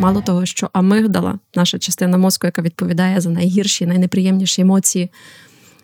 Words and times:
Мало 0.00 0.20
того, 0.20 0.46
що 0.46 0.70
амигдала, 0.72 1.38
наша 1.54 1.78
частина 1.78 2.18
мозку, 2.18 2.46
яка 2.46 2.62
відповідає 2.62 3.20
за 3.20 3.30
найгірші, 3.30 3.86
найнеприємніші 3.86 4.62
емоції, 4.62 5.10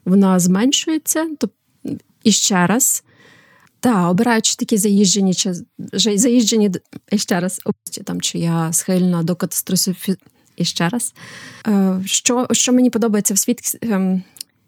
вона 0.05 0.39
зменшується. 0.39 1.29
І 2.25 2.33
ще 2.33 2.67
раз. 2.67 3.05
Так, 3.81 4.11
обираючи 4.11 4.57
такі 4.57 4.79
заїжджені 4.79 5.35
чи 5.35 5.55
заїжджені 5.95 6.71
ще 7.17 7.41
раз, 7.41 7.61
там 8.05 8.21
чи 8.21 8.39
я 8.39 8.73
схильна 8.73 9.23
до 9.23 9.37
катастрофі. 9.37 10.17
І 10.57 10.65
ще 10.65 10.89
раз. 10.89 11.15
Е, 11.67 12.01
що 12.05 12.47
що 12.53 12.73
мені 12.73 12.91
подобається 12.91 13.35
в 13.35 13.39
світ. 13.39 13.79
Ем, 13.83 14.23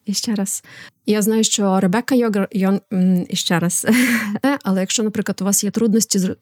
і 0.07 0.15
ще 0.15 0.35
раз. 0.35 0.65
Я 1.07 1.23
знаю, 1.23 1.45
що 1.45 1.81
Ребека 1.81 2.15
Йогер 2.15 2.49
Йон 2.53 2.81
і 3.29 3.37
раз. 3.49 3.87
Але 4.63 4.81
якщо, 4.81 5.03
наприклад, 5.03 5.39
у 5.41 5.45
вас 5.45 5.65
є 5.65 5.71
трудності 5.71 6.19
з 6.19 6.37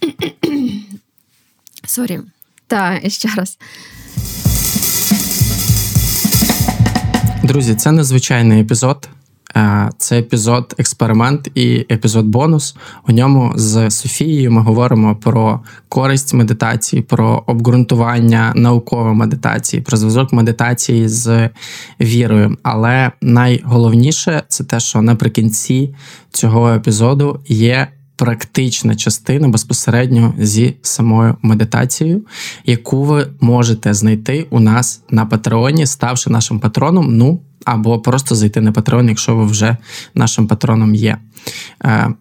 Sorry. 1.86 2.20
Так, 2.70 3.10
ще 3.10 3.28
раз. 3.36 3.58
Друзі, 7.42 7.74
це 7.74 7.92
незвичайний 7.92 8.60
епізод. 8.60 9.08
Е, 9.56 9.90
це 9.98 10.18
епізод 10.18 10.74
експеримент 10.78 11.50
і 11.54 11.86
епізод 11.90 12.26
бонус. 12.26 12.76
У 13.08 13.12
ньому 13.12 13.52
з 13.56 13.90
Софією 13.90 14.52
ми 14.52 14.60
говоримо 14.60 15.16
про 15.16 15.60
користь 15.88 16.34
медитації, 16.34 17.02
про 17.02 17.44
обґрунтування 17.46 18.52
наукової 18.56 19.14
медитації, 19.14 19.82
про 19.82 19.96
зв'язок 19.96 20.32
медитації 20.32 21.08
з 21.08 21.50
вірою. 22.00 22.56
Але 22.62 23.12
найголовніше 23.20 24.42
це 24.48 24.64
те, 24.64 24.80
що 24.80 25.02
наприкінці 25.02 25.94
цього 26.30 26.70
епізоду 26.70 27.40
є. 27.48 27.88
Практична 28.20 28.96
частина 28.96 29.48
безпосередньо 29.48 30.34
зі 30.38 30.74
самою 30.82 31.36
медитацією, 31.42 32.22
яку 32.66 33.04
ви 33.04 33.26
можете 33.40 33.94
знайти 33.94 34.46
у 34.50 34.60
нас 34.60 35.02
на 35.10 35.26
Патреоні, 35.26 35.86
ставши 35.86 36.30
нашим 36.30 36.60
патроном. 36.60 37.16
Ну 37.16 37.40
або 37.64 37.98
просто 37.98 38.34
зайти 38.34 38.60
на 38.60 38.72
Patreon, 38.72 39.08
якщо 39.08 39.36
ви 39.36 39.44
вже 39.44 39.76
нашим 40.14 40.46
патроном 40.46 40.94
є. 40.94 41.18
Е, 41.84 42.14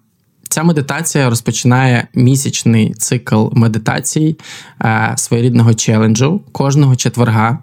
ця 0.50 0.64
медитація 0.64 1.30
розпочинає 1.30 2.08
місячний 2.14 2.94
цикл 2.94 3.48
медитацій 3.52 4.38
е, 4.82 5.14
своєрідного 5.18 5.74
челенджу 5.74 6.42
кожного 6.52 6.96
четверга. 6.96 7.60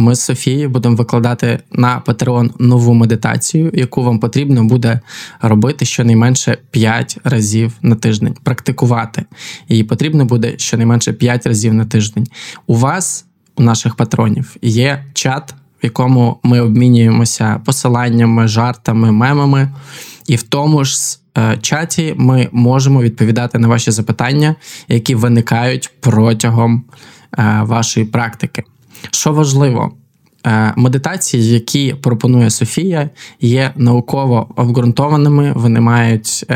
Ми 0.00 0.14
з 0.14 0.20
Софією 0.20 0.70
будемо 0.70 0.96
викладати 0.96 1.58
на 1.72 2.02
Patreon 2.06 2.50
нову 2.58 2.94
медитацію, 2.94 3.70
яку 3.74 4.02
вам 4.02 4.18
потрібно 4.18 4.64
буде 4.64 5.00
робити 5.40 5.84
щонайменше 5.84 6.58
5 6.70 7.18
разів 7.24 7.72
на 7.82 7.94
тиждень. 7.94 8.36
Практикувати 8.42 9.24
її 9.68 9.84
потрібно 9.84 10.24
буде 10.24 10.58
щонайменше 10.58 11.12
5 11.12 11.46
разів 11.46 11.74
на 11.74 11.84
тиждень. 11.84 12.26
У 12.66 12.74
вас, 12.74 13.24
у 13.56 13.62
наших 13.62 13.94
патронів, 13.94 14.56
є 14.62 15.04
чат 15.12 15.54
в 15.82 15.84
якому 15.84 16.36
ми 16.42 16.60
обмінюємося 16.60 17.60
посиланнями, 17.64 18.48
жартами, 18.48 19.12
мемами, 19.12 19.70
і 20.26 20.36
в 20.36 20.42
тому 20.42 20.84
ж 20.84 21.18
е, 21.38 21.58
чаті 21.62 22.14
ми 22.16 22.48
можемо 22.52 23.02
відповідати 23.02 23.58
на 23.58 23.68
ваші 23.68 23.90
запитання, 23.90 24.54
які 24.88 25.14
виникають 25.14 25.90
протягом 26.00 26.84
е, 27.38 27.60
вашої 27.62 28.06
практики. 28.06 28.64
Що 29.10 29.32
важливо, 29.32 29.92
е, 30.46 30.74
медитації, 30.76 31.48
які 31.52 31.94
пропонує 31.94 32.50
Софія, 32.50 33.10
є 33.40 33.72
науково 33.76 34.48
обґрунтованими, 34.56 35.52
вони 35.52 35.80
мають 35.80 36.46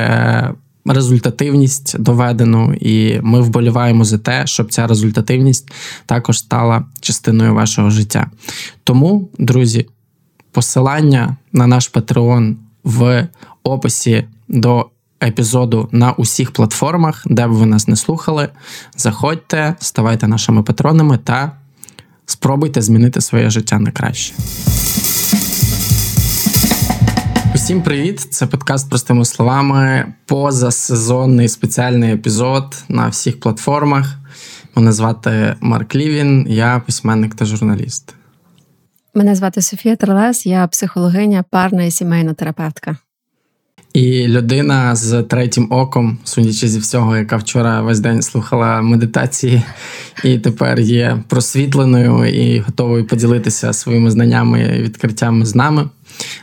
результативність 0.86 1.98
доведену, 1.98 2.74
і 2.74 3.20
ми 3.22 3.40
вболіваємо 3.40 4.04
за 4.04 4.18
те, 4.18 4.46
щоб 4.46 4.72
ця 4.72 4.86
результативність 4.86 5.72
також 6.06 6.38
стала 6.38 6.84
частиною 7.00 7.54
вашого 7.54 7.90
життя. 7.90 8.30
Тому, 8.84 9.28
друзі, 9.38 9.86
посилання 10.52 11.36
на 11.52 11.66
наш 11.66 11.92
Patreon 11.92 12.54
в 12.84 13.28
описі 13.62 14.24
до 14.48 14.90
епізоду 15.22 15.88
на 15.92 16.12
усіх 16.12 16.50
платформах, 16.50 17.22
де 17.26 17.46
б 17.46 17.50
ви 17.50 17.66
нас 17.66 17.88
не 17.88 17.96
слухали. 17.96 18.48
Заходьте, 18.96 19.74
ставайте 19.78 20.28
нашими 20.28 20.62
патронами 20.62 21.18
та 21.18 21.52
спробуйте 22.26 22.82
змінити 22.82 23.20
своє 23.20 23.50
життя 23.50 23.78
на 23.78 23.90
краще. 23.90 24.34
Усім 27.54 27.82
привіт! 27.82 28.20
Це 28.20 28.46
подкаст 28.46 28.88
простими 28.88 29.24
словами. 29.24 30.12
Позасезонний 30.26 31.48
спеціальний 31.48 32.12
епізод 32.12 32.84
на 32.88 33.08
всіх 33.08 33.40
платформах. 33.40 34.18
Мене 34.74 34.92
звати 34.92 35.56
Марк 35.60 35.94
Лівін, 35.94 36.46
я 36.48 36.82
письменник 36.86 37.34
та 37.34 37.44
журналіст. 37.44 38.14
Мене 39.14 39.34
звати 39.34 39.62
Софія 39.62 39.96
Терлес, 39.96 40.46
я 40.46 40.66
психологиня, 40.66 41.44
парна 41.50 41.84
і 41.84 41.90
сімейна 41.90 42.34
терапевтка. 42.34 42.96
І 43.94 44.28
людина 44.28 44.96
з 44.96 45.22
третім 45.22 45.66
оком, 45.70 46.18
судячи 46.24 46.68
зі 46.68 46.78
всього, 46.78 47.16
яка 47.16 47.36
вчора 47.36 47.82
весь 47.82 48.00
день 48.00 48.22
слухала 48.22 48.80
медитації, 48.82 49.62
і 50.24 50.38
тепер 50.38 50.80
є 50.80 51.18
просвітленою 51.28 52.24
і 52.24 52.58
готовою 52.58 53.06
поділитися 53.06 53.72
своїми 53.72 54.10
знаннями 54.10 54.76
і 54.78 54.82
відкриттями 54.82 55.46
з 55.46 55.54
нами. 55.54 55.88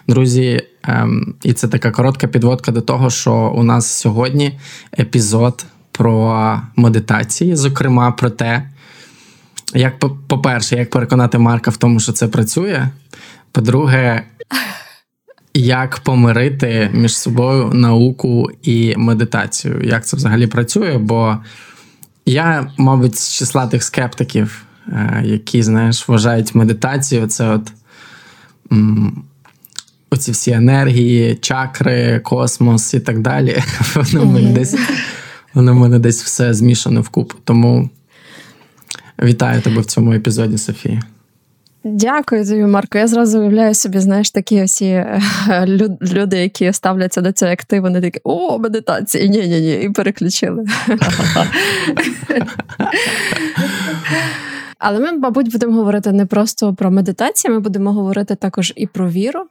Друзі, 0.08 0.62
ем, 0.84 1.36
і 1.44 1.54
це 1.54 1.68
така 1.68 1.92
коротка 1.92 2.28
підводка 2.28 2.72
до 2.72 2.82
того, 2.82 3.10
що 3.10 3.34
у 3.34 3.64
нас 3.64 3.88
сьогодні 3.88 4.60
епізод 5.00 5.66
про 5.92 6.62
медитації, 6.76 7.56
зокрема 7.56 8.12
про 8.12 8.30
те, 8.30 8.70
як 9.74 10.00
по-перше, 10.28 10.76
як 10.76 10.90
переконати 10.90 11.38
Марка 11.38 11.72
в 11.72 11.78
тому, 11.78 12.00
що 12.00 12.12
це 12.12 12.28
працює. 12.28 12.88
По-друге, 13.52 14.24
як 15.54 16.00
помирити 16.00 16.90
між 16.94 17.18
собою 17.18 17.74
науку 17.74 18.50
і 18.64 18.94
медитацію. 18.98 19.82
Як 19.84 20.06
це 20.06 20.18
взагалі 20.18 20.48
працює? 20.48 20.98
Бо 20.98 21.38
я, 22.26 22.72
мабуть, 22.78 23.20
з 23.20 23.34
числа 23.34 23.68
тих 23.68 23.84
скептиків, 23.84 24.66
е, 24.88 25.22
які, 25.26 25.64
знаєш, 25.64 26.08
вважають 26.08 26.56
медитацію, 26.56 27.28
це 27.28 27.50
от 27.50 27.72
оці 30.10 30.32
всі 30.32 30.52
енергії, 30.52 31.36
чакри, 31.36 32.20
космос 32.20 32.94
і 32.94 33.00
так 33.00 33.20
далі. 33.20 33.64
Воно 33.96 34.22
в 34.22 34.26
мене 34.26 34.52
десь 34.52 34.76
воно 35.54 35.74
в 35.74 35.76
мене 35.76 36.00
десь 36.00 36.24
все 36.24 36.54
змішано 36.54 37.02
вкупу. 37.02 37.36
Тому 37.44 37.90
вітаю 39.24 39.62
тебе 39.62 39.82
в 39.82 39.86
цьому 39.86 40.14
епізоді, 40.14 40.58
Софія. 40.58 41.02
Дякую 41.84 42.46
тобі, 42.46 42.64
Марко. 42.64 42.98
Я 42.98 43.08
зразу 43.08 43.40
уявляю 43.40 43.74
собі, 43.74 44.00
знаєш, 44.00 44.32
такі 44.32 44.64
всі 44.64 44.86
е, 44.86 45.22
люди, 46.02 46.38
які 46.38 46.74
ставляться 46.74 47.22
до 47.22 47.32
цього 47.32 47.50
як 47.50 47.66
ти, 47.66 47.80
вони 47.80 48.02
такі 48.02 48.20
о, 48.24 48.58
медитація, 48.58 49.26
ні 49.26 49.48
ні 49.48 49.62
ні 49.62 49.74
і 49.74 49.90
переключили. 49.90 50.66
Але 54.78 55.00
ми, 55.00 55.12
мабуть, 55.12 55.52
будемо 55.52 55.74
говорити 55.74 56.12
не 56.12 56.26
просто 56.26 56.74
про 56.74 56.92
медитацію, 56.92 57.54
ми 57.54 57.60
будемо 57.60 57.94
говорити 57.94 58.36
також 58.36 58.74
і 58.76 58.88
про 58.88 59.10
віру. 59.10 59.46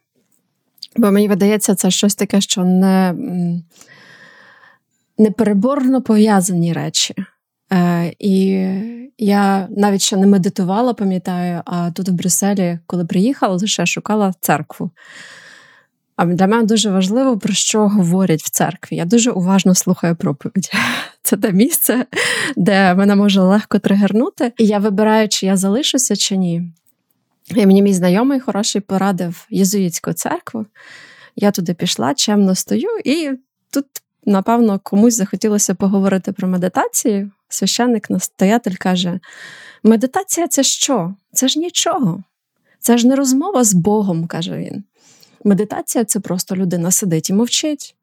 Бо 0.97 1.11
мені 1.11 1.29
видається, 1.29 1.75
це 1.75 1.91
щось 1.91 2.15
таке, 2.15 2.41
що 2.41 2.65
не 2.65 3.15
непереборно 5.19 6.03
пов'язані 6.03 6.73
речі. 6.73 7.15
Е, 7.73 8.15
І 8.19 8.67
я 9.19 9.69
навіть 9.71 10.03
ще 10.03 10.17
не 10.17 10.27
медитувала, 10.27 10.95
пам'ятаю, 10.95 11.63
а 11.65 11.91
тут 11.91 12.09
в 12.09 12.13
Брюсселі, 12.13 12.79
коли 12.87 13.05
приїхала, 13.05 13.57
лише 13.57 13.87
шукала 13.87 14.35
церкву. 14.41 14.91
А 16.17 16.25
для 16.25 16.47
мене 16.47 16.63
дуже 16.63 16.91
важливо, 16.91 17.39
про 17.39 17.53
що 17.53 17.89
говорять 17.89 18.43
в 18.43 18.51
церкві. 18.51 18.97
Я 18.97 19.05
дуже 19.05 19.31
уважно 19.31 19.75
слухаю 19.75 20.17
проповідь. 20.17 20.71
Це 21.23 21.37
те 21.37 21.53
місце, 21.53 22.07
де 22.57 22.95
мене 22.95 23.17
може 23.17 23.41
легко 23.41 23.79
тригернути. 23.79 24.53
І 24.59 24.67
я 24.67 24.79
вибираю, 24.79 25.29
чи 25.29 25.47
я 25.47 25.57
залишуся, 25.57 26.17
чи 26.17 26.37
ні. 26.37 26.73
І 27.55 27.67
мені 27.67 27.83
мій 27.83 27.93
знайомий 27.93 28.41
хороший 28.41 28.81
порадив 28.81 29.47
єзуїтську 29.51 30.13
церкву. 30.13 30.67
Я 31.37 31.51
туди 31.51 31.75
пішла, 31.75 32.15
чемно 32.15 32.55
стою, 32.55 32.89
і 33.05 33.31
тут, 33.71 33.87
напевно, 34.25 34.81
комусь 34.83 35.15
захотілося 35.17 35.75
поговорити 35.75 36.33
про 36.33 36.49
медитацію. 36.49 37.31
Священник 37.51 38.11
настоятель 38.11 38.75
каже: 38.79 39.21
медитація 39.83 40.49
це 40.49 40.63
що? 40.63 41.15
Це 41.33 41.49
ж 41.49 41.59
нічого. 41.59 42.23
Це 42.81 42.99
ж 42.99 43.07
не 43.07 43.17
розмова 43.17 43.65
з 43.65 43.73
Богом, 43.75 44.27
каже 44.27 44.57
він. 44.57 44.85
Медитація 45.45 46.05
це 46.05 46.21
просто 46.21 46.57
людина 46.57 46.91
сидить 46.91 47.31
і 47.31 47.33
мовчить. 47.33 47.95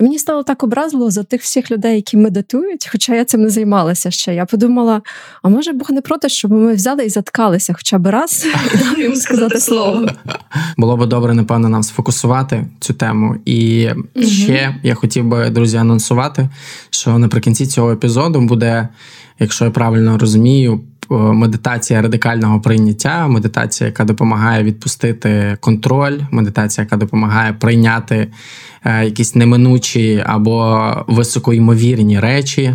Мені 0.00 0.18
стало 0.18 0.42
так 0.42 0.62
образливо 0.62 1.10
за 1.10 1.22
тих 1.22 1.42
всіх 1.42 1.70
людей, 1.70 1.96
які 1.96 2.16
медитують, 2.16 2.88
хоча 2.92 3.14
я 3.14 3.24
цим 3.24 3.42
не 3.42 3.50
займалася 3.50 4.10
ще. 4.10 4.34
Я 4.34 4.44
подумала: 4.44 5.02
а 5.42 5.48
може 5.48 5.72
Бог 5.72 5.90
не 5.90 6.00
проти, 6.00 6.28
щоб 6.28 6.52
ми 6.52 6.74
взяли 6.74 7.04
і 7.04 7.08
заткалися 7.08 7.72
хоча 7.72 7.98
б 7.98 8.06
раз 8.06 8.46
і 8.74 8.78
дали 8.84 9.02
йому 9.02 9.16
сказати 9.16 9.60
слово. 9.60 10.08
Було 10.76 10.96
б 10.96 11.06
добре, 11.06 11.34
напевно, 11.34 11.68
нам 11.68 11.82
сфокусувати 11.82 12.66
цю 12.80 12.94
тему. 12.94 13.36
І 13.44 13.88
ще 14.22 14.76
я 14.82 14.94
хотів 14.94 15.24
би, 15.24 15.50
друзі, 15.50 15.76
анонсувати, 15.76 16.48
що 16.90 17.18
наприкінці 17.18 17.66
цього 17.66 17.92
епізоду 17.92 18.40
буде, 18.40 18.88
якщо 19.38 19.64
я 19.64 19.70
правильно 19.70 20.18
розумію, 20.18 20.80
медитація 21.10 22.02
радикального 22.02 22.60
прийняття, 22.60 23.28
медитація, 23.28 23.88
яка 23.88 24.04
допомагає 24.04 24.64
відпустити 24.64 25.56
контроль, 25.60 26.18
медитація, 26.30 26.84
яка 26.84 26.96
допомагає 26.96 27.52
прийняти 27.52 28.28
Е, 28.86 29.04
якісь 29.04 29.34
неминучі 29.34 30.22
або 30.26 30.86
високоймовірні 31.06 32.20
речі. 32.20 32.74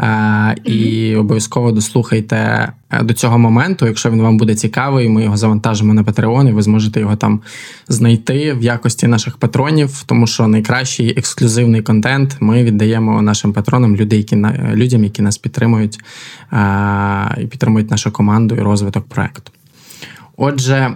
Е, 0.00 0.56
і 0.64 1.16
обов'язково 1.16 1.72
дослухайте 1.72 2.36
е, 2.36 2.72
до 3.02 3.14
цього 3.14 3.38
моменту. 3.38 3.86
Якщо 3.86 4.10
він 4.10 4.22
вам 4.22 4.36
буде 4.36 4.54
цікавий, 4.54 5.08
ми 5.08 5.24
його 5.24 5.36
завантажимо 5.36 5.94
на 5.94 6.02
Patreon, 6.02 6.48
і 6.48 6.52
ви 6.52 6.62
зможете 6.62 7.00
його 7.00 7.16
там 7.16 7.40
знайти 7.88 8.52
в 8.52 8.62
якості 8.62 9.06
наших 9.06 9.36
патронів, 9.36 10.02
тому 10.06 10.26
що 10.26 10.48
найкращий 10.48 11.18
ексклюзивний 11.18 11.82
контент 11.82 12.36
ми 12.40 12.64
віддаємо 12.64 13.22
нашим 13.22 13.52
патронам, 13.52 13.96
люди, 13.96 14.16
які 14.16 14.36
людям, 14.74 15.04
які 15.04 15.22
нас 15.22 15.38
підтримують 15.38 15.98
і 17.40 17.46
підтримують 17.46 17.90
нашу 17.90 18.10
команду 18.10 18.54
і 18.54 18.60
розвиток 18.60 19.08
проекту. 19.08 19.52
Отже, 20.36 20.94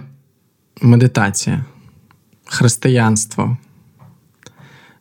медитація, 0.81 1.65
християнство 2.45 3.57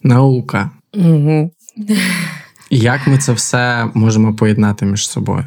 наука. 0.03 0.71
Угу. 0.95 1.51
Як 2.71 3.07
ми 3.07 3.19
це 3.19 3.33
все 3.33 3.89
можемо 3.95 4.35
поєднати 4.35 4.87
між 4.87 5.09
собою? 5.09 5.45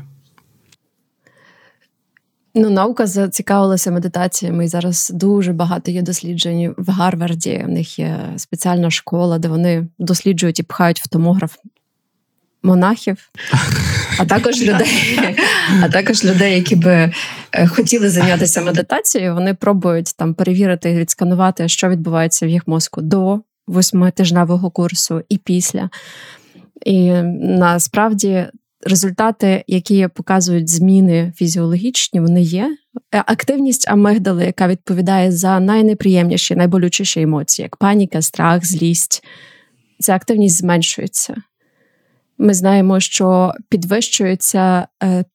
Ну, 2.58 2.70
наука 2.70 3.08
зацікавилася 3.08 3.92
медитаціями. 3.92 4.66
І 4.66 4.68
зараз 4.68 5.12
дуже 5.14 5.54
багато 5.54 5.92
є 5.92 6.02
досліджень 6.02 6.76
в 6.78 6.92
Гарварді. 6.92 7.64
У 7.68 7.72
них 7.72 8.00
є 8.00 8.20
спеціальна 8.38 8.92
школа, 8.92 9.40
де 9.40 9.48
вони 9.48 9.88
досліджують 10.00 10.60
і 10.60 10.64
пхають 10.64 11.02
в 11.02 11.08
томограф 11.08 11.56
монахів, 12.64 13.30
а 14.20 14.26
також 14.26 14.62
людей, 14.62 15.20
а 15.84 15.90
також 15.90 16.26
людей, 16.26 16.56
які 16.56 16.76
би 16.76 17.14
е, 17.52 17.68
хотіли 17.68 18.10
зайнятися 18.10 18.62
медитацією. 18.62 19.34
Вони 19.34 19.54
пробують 19.54 20.18
там 20.18 20.34
перевірити 20.34 20.92
і 20.92 20.98
відсканувати, 20.98 21.68
що 21.68 21.90
відбувається 21.90 22.46
в 22.46 22.50
їх 22.50 22.68
мозку 22.68 23.02
до 23.02 23.42
восьмитижневого 23.68 24.72
курсу 24.72 25.22
і 25.30 25.38
після. 25.38 25.90
І 26.86 27.12
насправді 27.42 28.46
результати, 28.86 29.64
які 29.68 30.08
показують 30.08 30.70
зміни 30.70 31.34
фізіологічні, 31.36 32.20
вони 32.20 32.42
є. 32.42 32.78
Е, 33.16 33.24
активність 33.28 33.90
амигдали, 33.90 34.46
яка 34.46 34.68
відповідає 34.68 35.32
за 35.32 35.60
найнеприємніші, 35.60 36.56
найболючіші 36.56 37.22
емоції, 37.22 37.64
як 37.64 37.78
паніка, 37.78 38.22
страх, 38.22 38.66
злість. 38.66 39.24
Ця 40.00 40.16
активність 40.16 40.58
зменшується. 40.58 41.36
Ми 42.38 42.54
знаємо, 42.54 43.00
що 43.00 43.54
підвищується 43.70 44.88
е, 45.04 45.26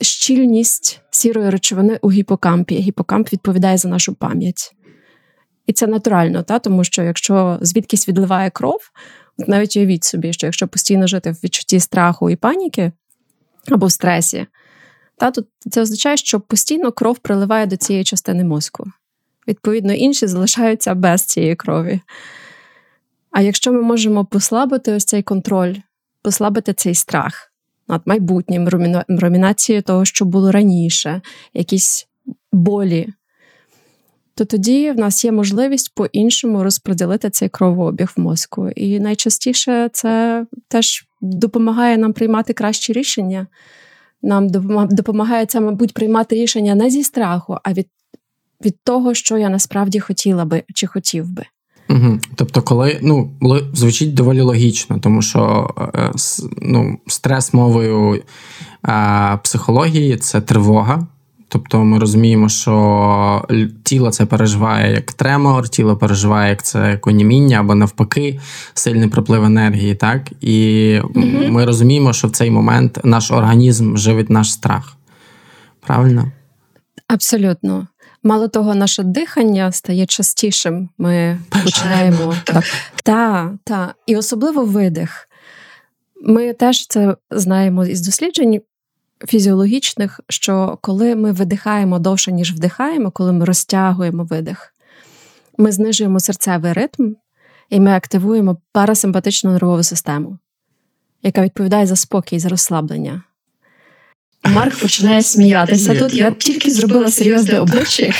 щільність 0.00 1.00
сірої 1.10 1.50
речовини 1.50 1.98
у 2.02 2.10
гіпокампі. 2.10 2.74
Гіпокамп 2.78 3.32
відповідає 3.32 3.78
за 3.78 3.88
нашу 3.88 4.14
пам'ять. 4.14 4.74
І 5.66 5.72
це 5.72 5.86
натурально, 5.86 6.42
та 6.42 6.58
тому 6.58 6.84
що 6.84 7.02
якщо 7.02 7.58
звідкись 7.60 8.08
відливає 8.08 8.50
кров, 8.50 8.80
навіть 9.46 9.76
уявіть 9.76 10.04
собі, 10.04 10.32
що 10.32 10.46
якщо 10.46 10.68
постійно 10.68 11.06
жити 11.06 11.30
в 11.30 11.34
відчутті 11.44 11.80
страху 11.80 12.30
і 12.30 12.36
паніки 12.36 12.92
або 13.70 13.86
в 13.86 13.92
стресі, 13.92 14.46
та, 15.16 15.30
то 15.30 15.44
це 15.70 15.82
означає, 15.82 16.16
що 16.16 16.40
постійно 16.40 16.92
кров 16.92 17.18
приливає 17.18 17.66
до 17.66 17.76
цієї 17.76 18.04
частини 18.04 18.44
мозку. 18.44 18.84
Відповідно, 19.48 19.92
інші 19.92 20.26
залишаються 20.26 20.94
без 20.94 21.24
цієї 21.24 21.56
крові. 21.56 22.00
А 23.30 23.40
якщо 23.40 23.72
ми 23.72 23.82
можемо 23.82 24.24
послабити 24.24 24.92
ось 24.92 25.04
цей 25.04 25.22
контроль, 25.22 25.74
послабити 26.22 26.72
цей 26.72 26.94
страх 26.94 27.52
над 27.88 28.02
майбутнім, 28.04 28.68
ромінацією 29.08 29.82
того, 29.82 30.04
що 30.04 30.24
було 30.24 30.52
раніше, 30.52 31.20
якісь 31.54 32.08
болі, 32.52 33.08
то 34.38 34.44
тоді 34.44 34.90
в 34.90 34.98
нас 34.98 35.24
є 35.24 35.32
можливість 35.32 35.94
по-іншому 35.94 36.64
розподілити 36.64 37.30
цей 37.30 37.48
кровообіг 37.48 38.12
в 38.16 38.20
мозку. 38.20 38.68
І 38.68 39.00
найчастіше 39.00 39.90
це 39.92 40.44
теж 40.68 41.04
допомагає 41.20 41.98
нам 41.98 42.12
приймати 42.12 42.52
кращі 42.52 42.92
рішення. 42.92 43.46
Нам 44.22 44.48
допомагає 44.90 45.46
це, 45.46 45.60
мабуть, 45.60 45.94
приймати 45.94 46.36
рішення 46.36 46.74
не 46.74 46.90
зі 46.90 47.04
страху, 47.04 47.56
а 47.64 47.72
від 47.72 47.86
від 48.64 48.76
того, 48.84 49.14
що 49.14 49.38
я 49.38 49.48
насправді 49.48 50.00
хотіла 50.00 50.44
би 50.44 50.62
чи 50.74 50.86
хотів 50.86 51.30
би. 51.30 51.44
Угу. 51.90 52.18
Тобто, 52.34 52.62
коли 52.62 52.98
ну 53.02 53.30
звучить 53.72 54.14
доволі 54.14 54.40
логічно, 54.40 54.98
тому 54.98 55.22
що 55.22 55.70
е, 55.94 56.12
ну, 56.62 56.98
стрес 57.06 57.54
мовою 57.54 58.22
е, 58.88 59.38
психології 59.42 60.16
це 60.16 60.40
тривога. 60.40 61.06
Тобто 61.48 61.84
ми 61.84 61.98
розуміємо, 61.98 62.48
що 62.48 63.44
тіло 63.82 64.10
це 64.10 64.26
переживає 64.26 64.94
як 64.94 65.12
тремор, 65.12 65.68
тіло 65.68 65.96
переживає 65.96 66.50
як 66.50 66.62
це 66.62 66.90
як 66.90 67.06
оніміння 67.06 67.60
або 67.60 67.74
навпаки, 67.74 68.40
сильний 68.74 69.08
проплив 69.08 69.44
енергії, 69.44 69.94
так? 69.94 70.22
І 70.40 71.00
ми 71.50 71.64
розуміємо, 71.64 72.12
що 72.12 72.28
в 72.28 72.30
цей 72.30 72.50
момент 72.50 73.00
наш 73.04 73.30
організм 73.30 73.96
живить 73.96 74.30
наш 74.30 74.52
страх. 74.52 74.96
Правильно? 75.80 76.32
Абсолютно. 77.08 77.86
Мало 78.22 78.48
того, 78.48 78.74
наше 78.74 79.02
дихання 79.02 79.72
стає 79.72 80.06
частішим. 80.06 80.88
Ми 80.98 81.38
починаємо 81.64 82.34
так. 82.44 82.64
Так, 83.04 83.52
так. 83.64 83.94
І 84.06 84.16
особливо 84.16 84.64
видих. 84.64 85.28
Ми 86.22 86.52
теж 86.52 86.86
це 86.86 87.16
знаємо 87.30 87.86
із 87.86 88.00
досліджень 88.00 88.60
фізіологічних, 89.26 90.20
що 90.28 90.78
коли 90.80 91.16
ми 91.16 91.32
видихаємо 91.32 91.98
довше, 91.98 92.32
ніж 92.32 92.52
вдихаємо, 92.52 93.10
коли 93.10 93.32
ми 93.32 93.44
розтягуємо 93.44 94.24
видих, 94.24 94.74
ми 95.58 95.72
знижуємо 95.72 96.20
серцевий 96.20 96.72
ритм 96.72 97.12
і 97.70 97.80
ми 97.80 97.90
активуємо 97.90 98.56
парасимпатичну 98.72 99.52
нервову 99.52 99.82
систему, 99.82 100.38
яка 101.22 101.42
відповідає 101.42 101.86
за 101.86 101.96
спокій, 101.96 102.38
за 102.38 102.48
розслаблення. 102.48 103.22
Марк 104.44 104.80
починає 104.80 105.22
сміятися. 105.22 105.94
Тут 105.94 106.14
я 106.14 106.30
тільки 106.30 106.70
зробила 106.70 107.10
серйозне 107.10 107.60
обличчя. 107.60 108.12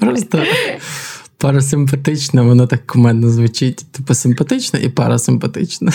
Просто 0.00 0.44
Парасимпатична, 1.38 2.42
воно 2.42 2.66
так 2.66 2.86
кумедно 2.86 3.30
звучить. 3.30 3.86
Типу 3.92 4.14
симпатична 4.14 4.78
і 4.78 4.88
парасимпатична. 4.88 5.92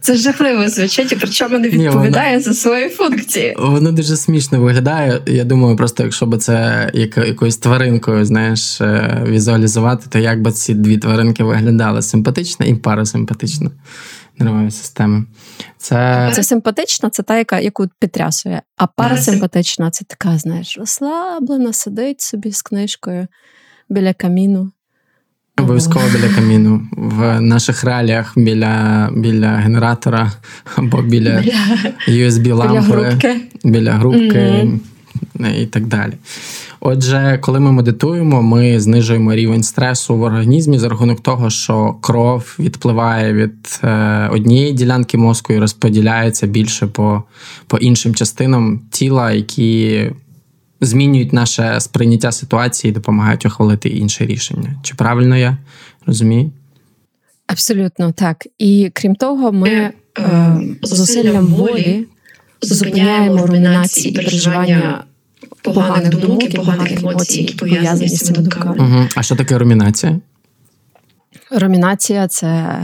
Це 0.00 0.16
жахливо 0.16 0.68
звучить, 0.68 1.12
і 1.12 1.16
причому 1.16 1.58
не 1.58 1.68
відповідає 1.68 2.36
Ні, 2.36 2.36
вона, 2.36 2.40
за 2.40 2.54
свої 2.54 2.88
функції. 2.88 3.56
Воно 3.58 3.92
дуже 3.92 4.16
смішно 4.16 4.60
виглядає. 4.60 5.22
Я 5.26 5.44
думаю, 5.44 5.76
просто 5.76 6.02
якщо 6.02 6.26
б 6.26 6.38
це 6.38 6.90
якоюсь 7.16 7.56
тваринкою, 7.56 8.24
знаєш, 8.24 8.80
е, 8.80 9.22
візуалізувати, 9.28 10.06
то 10.08 10.18
як 10.18 10.42
би 10.42 10.52
ці 10.52 10.74
дві 10.74 10.98
тваринки 10.98 11.44
виглядали: 11.44 12.02
симпатична 12.02 12.66
і 12.66 12.74
парасимпатична. 12.74 13.70
Нервові 14.38 14.70
системи. 14.70 15.24
Це 15.78 16.30
це 16.34 16.42
симпатична, 16.42 17.10
це 17.10 17.22
та, 17.22 17.38
яка 17.38 17.60
яку 17.60 17.88
підтрясує. 17.98 18.62
А 18.76 18.86
парасимпатична 18.86 19.90
це 19.90 20.04
така, 20.04 20.38
знаєш, 20.38 20.78
розслаблена, 20.78 21.72
сидить 21.72 22.20
собі 22.20 22.52
з 22.52 22.62
книжкою 22.62 23.26
біля 23.88 24.12
каміну. 24.12 24.70
Обов'язково 25.58 26.04
біля 26.12 26.34
каміну. 26.34 26.80
В 26.92 27.40
наших 27.40 27.84
реаліях 27.84 28.32
біля 28.36 29.08
біля 29.16 29.48
генератора 29.48 30.32
або 30.76 31.02
біля, 31.02 31.40
біля 32.08 32.28
USB-лампи, 32.28 32.74
біля 32.74 32.80
грубки, 32.80 33.36
біля 33.64 33.92
грубки 33.92 34.38
mm-hmm. 34.38 35.62
і 35.62 35.66
так 35.66 35.86
далі. 35.86 36.12
Отже, 36.86 37.38
коли 37.42 37.60
ми 37.60 37.72
медитуємо, 37.72 38.42
ми 38.42 38.80
знижуємо 38.80 39.34
рівень 39.34 39.62
стресу 39.62 40.16
в 40.16 40.22
організмі 40.22 40.78
за 40.78 40.88
рахунок 40.88 41.20
того, 41.20 41.50
що 41.50 41.94
кров 42.00 42.56
відпливає 42.58 43.32
від 43.32 43.80
е, 43.84 44.28
однієї 44.32 44.72
ділянки 44.72 45.18
мозку 45.18 45.52
і 45.52 45.58
розподіляється 45.58 46.46
більше 46.46 46.86
по, 46.86 47.22
по 47.66 47.78
іншим 47.78 48.14
частинам 48.14 48.80
тіла, 48.90 49.32
які 49.32 50.10
змінюють 50.84 51.32
наше 51.32 51.80
сприйняття 51.80 52.32
ситуації 52.32 52.90
і 52.90 52.94
допомагають 52.94 53.46
ухвалити 53.46 53.88
інше 53.88 54.26
рішення. 54.26 54.74
Чи 54.82 54.94
правильно 54.94 55.36
я 55.36 55.56
розумію? 56.06 56.52
Абсолютно 57.46 58.12
так. 58.12 58.46
І 58.58 58.90
крім 58.94 59.14
того, 59.14 59.52
ми 59.52 59.68
е, 59.68 59.92
е 60.18 60.60
зусиллям 60.82 61.46
волі 61.46 62.06
зупиняємо 62.62 63.46
румінації 63.46 64.10
і 64.10 64.16
переживання 64.16 65.04
поганих 65.62 66.18
думок 66.18 66.44
і 66.44 66.56
поганих 66.56 66.92
емоцій, 66.92 67.40
які 67.40 67.54
пов'язані 67.54 68.08
з 68.08 68.20
цими 68.20 68.38
думками. 68.38 68.76
Угу. 68.78 69.08
А 69.16 69.22
що 69.22 69.36
таке 69.36 69.58
румінація? 69.58 70.20
Румінація 71.50 72.28
це 72.28 72.78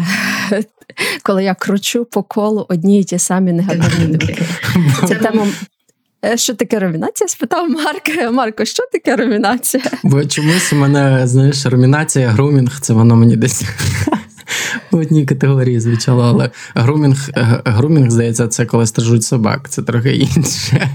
коли 1.22 1.44
я 1.44 1.54
кручу 1.54 2.04
по 2.04 2.22
колу 2.22 2.66
одні 2.68 3.00
й 3.00 3.04
ті 3.04 3.18
самі 3.18 3.52
негативні 3.52 4.06
думки. 4.06 4.38
Це 5.08 5.14
тема. 5.14 5.46
Е, 6.24 6.36
що 6.36 6.54
таке 6.54 6.78
румінація? 6.78 7.28
Спитав 7.28 7.70
Марк. 7.70 8.32
Марко, 8.32 8.64
що 8.64 8.82
таке 8.92 9.16
румінація? 9.16 9.84
Бо 10.02 10.24
чомусь 10.24 10.72
у 10.72 10.76
мене, 10.76 11.26
знаєш, 11.26 11.66
румінація, 11.66 12.28
грумінг, 12.28 12.80
це 12.80 12.92
воно 12.92 13.16
мені 13.16 13.36
десь 13.36 13.64
в 14.90 14.96
одній 14.96 15.26
категорії 15.26 15.80
звучало, 15.80 16.22
але 16.22 16.50
грумінг, 16.74 17.28
е, 17.36 17.62
грумінг, 17.64 18.10
здається, 18.10 18.48
це 18.48 18.66
коли 18.66 18.86
стражуть 18.86 19.24
собак, 19.24 19.68
це 19.68 19.82
трохи 19.82 20.16
інше. 20.16 20.90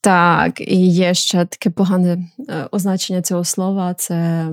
Так, 0.00 0.60
і 0.60 0.90
є 0.90 1.14
ще 1.14 1.44
таке 1.44 1.70
погане 1.70 2.28
е, 2.48 2.68
означення 2.70 3.22
цього 3.22 3.44
слова. 3.44 3.94
Це 3.94 4.46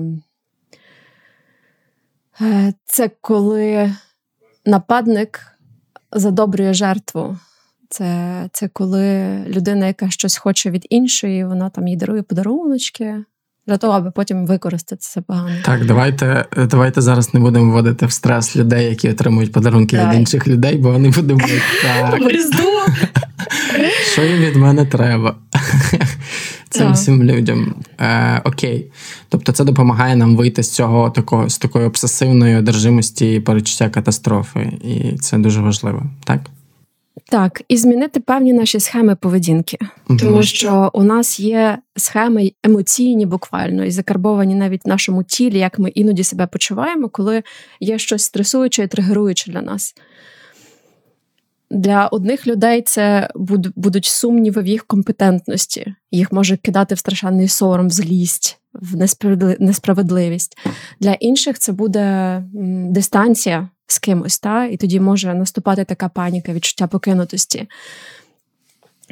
це 2.84 3.10
коли 3.20 3.94
нападник 4.66 5.40
задобрює 6.12 6.74
жертву. 6.74 7.36
Це 7.92 8.48
це 8.52 8.68
коли 8.68 9.36
людина, 9.48 9.86
яка 9.86 10.10
щось 10.10 10.36
хоче 10.36 10.70
від 10.70 10.86
іншої, 10.90 11.44
вона 11.44 11.70
там 11.70 11.88
їй 11.88 11.96
дарує 11.96 12.22
подаруночки, 12.22 13.24
для 13.66 13.76
того, 13.76 13.92
аби 13.92 14.10
потім 14.10 14.46
використати 14.46 15.00
це 15.00 15.20
погано. 15.20 15.56
Так, 15.64 15.86
давайте 15.86 16.44
давайте 16.56 17.00
зараз 17.00 17.34
не 17.34 17.40
будемо 17.40 17.72
вводити 17.72 18.06
в 18.06 18.12
стрес 18.12 18.56
людей, 18.56 18.86
які 18.86 19.10
отримують 19.10 19.52
подарунки 19.52 19.96
Давай. 19.96 20.12
від 20.12 20.20
інших 20.20 20.48
людей, 20.48 20.76
бо 20.76 20.90
вони 20.92 21.10
будуть 21.10 21.38
так. 21.82 22.20
Що 24.12 24.24
їм 24.24 24.38
від 24.38 24.56
мене 24.56 24.84
треба? 24.84 25.34
Цим 26.68 26.92
всім 26.92 27.22
людям. 27.22 27.74
Е, 28.00 28.40
Окей. 28.44 28.92
Тобто 29.28 29.52
це 29.52 29.64
допомагає 29.64 30.16
нам 30.16 30.36
вийти 30.36 30.62
з 30.62 30.70
цього 30.74 31.10
такого, 31.10 31.48
з 31.48 31.58
такої 31.58 31.86
обсесивної 31.86 32.56
одержимості 32.56 33.34
і 33.34 33.40
перечуття 33.40 33.88
катастрофи. 33.88 34.72
І 34.84 35.18
це 35.18 35.38
дуже 35.38 35.60
важливо, 35.60 36.02
так? 36.24 36.40
Так, 37.28 37.62
і 37.68 37.76
змінити 37.76 38.20
певні 38.20 38.52
наші 38.52 38.80
схеми 38.80 39.16
поведінки, 39.16 39.78
mm 40.08 40.18
тому 40.18 40.42
що 40.42 40.90
у 40.94 41.02
нас 41.02 41.40
є 41.40 41.78
схеми 41.96 42.52
емоційні, 42.62 43.26
буквально 43.26 43.84
і 43.84 43.90
закарбовані 43.90 44.54
навіть 44.54 44.84
в 44.84 44.88
нашому 44.88 45.24
тілі, 45.24 45.58
як 45.58 45.78
ми 45.78 45.90
іноді 45.90 46.24
себе 46.24 46.46
почуваємо, 46.46 47.08
коли 47.08 47.42
є 47.80 47.98
щось 47.98 48.22
стресуюче 48.22 48.84
і 48.84 48.86
тригеруюче 48.86 49.52
для 49.52 49.62
нас. 49.62 49.94
Для 51.70 52.06
одних 52.06 52.46
людей 52.46 52.82
це 52.82 53.28
будуть 53.76 54.04
сумніви 54.04 54.62
в 54.62 54.66
їх 54.66 54.84
компетентності, 54.84 55.94
їх 56.10 56.32
може 56.32 56.56
кидати 56.56 56.94
в 56.94 56.98
страшенний 56.98 57.48
сором, 57.48 57.86
в 57.86 57.90
злість, 57.90 58.58
в 58.72 58.96
несправедливість. 59.60 60.58
Для 61.00 61.12
інших 61.12 61.58
це 61.58 61.72
буде 61.72 62.42
дистанція 62.90 63.68
з 63.92 63.98
кимось, 63.98 64.38
та? 64.38 64.64
і 64.64 64.76
тоді 64.76 65.00
може 65.00 65.34
наступати 65.34 65.84
така 65.84 66.08
паніка, 66.08 66.52
відчуття 66.52 66.86
покинутості. 66.86 67.68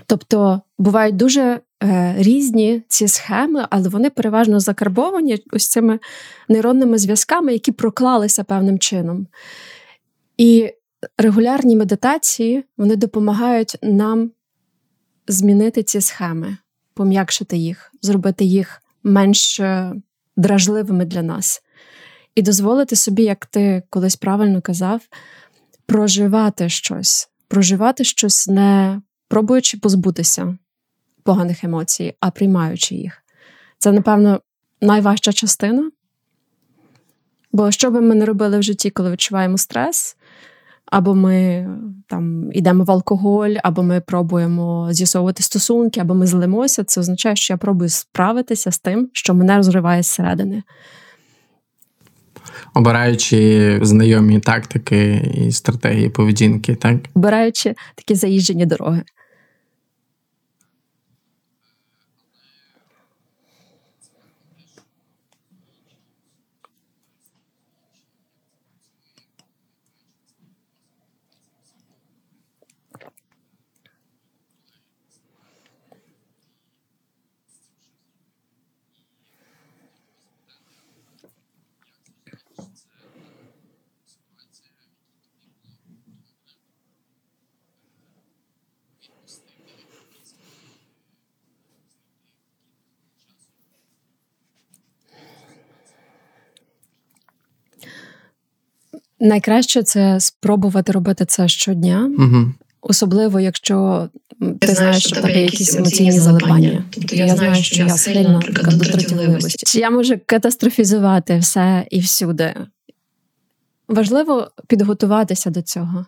Тобто 0.07 0.61
бувають 0.79 1.17
дуже 1.17 1.61
е, 1.83 2.15
різні 2.19 2.83
ці 2.89 3.09
схеми, 3.09 3.67
але 3.71 3.89
вони 3.89 4.11
переважно 4.11 4.61
закарбовані 4.61 5.39
ось 5.53 5.69
цими 5.69 5.99
нейронними 6.49 6.99
зв'язками, 6.99 7.53
які 7.53 7.73
проклалися 7.73 8.45
певним 8.45 8.79
чином. 8.79 9.27
І 10.37 10.73
регулярні 11.19 11.77
медитації 11.77 12.65
вони 12.77 12.97
допомагають 12.97 13.77
нам 13.83 14.31
змінити 15.29 15.83
ці 15.83 16.01
схеми, 16.01 16.57
пом'якшити 16.95 17.57
їх, 17.57 17.93
зробити 18.03 18.45
їх 18.45 18.83
менш 19.03 19.61
е, 19.61 19.93
дражливими 20.37 21.05
для 21.05 21.23
нас 21.23 21.63
і 22.41 22.43
дозволити 22.43 22.97
собі, 22.97 23.23
як 23.23 23.47
ти 23.47 23.83
колись 23.91 24.17
правильно 24.17 24.61
казав, 24.61 25.01
проживати 25.87 26.69
щось, 26.69 27.31
проживати 27.49 28.05
щось, 28.05 28.49
не 28.49 29.01
пробуючи 29.29 29.79
позбутися 29.79 30.59
поганих 31.23 31.65
емоцій, 31.65 32.15
а 32.21 32.31
приймаючи 32.31 32.95
їх. 32.95 33.23
Це, 33.79 33.93
напевно, 33.93 34.41
найважча 34.81 35.33
частина. 35.33 35.91
Бо 37.53 37.71
що 37.71 37.91
би 37.91 38.01
ми 38.01 38.15
не 38.15 38.25
робили 38.25 38.59
в 38.59 38.63
житті, 38.63 38.91
коли 38.91 39.11
відчуваємо 39.11 39.59
стрес, 39.59 40.17
або 40.87 41.15
ми 41.15 41.69
там 42.09 42.53
йдемо 42.53 42.85
в 42.85 42.91
алкоголь, 42.91 43.55
або 43.63 43.83
ми 43.83 44.01
пробуємо 44.01 44.89
з'ясовувати 44.91 45.43
стосунки, 45.43 46.01
або 46.01 46.15
ми 46.15 46.27
злимося, 46.27 46.85
це 46.85 47.01
означає, 47.01 47.37
що 47.37 47.53
я 47.53 47.59
пробую 47.59 47.89
справитися 47.89 48.71
з 48.71 48.79
тим, 48.79 49.11
що 49.13 49.35
мене 49.35 49.57
розриває 49.57 50.03
зсередини 50.03 50.63
обираючи 52.75 53.79
знайомі 53.83 54.41
тактики 54.41 55.31
і 55.35 55.53
стратегії 55.53 56.09
поведінки, 56.09 56.75
так? 56.75 56.97
Обираючи 57.15 57.75
такі 57.95 58.15
заїжджені 58.15 58.67
дороги. 58.67 59.03
Найкраще 99.21 99.83
це 99.83 100.21
спробувати 100.21 100.93
робити 100.93 101.25
це 101.25 101.49
щодня, 101.49 102.11
угу. 102.19 102.53
особливо 102.81 103.41
якщо 103.41 104.09
ти 104.61 104.75
знаєш, 104.75 105.07
що 105.07 105.17
в 105.17 105.23
тебе 105.23 105.43
якісь 105.43 105.77
емоційні 105.77 106.21
залипання. 106.21 106.85
Тобто 106.91 107.17
я 107.17 107.37
знаю, 107.37 107.63
що 107.63 107.83
я 107.83 107.89
схильна, 107.89 108.29
наприклад, 108.29 108.79
до 108.79 108.85
тратівливості. 108.85 109.67
Чи 109.67 109.79
я 109.79 109.91
можу 109.91 110.15
катастрофізувати 110.27 111.39
все 111.39 111.87
і 111.91 112.01
всюди. 112.01 112.55
Важливо 113.89 114.51
підготуватися 114.67 115.51
до 115.51 115.63
цього. 115.63 116.07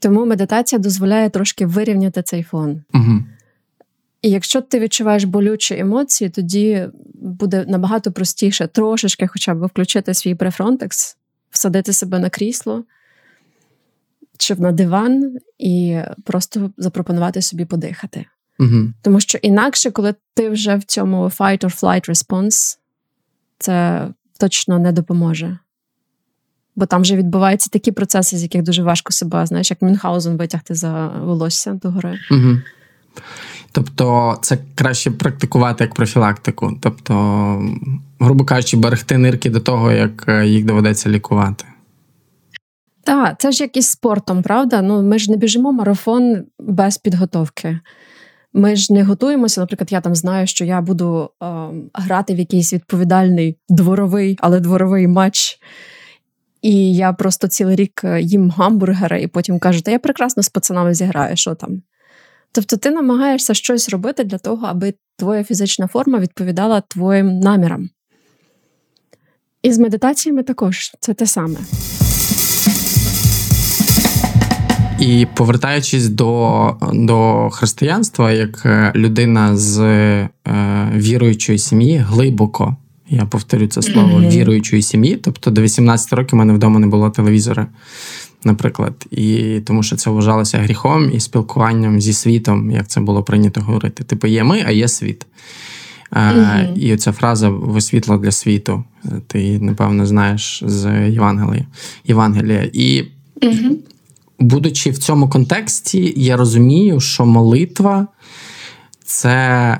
Тому 0.00 0.26
медитація 0.26 0.78
дозволяє 0.78 1.30
трошки 1.30 1.66
вирівняти 1.66 2.22
цей 2.22 2.42
фон. 2.42 2.82
Угу. 2.94 3.24
І 4.22 4.30
якщо 4.30 4.60
ти 4.60 4.80
відчуваєш 4.80 5.24
болючі 5.24 5.78
емоції, 5.78 6.30
тоді 6.30 6.88
буде 7.14 7.64
набагато 7.68 8.12
простіше 8.12 8.66
трошечки 8.66 9.26
хоча 9.26 9.54
б 9.54 9.66
включити 9.66 10.14
свій 10.14 10.34
префронтекс 10.34 11.16
всадити 11.52 11.92
себе 11.92 12.18
на 12.18 12.30
крісло 12.30 12.84
чи 14.38 14.54
на 14.54 14.72
диван 14.72 15.38
і 15.58 16.00
просто 16.24 16.70
запропонувати 16.76 17.42
собі 17.42 17.64
подихати. 17.64 18.26
Угу. 18.58 18.92
Тому 19.02 19.20
що 19.20 19.38
інакше, 19.38 19.90
коли 19.90 20.14
ти 20.34 20.50
вже 20.50 20.76
в 20.76 20.84
цьому 20.84 21.24
fight 21.24 21.64
or 21.64 21.80
flight 21.80 22.08
response, 22.10 22.78
це 23.58 24.08
точно 24.38 24.78
не 24.78 24.92
допоможе. 24.92 25.58
Бо 26.76 26.86
там 26.86 27.02
вже 27.02 27.16
відбуваються 27.16 27.70
такі 27.70 27.92
процеси, 27.92 28.36
з 28.36 28.42
яких 28.42 28.62
дуже 28.62 28.82
важко 28.82 29.12
себе, 29.12 29.46
знаєш, 29.46 29.70
як 29.70 29.82
Мюнхгаузен 29.82 30.36
витягти 30.36 30.74
за 30.74 31.08
волосся 31.08 31.72
до 31.72 31.90
гори. 31.90 32.18
Угу. 32.30 32.58
Тобто 33.72 34.36
це 34.42 34.58
краще 34.74 35.10
практикувати 35.10 35.84
як 35.84 35.94
профілактику. 35.94 36.78
Тобто, 36.80 37.14
грубо 38.20 38.44
кажучи, 38.44 38.76
берегти 38.76 39.18
нирки 39.18 39.50
до 39.50 39.60
того, 39.60 39.92
як 39.92 40.24
е, 40.28 40.46
їх 40.46 40.64
доведеться 40.64 41.08
лікувати. 41.10 41.64
Так, 43.04 43.40
це 43.40 43.52
ж 43.52 43.62
як 43.62 43.76
із 43.76 43.90
спортом, 43.90 44.42
правда? 44.42 44.82
Ну, 44.82 45.02
Ми 45.02 45.18
ж 45.18 45.30
не 45.30 45.36
біжимо 45.36 45.72
марафон 45.72 46.44
без 46.58 46.98
підготовки. 46.98 47.80
Ми 48.52 48.76
ж 48.76 48.92
не 48.92 49.02
готуємося. 49.02 49.60
Наприклад, 49.60 49.92
я 49.92 50.00
там 50.00 50.14
знаю, 50.14 50.46
що 50.46 50.64
я 50.64 50.80
буду 50.80 51.30
е, 51.42 51.46
грати 51.94 52.34
в 52.34 52.38
якийсь 52.38 52.72
відповідальний 52.72 53.58
дворовий, 53.68 54.38
але 54.40 54.60
дворовий 54.60 55.08
матч. 55.08 55.58
І 56.62 56.94
я 56.94 57.12
просто 57.12 57.48
цілий 57.48 57.76
рік 57.76 58.00
е, 58.04 58.20
їм 58.20 58.50
гамбургери, 58.50 59.22
і 59.22 59.26
потім 59.26 59.58
кажу, 59.58 59.82
та 59.82 59.90
я 59.90 59.98
прекрасно 59.98 60.42
з 60.42 60.48
пацанами 60.48 60.94
зіграю, 60.94 61.36
що 61.36 61.54
там. 61.54 61.82
Тобто 62.52 62.76
ти 62.76 62.90
намагаєшся 62.90 63.54
щось 63.54 63.88
робити 63.88 64.24
для 64.24 64.38
того, 64.38 64.66
аби 64.66 64.94
твоя 65.18 65.44
фізична 65.44 65.86
форма 65.86 66.18
відповідала 66.18 66.80
твоїм 66.80 67.40
намірам. 67.40 67.88
І 69.62 69.72
з 69.72 69.78
медитаціями 69.78 70.42
також 70.42 70.92
це 71.00 71.14
те 71.14 71.26
саме. 71.26 71.58
І 75.00 75.26
повертаючись 75.34 76.08
до 76.08 76.76
до 76.92 77.50
християнства, 77.50 78.32
як 78.32 78.62
е, 78.66 78.92
людина 78.94 79.56
з 79.56 79.80
е, 79.80 80.28
віруючої 80.94 81.58
сім'ї, 81.58 81.96
глибоко 81.96 82.76
Я 83.08 83.24
повторю 83.26 83.66
це 83.66 83.82
слово 83.82 84.18
mm-hmm. 84.18 84.30
віруючої 84.30 84.82
сім'ї. 84.82 85.16
Тобто 85.16 85.50
до 85.50 85.62
18 85.62 86.12
років 86.12 86.34
у 86.34 86.36
мене 86.36 86.52
вдома 86.52 86.78
не 86.78 86.86
було 86.86 87.10
телевізора, 87.10 87.66
наприклад. 88.44 89.06
І 89.10 89.60
тому 89.66 89.82
що 89.82 89.96
це 89.96 90.10
вважалося 90.10 90.58
гріхом 90.58 91.10
і 91.14 91.20
спілкуванням 91.20 92.00
зі 92.00 92.12
світом, 92.12 92.70
як 92.70 92.88
це 92.88 93.00
було 93.00 93.22
прийнято 93.22 93.60
говорити. 93.60 94.04
Типу, 94.04 94.26
є 94.26 94.44
ми, 94.44 94.64
а 94.66 94.70
є 94.70 94.88
світ. 94.88 95.26
Mm-hmm. 96.12 96.74
І 96.74 96.94
оця 96.94 97.12
фраза 97.12 97.48
висвітла 97.48 98.18
для 98.18 98.30
світу. 98.30 98.84
Ти, 99.26 99.58
напевно, 99.58 100.06
знаєш 100.06 100.62
з 100.66 101.08
Євангелія. 101.08 101.66
Євангелія. 102.04 102.70
І 102.72 103.04
mm-hmm. 103.40 103.76
будучи 104.38 104.90
в 104.90 104.98
цьому 104.98 105.28
контексті, 105.28 106.12
я 106.16 106.36
розумію, 106.36 107.00
що 107.00 107.26
молитва 107.26 108.06
це 109.04 109.78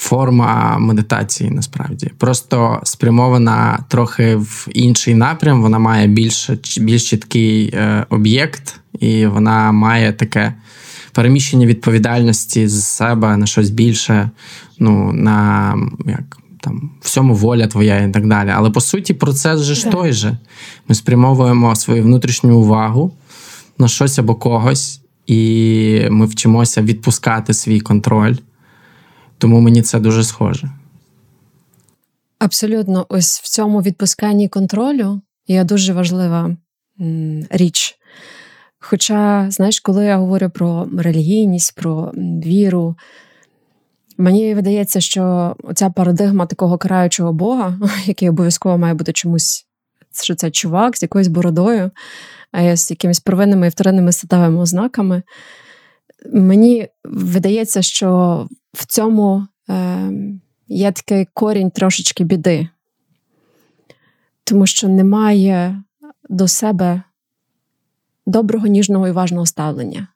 форма 0.00 0.78
медитації 0.78 1.50
насправді. 1.50 2.10
Просто 2.18 2.80
спрямована 2.84 3.78
трохи 3.88 4.36
в 4.36 4.68
інший 4.72 5.14
напрям. 5.14 5.62
Вона 5.62 5.78
має 5.78 6.06
більш, 6.06 6.50
більш 6.80 7.10
чіткий 7.10 7.70
е, 7.74 8.06
об'єкт, 8.10 8.80
і 8.98 9.26
вона 9.26 9.72
має 9.72 10.12
таке 10.12 10.54
переміщення 11.12 11.66
відповідальності 11.66 12.68
з 12.68 12.84
себе 12.84 13.36
на 13.36 13.46
щось 13.46 13.70
більше, 13.70 14.30
ну, 14.78 15.12
на 15.12 15.74
як. 16.06 16.36
Там 16.62 16.90
всьому 17.00 17.34
воля 17.34 17.66
твоя 17.66 17.98
і 17.98 18.12
так 18.12 18.26
далі. 18.26 18.50
Але 18.54 18.70
по 18.70 18.80
суті, 18.80 19.14
процес 19.14 19.60
же 19.60 19.74
ж 19.74 19.90
той 19.90 20.12
же. 20.12 20.36
Ми 20.88 20.94
спрямовуємо 20.94 21.76
свою 21.76 22.02
внутрішню 22.02 22.58
увагу 22.58 23.12
на 23.78 23.88
щось 23.88 24.18
або 24.18 24.34
когось, 24.34 25.00
і 25.26 26.08
ми 26.10 26.26
вчимося 26.26 26.82
відпускати 26.82 27.54
свій 27.54 27.80
контроль 27.80 28.34
тому 29.40 29.60
мені 29.60 29.82
це 29.82 30.00
дуже 30.00 30.24
схоже. 30.24 30.70
Абсолютно, 32.38 33.06
ось 33.08 33.40
в 33.40 33.48
цьому 33.48 33.82
відпусканні 33.82 34.48
контролю 34.48 35.20
є 35.46 35.64
дуже 35.64 35.92
важлива 35.92 36.56
річ. 37.50 37.96
Хоча, 38.78 39.46
знаєш, 39.50 39.80
коли 39.80 40.04
я 40.04 40.16
говорю 40.16 40.50
про 40.50 40.88
релігійність, 40.98 41.74
про 41.76 42.12
віру, 42.44 42.96
мені 44.18 44.54
видається, 44.54 45.00
що 45.00 45.56
ця 45.74 45.90
парадигма 45.90 46.46
такого 46.46 46.78
караючого 46.78 47.32
Бога, 47.32 47.78
який 48.04 48.28
обов'язково 48.28 48.78
має 48.78 48.94
бути 48.94 49.12
чомусь, 49.12 49.66
що 50.22 50.34
це 50.34 50.50
чувак 50.50 50.96
з 50.96 51.02
якоюсь 51.02 51.28
бородою, 51.28 51.90
з 52.74 52.90
якимись 52.90 53.20
первинними 53.20 53.66
і 53.66 53.70
вторинними 53.70 54.12
статевими 54.12 54.60
ознаками, 54.60 55.22
мені 56.32 56.88
видається, 57.04 57.82
що 57.82 58.48
в 58.72 58.86
цьому 58.86 59.46
е, 59.70 60.12
є 60.68 60.92
такий 60.92 61.26
корінь 61.34 61.70
трошечки 61.70 62.24
біди, 62.24 62.68
тому 64.44 64.66
що 64.66 64.88
немає 64.88 65.82
до 66.28 66.48
себе 66.48 67.02
доброго, 68.26 68.66
ніжного 68.66 69.08
і 69.08 69.12
важного 69.12 69.46
ставлення. 69.46 70.08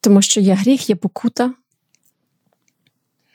Тому 0.00 0.22
що 0.22 0.40
є 0.40 0.54
гріх, 0.54 0.90
є 0.90 0.96
покута. 0.96 1.54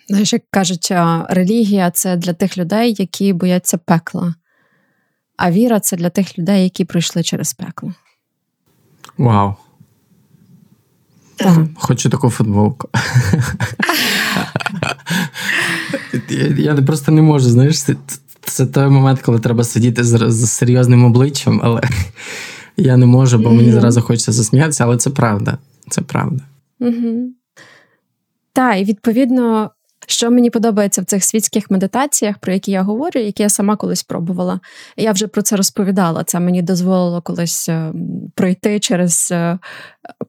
Знаєш, 0.08 0.34
як 0.34 0.44
кажуть, 0.50 0.92
релігія 1.30 1.92
це 1.92 2.16
для 2.16 2.34
тих 2.34 2.58
людей, 2.58 2.96
які 3.00 3.34
бояться 3.34 3.78
пекла, 3.78 4.36
а 5.38 5.52
віра 5.52 5.80
це 5.80 5.98
для 5.98 6.10
тих 6.10 6.40
людей, 6.40 6.64
які 6.64 6.86
пройшли 6.86 7.24
через 7.24 7.54
пекло. 7.54 7.94
Вау. 9.18 9.56
Так. 11.38 11.58
Хочу 11.76 12.10
таку 12.10 12.30
футболку. 12.30 12.90
Я 16.58 16.76
просто 16.76 17.12
не 17.12 17.22
можу, 17.22 17.50
знаєш, 17.50 17.84
це 18.42 18.66
той 18.66 18.90
момент, 18.90 19.22
коли 19.22 19.40
треба 19.40 19.64
сидіти 19.64 20.04
з 20.04 20.48
серйозним 20.48 21.06
обличчям, 21.06 21.62
але 21.64 21.82
я 22.78 22.98
не 22.98 23.06
можу, 23.06 23.38
бо 23.38 23.52
мені 23.52 23.72
зразу 23.72 24.02
хочеться 24.02 24.32
засміятися, 24.32 24.84
але 24.84 24.98
це 24.98 25.10
правда. 25.10 25.58
Це 25.90 26.02
правда. 26.02 26.44
Так, 28.54 28.80
і 28.80 28.84
відповідно 28.84 29.72
що 30.08 30.32
мені 30.32 30.50
подобається 30.50 31.02
в 31.02 31.06
цих 31.06 31.24
світських 31.24 31.72
медитаціях, 31.72 32.38
про 32.38 32.54
які 32.54 32.72
я 32.72 32.82
говорю, 32.82 33.20
які 33.20 33.44
я 33.44 33.50
сама 33.50 33.76
колись 33.76 34.04
пробувала. 34.04 34.60
Я 34.98 35.12
вже 35.12 35.28
про 35.28 35.42
це 35.42 35.56
розповідала. 35.56 36.24
Це 36.24 36.40
мені 36.40 36.62
дозволило 36.62 37.22
колись 37.22 37.70
е, 37.70 37.94
пройти 38.36 38.80
через 38.80 39.30
е, 39.32 39.60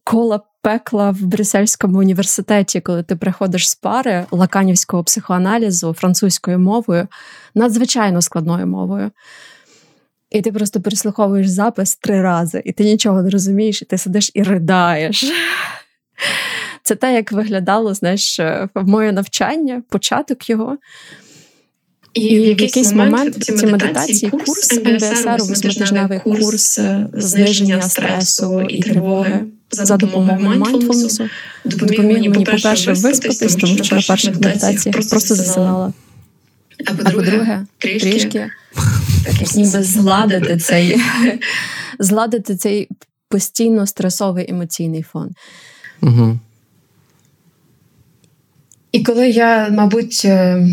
кола 0.04 0.40
пекла 0.62 1.10
в 1.10 1.22
Брюссельському 1.22 1.98
університеті, 1.98 2.80
коли 2.80 3.02
ти 3.02 3.16
приходиш 3.16 3.70
з 3.70 3.74
пари 3.74 4.26
лаканівського 4.30 5.04
психоаналізу 5.04 5.92
французькою 5.92 6.58
мовою, 6.58 7.06
надзвичайно 7.54 8.22
складною 8.22 8.66
мовою. 8.66 9.10
І 10.30 10.40
ти 10.40 10.52
просто 10.52 10.80
переслуховуєш 10.80 11.48
запис 11.48 11.96
три 11.96 12.22
рази, 12.22 12.62
і 12.64 12.72
ти 12.72 12.84
нічого 12.84 13.22
не 13.22 13.30
розумієш, 13.30 13.82
і 13.82 13.84
ти 13.84 13.98
сидиш 13.98 14.30
і 14.34 14.42
ридаєш. 14.42 15.24
Це 16.88 16.94
те, 16.94 17.14
як 17.14 17.32
виглядало 17.32 17.94
знаєш, 17.94 18.40
е, 18.40 18.68
моє 18.74 19.12
навчання, 19.12 19.82
початок 19.88 20.50
його. 20.50 20.76
І, 22.14 22.20
і 22.20 22.40
в 22.40 22.44
якийсь, 22.44 22.76
якийсь 22.76 22.92
момент 22.92 23.44
ці 23.44 23.66
медитації, 23.66 24.30
курс 24.30 24.72
МБСР, 24.72 25.36
восьмитижневий 25.38 26.20
курс 26.20 26.78
е, 26.78 27.06
зниження 27.12 27.82
стресу 27.82 28.60
і 28.60 28.82
тривоги 28.82 29.44
за 29.70 29.96
допомогою 29.96 30.48
mindfulness, 30.50 31.28
допоміг 31.64 32.22
мені, 32.22 32.44
по-перше, 32.44 32.92
виспатись, 32.92 33.56
тому 33.56 33.84
що 33.84 33.96
на 33.96 34.02
перших 34.02 34.34
медитаціях 34.34 35.08
просто 35.08 35.34
засинала. 35.34 35.92
А 36.86 36.94
по-друге, 36.94 37.66
трішки. 37.78 38.50
Так 39.24 39.54
ніби 39.54 39.82
згладити 39.82 40.56
цей. 40.56 41.00
Згладити 41.98 42.56
цей 42.56 42.88
постійно 43.28 43.86
стресовий 43.86 44.50
емоційний 44.50 45.02
фон. 45.02 45.30
Угу. 46.02 46.38
І 48.98 49.02
коли 49.02 49.28
я, 49.30 49.68
мабуть, 49.70 50.22
е, 50.24 50.66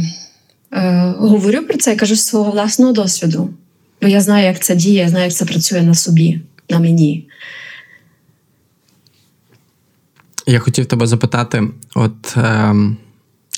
е, 0.72 1.14
говорю 1.18 1.62
про 1.62 1.78
це, 1.78 1.92
я 1.92 1.98
кажу 1.98 2.16
з 2.16 2.28
свого 2.28 2.52
власного 2.52 2.92
досвіду, 2.92 3.50
бо 4.02 4.08
я 4.08 4.22
знаю, 4.22 4.46
як 4.46 4.60
це 4.60 4.76
діє, 4.76 5.02
я 5.02 5.10
знаю, 5.10 5.26
як 5.26 5.34
це 5.34 5.46
працює 5.46 5.82
на 5.82 5.94
собі, 5.94 6.42
на 6.70 6.80
мені. 6.80 7.28
Я 10.48 10.60
хотів 10.60 10.86
тебе 10.86 11.08
запитати: 11.08 11.64
от 11.96 12.38
е, 12.38 12.76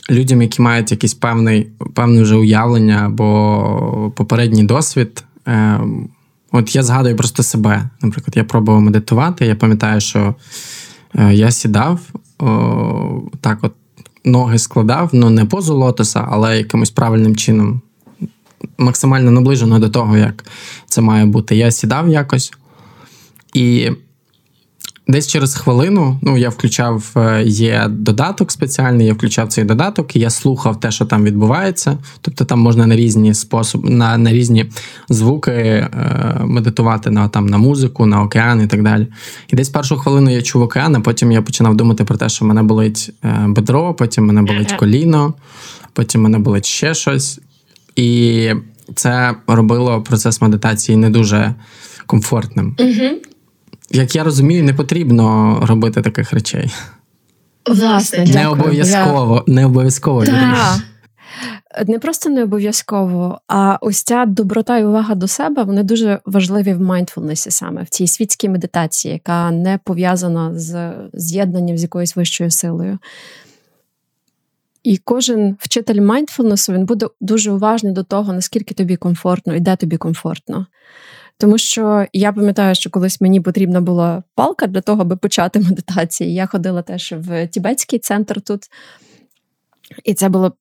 людям, 0.10 0.41
які 0.41 0.62
мають 0.62 0.91
якийсь 0.91 1.13
певний 1.13 1.67
певне 1.93 2.21
вже 2.21 2.36
уявлення 2.36 3.06
або 3.06 4.13
попередній 4.15 4.63
досвід. 4.63 5.23
Е, 5.47 5.80
От 6.51 6.75
я 6.75 6.84
згадую 6.84 7.15
просто 7.15 7.43
себе. 7.43 7.89
Наприклад, 8.01 8.38
я 8.38 8.43
пробував 8.43 8.82
медитувати. 8.82 9.45
Я 9.45 9.56
пам'ятаю, 9.56 10.01
що 10.01 10.36
е, 11.15 11.34
я 11.34 11.51
сідав 11.51 11.99
о, 12.39 13.21
так, 13.41 13.60
от 13.62 13.73
ноги 14.28 14.60
складав, 14.60 15.10
ну 15.13 15.30
не 15.30 15.46
позу 15.46 15.76
лотоса, 15.78 16.28
але 16.30 16.58
якимось 16.58 16.90
правильним 16.90 17.36
чином, 17.36 17.82
максимально 18.78 19.32
наближено 19.32 19.80
до 19.80 19.90
того, 19.90 20.18
як 20.18 20.46
це 20.88 21.02
має 21.02 21.26
бути. 21.26 21.56
Я 21.56 21.72
сідав 21.72 22.10
якось 22.10 22.54
і. 23.54 23.92
Десь 25.10 25.28
через 25.28 25.56
хвилину 25.56 26.20
ну, 26.22 26.38
я 26.38 26.50
включав 26.50 27.12
е, 27.17 27.43
є 27.43 27.88
додаток 27.89 28.52
спеціальний, 28.52 29.08
я 29.08 29.13
включав 29.13 29.48
цей 29.48 29.63
додаток, 29.63 30.15
і 30.15 30.20
я 30.20 30.30
слухав 30.30 30.80
те, 30.80 30.91
що 30.91 31.06
там 31.06 31.24
відбувається. 31.24 31.98
Тобто 32.22 32.46
там 32.46 32.60
можна 32.60 32.88
на 32.88 32.96
різні 32.96 33.34
способи, 33.34 33.89
на 33.89 34.17
на 34.17 34.32
різні 34.32 34.65
звуки 35.10 35.52
е, 35.52 35.89
медитувати 36.46 37.10
на 37.10 37.28
там, 37.28 37.46
на 37.46 37.58
музику, 37.58 38.06
на 38.06 38.22
океан 38.22 38.62
і 38.62 38.67
так 38.67 38.84
далі. 38.84 39.08
І 39.48 39.56
десь 39.56 39.70
першу 39.70 39.98
хвилину 39.98 40.30
я 40.30 40.41
чув 40.41 40.62
океан, 40.62 40.96
а 40.96 41.00
потім 41.00 41.32
я 41.32 41.41
починав 41.41 41.76
думати 41.76 42.04
про 42.04 42.17
те, 42.17 42.30
що 42.30 42.46
мене 42.46 42.63
болить 42.63 43.12
е, 43.24 43.46
бедро, 43.48 43.93
потім 43.93 44.26
мене 44.26 44.41
болить 44.41 44.72
коліно, 44.72 45.34
потім 45.93 46.22
мене 46.22 46.39
болить 46.39 46.65
ще 46.65 46.93
щось. 46.93 47.39
І 47.96 48.52
це 48.96 49.36
робило 49.48 50.02
процес 50.02 50.41
медитації 50.41 50.98
не 50.98 51.10
дуже 51.10 51.54
комфортним. 52.06 52.76
Угу. 52.80 53.22
Як 53.91 54.15
я 54.15 54.23
розумію, 54.23 54.63
не 54.63 54.73
потрібно 54.73 55.60
робити 55.62 56.02
таких 56.02 56.34
речей. 56.34 56.73
Власне, 57.65 58.26
дякую. 58.26 58.43
не 58.43 58.47
обов'язково. 58.47 59.43
Я... 59.47 59.54
Не 59.54 59.65
обов'язково. 59.65 60.26
Так. 60.26 60.80
Не 61.88 62.00
просто 62.00 62.30
не 62.30 62.43
обов'язково, 62.43 63.39
а 63.47 63.78
ось 63.82 64.04
ця 64.04 64.26
доброта 64.26 64.78
і 64.78 64.86
увага 64.86 65.15
до 65.15 65.28
себе 65.28 65.63
вони 65.63 65.84
дуже 65.84 66.19
важливі 66.26 66.73
в 66.73 66.82
майндфулнесі 66.82 67.52
саме 67.52 67.84
в 67.84 67.89
цій 67.89 68.08
світській 68.08 68.50
медитації, 68.50 69.13
яка 69.13 69.52
не 69.52 69.80
пов'язана 69.84 70.60
з 70.60 70.93
з'єднанням 71.13 71.78
з 71.78 71.82
якоюсь 71.82 72.15
вищою 72.15 72.52
силою. 72.52 73.00
І 74.84 74.97
кожен 74.97 75.58
вчитель 75.60 76.02
майндфулнесу 76.02 76.73
він 76.73 76.86
буде 76.86 77.08
дуже 77.21 77.52
уважний 77.52 77.93
до 77.93 78.04
того, 78.04 78.34
наскільки 78.34 78.73
тобі 78.73 78.95
комфортно 78.95 79.56
і 79.56 79.60
де 79.60 79.76
тобі 79.76 79.97
комфортно. 79.97 80.67
Тому 81.39 81.58
що 81.58 82.06
я 82.13 82.34
пам'ятаю, 82.34 82.76
що 82.76 82.89
колись 82.89 83.21
мені 83.21 83.41
потрібна 83.41 83.82
була 83.82 84.23
палка 84.36 84.67
для 84.67 84.82
того, 84.82 85.02
аби 85.02 85.15
почати 85.17 85.60
медитації. 85.60 86.34
Я 86.34 86.45
ходила 86.45 86.82
теж 86.82 87.13
в 87.17 87.47
тібетський 87.47 88.00
центр 88.00 88.41
тут, 88.41 88.63
і 90.04 90.13
це 90.13 90.30
було 90.30 90.54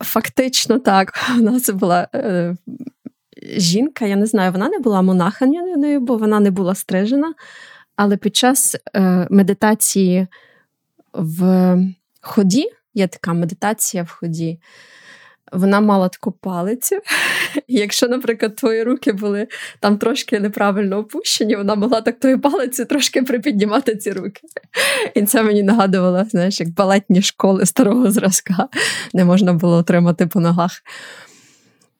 Фактично 0.00 0.78
так. 0.78 1.12
У 1.38 1.42
нас 1.42 1.70
була 1.70 2.08
е, 2.14 2.56
жінка, 3.56 4.06
я 4.06 4.16
не 4.16 4.26
знаю, 4.26 4.52
вона 4.52 4.68
не 4.68 4.78
була 4.78 5.02
монахиною, 5.02 6.00
бо 6.00 6.16
вона 6.16 6.40
не 6.40 6.50
була 6.50 6.74
стрижена. 6.74 7.34
Але 7.96 8.16
під 8.16 8.36
час 8.36 8.76
е, 8.94 9.26
медитації 9.30 10.26
в 11.12 11.76
ході, 12.20 12.66
є 12.94 13.08
така 13.08 13.32
медитація 13.32 14.02
в 14.02 14.10
ході, 14.10 14.60
вона 15.52 15.80
мала 15.80 16.08
таку 16.08 16.32
палицю. 16.32 16.96
Якщо, 17.68 18.08
наприклад, 18.08 18.56
твої 18.56 18.82
руки 18.82 19.12
були 19.12 19.48
там 19.80 19.98
трошки 19.98 20.40
неправильно 20.40 20.98
опущені, 20.98 21.56
вона 21.56 21.74
могла 21.74 22.00
так 22.00 22.20
тою 22.20 22.40
палицю 22.40 22.84
трошки 22.84 23.22
припіднімати 23.22 23.96
ці 23.96 24.12
руки. 24.12 24.40
І 25.14 25.22
це 25.22 25.42
мені 25.42 25.62
нагадувало, 25.62 26.24
знаєш, 26.24 26.60
як 26.60 26.74
балетні 26.74 27.22
школи 27.22 27.66
старого 27.66 28.10
зразка, 28.10 28.68
не 29.12 29.24
можна 29.24 29.52
було 29.52 29.76
отримати 29.76 30.26
по 30.26 30.40
ногах. 30.40 30.72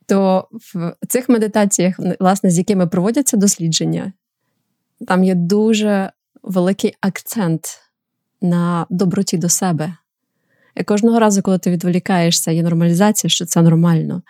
То 0.06 0.48
в 0.74 0.94
цих 1.08 1.28
медитаціях, 1.28 1.94
власне, 2.20 2.50
з 2.50 2.58
якими 2.58 2.86
проводяться 2.86 3.36
дослідження, 3.36 4.12
там 5.06 5.24
є 5.24 5.34
дуже 5.34 6.10
великий 6.42 6.94
акцент 7.00 7.80
на 8.40 8.86
доброті 8.90 9.36
до 9.36 9.48
себе. 9.48 9.96
І 10.80 10.84
кожного 10.84 11.18
разу, 11.18 11.42
коли 11.42 11.58
ти 11.58 11.70
відволікаєшся, 11.70 12.50
є 12.50 12.62
нормалізація, 12.62 13.30
що 13.30 13.46
це 13.46 13.62
нормально. 13.62 14.22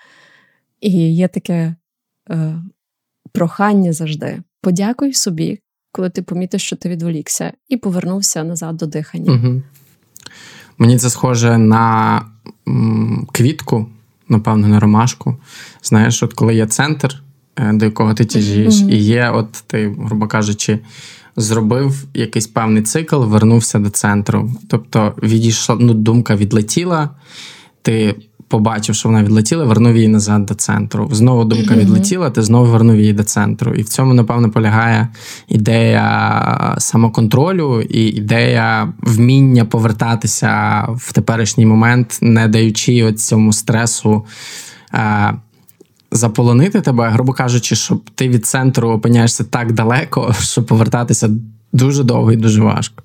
І 0.81 1.15
є 1.15 1.29
таке 1.29 1.75
е, 2.31 2.63
прохання 3.33 3.93
завжди. 3.93 4.43
Подякуй 4.63 5.13
собі, 5.13 5.59
коли 5.93 6.11
ти 6.11 6.23
помітиш, 6.23 6.63
що 6.63 6.77
ти 6.77 6.89
відволікся, 6.89 7.53
і 7.69 7.77
повернувся 7.77 8.45
назад 8.45 8.77
до 8.77 8.87
дихання. 8.87 9.33
Угу. 9.33 9.63
Мені 10.79 10.99
це 10.99 11.11
схоже 11.11 11.59
на 11.59 12.23
м, 12.69 13.29
квітку, 13.33 13.87
напевно, 14.29 14.69
на 14.69 14.81
ромашку. 14.81 15.37
Знаєш, 15.83 16.23
от 16.23 16.35
коли 16.35 16.55
є 16.55 16.67
центр, 16.67 17.23
е, 17.57 17.73
до 17.73 17.85
якого 17.85 18.15
ти 18.15 18.25
тяжієш, 18.25 18.75
mm-hmm. 18.75 18.91
і 18.91 18.97
є, 18.97 19.31
от 19.31 19.53
ти, 19.53 19.97
грубо 19.99 20.27
кажучи, 20.27 20.79
зробив 21.37 22.05
якийсь 22.15 22.47
певний 22.47 22.83
цикл, 22.83 23.17
вернувся 23.17 23.79
до 23.79 23.91
центру. 23.91 24.51
Тобто 24.69 25.15
відійшла, 25.23 25.77
ну, 25.81 25.95
думка 25.95 26.37
відлетіла, 26.37 27.11
ти 27.83 28.15
побачив, 28.51 28.95
що 28.95 29.09
вона 29.09 29.23
відлетіла, 29.23 29.65
вернув 29.65 29.97
її 29.97 30.09
назад 30.09 30.47
до 30.47 30.55
центру. 30.55 31.09
Знову 31.13 31.45
думка 31.45 31.75
mm-hmm. 31.75 31.79
відлетіла, 31.79 32.31
ти 32.31 32.43
знову 32.43 32.73
вернув 32.73 32.97
її 32.97 33.13
до 33.13 33.23
центру. 33.23 33.75
І 33.75 33.83
в 33.83 33.89
цьому, 33.89 34.15
напевно, 34.15 34.51
полягає 34.51 35.09
ідея 35.49 36.77
самоконтролю 36.79 37.81
і 37.81 38.07
ідея 38.07 38.93
вміння 38.99 39.65
повертатися 39.65 40.85
в 40.97 41.13
теперішній 41.13 41.67
момент, 41.67 42.19
не 42.23 42.49
даючи 42.49 43.13
цьому 43.13 43.53
стресу. 43.53 44.25
Заполонити 46.13 46.81
тебе, 46.81 47.09
грубо 47.09 47.33
кажучи, 47.33 47.77
щоб 47.77 48.11
ти 48.15 48.29
від 48.29 48.47
центру 48.47 48.91
опиняєшся 48.91 49.45
так 49.45 49.73
далеко, 49.73 50.35
що 50.41 50.63
повертатися 50.65 51.31
дуже 51.73 52.05
довго 52.05 52.33
і 52.33 52.37
дуже 52.37 52.63
важко. 52.63 53.03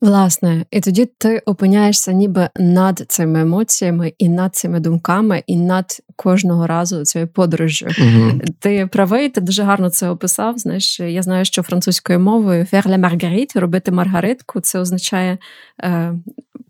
Власне, 0.00 0.64
і 0.70 0.80
тоді 0.80 1.08
ти 1.18 1.42
опиняєшся 1.46 2.12
ніби 2.12 2.48
над 2.56 3.04
цими 3.08 3.40
емоціями, 3.40 4.12
і 4.18 4.28
над 4.28 4.54
цими 4.54 4.80
думками, 4.80 5.42
і 5.46 5.56
над 5.56 6.00
кожного 6.16 6.66
разу 6.66 7.04
цією 7.04 7.28
подорожжю. 7.28 7.86
uh 7.86 8.40
Ти 8.60 8.88
правий, 8.92 9.28
ти 9.28 9.40
дуже 9.40 9.62
гарно 9.62 9.90
це 9.90 10.08
описав. 10.08 10.58
Знаєш, 10.58 11.00
я 11.00 11.22
знаю, 11.22 11.44
що 11.44 11.62
французькою 11.62 12.20
мовою 12.20 12.64
faire 12.72 12.86
la 12.86 12.98
marguerite, 12.98 13.60
робити 13.60 13.90
маргаритку, 13.90 14.60
це 14.60 14.78
означає 14.78 15.38
е, 15.82 16.14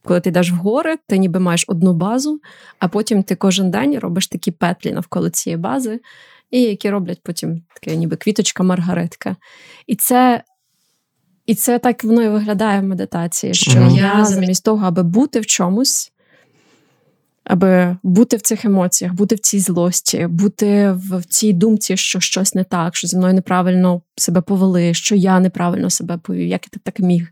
коли 0.07 0.21
ти 0.21 0.29
йдеш 0.29 0.53
в 0.53 0.55
гори, 0.55 0.97
ти 1.09 1.19
ніби 1.19 1.41
маєш 1.41 1.65
одну 1.69 1.93
базу, 1.93 2.41
а 2.79 2.89
потім 2.89 3.23
ти 3.23 3.35
кожен 3.35 3.71
день 3.71 3.99
робиш 3.99 4.27
такі 4.27 4.51
петлі 4.51 4.93
навколо 4.93 5.31
цієї 5.31 5.57
бази, 5.57 6.01
і 6.51 6.63
які 6.63 6.91
роблять 6.91 7.21
потім 7.23 7.63
таке, 7.75 7.97
ніби 7.97 8.17
квіточка-маргаритка. 8.17 9.37
І 9.87 9.97
це 9.97 10.43
і 11.47 11.55
це 11.55 11.79
так 11.79 12.05
воно 12.05 12.23
і 12.23 12.29
виглядає 12.29 12.81
в 12.81 12.85
медитації, 12.85 13.55
що 13.55 13.71
mm-hmm. 13.71 13.97
я 13.97 14.25
замість 14.25 14.65
того, 14.65 14.87
аби 14.87 15.03
бути 15.03 15.41
в 15.41 15.47
чомусь, 15.47 16.13
аби 17.45 17.97
бути 18.03 18.37
в 18.37 18.41
цих 18.41 18.65
емоціях, 18.65 19.15
бути 19.15 19.35
в 19.35 19.39
цій 19.39 19.61
злості, 19.61 20.27
бути 20.27 20.91
в 20.93 21.25
цій 21.25 21.53
думці, 21.53 21.97
що 21.97 22.21
щось 22.21 22.55
не 22.55 22.65
так, 22.65 22.97
що 22.97 23.09
зі 23.09 23.17
мною 23.17 23.35
неправильно 23.35 24.03
себе 24.17 24.41
повели, 24.41 24.95
що 24.95 25.15
я 25.15 25.41
неправильно 25.41 25.91
себе 25.91 26.19
повів, 26.19 26.49
як 26.49 26.65
я 26.73 26.81
так 26.85 27.01
міг. 27.01 27.29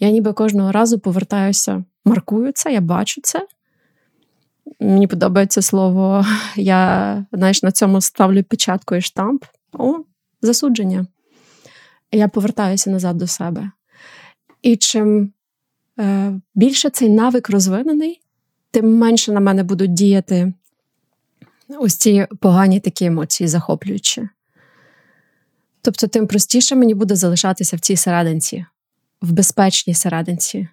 Я 0.00 0.10
ніби 0.10 0.32
кожного 0.32 0.72
разу 0.72 0.98
повертаюся, 0.98 1.84
маркую 2.04 2.52
це, 2.52 2.72
я 2.72 2.80
бачу 2.80 3.20
це. 3.24 3.46
Мені 4.80 5.06
подобається 5.06 5.62
слово, 5.62 6.26
я 6.56 7.26
знаєш, 7.32 7.62
на 7.62 7.72
цьому 7.72 8.00
ставлю 8.00 8.44
печатку 8.44 8.94
і 8.94 9.00
штамп. 9.00 9.44
О, 9.72 9.94
засудження. 10.42 11.06
Я 12.12 12.28
повертаюся 12.28 12.90
назад 12.90 13.16
до 13.16 13.26
себе. 13.26 13.70
І 14.62 14.76
чим 14.76 15.32
е, 15.98 16.32
більше 16.54 16.90
цей 16.90 17.08
навик 17.08 17.50
розвинений, 17.50 18.20
тим 18.70 18.98
менше 18.98 19.32
на 19.32 19.40
мене 19.40 19.62
будуть 19.62 19.92
діяти 19.92 20.52
ось 21.78 21.96
ці 21.96 22.26
погані 22.40 22.80
такі 22.80 23.04
емоції, 23.04 23.48
захоплюючі. 23.48 24.28
Тобто, 25.82 26.06
тим 26.06 26.26
простіше 26.26 26.76
мені 26.76 26.94
буде 26.94 27.16
залишатися 27.16 27.76
в 27.76 27.80
цій 27.80 27.96
серединці 27.96 28.66
в 29.22 29.32
безпечній 29.32 29.94
серединці. 29.94 30.68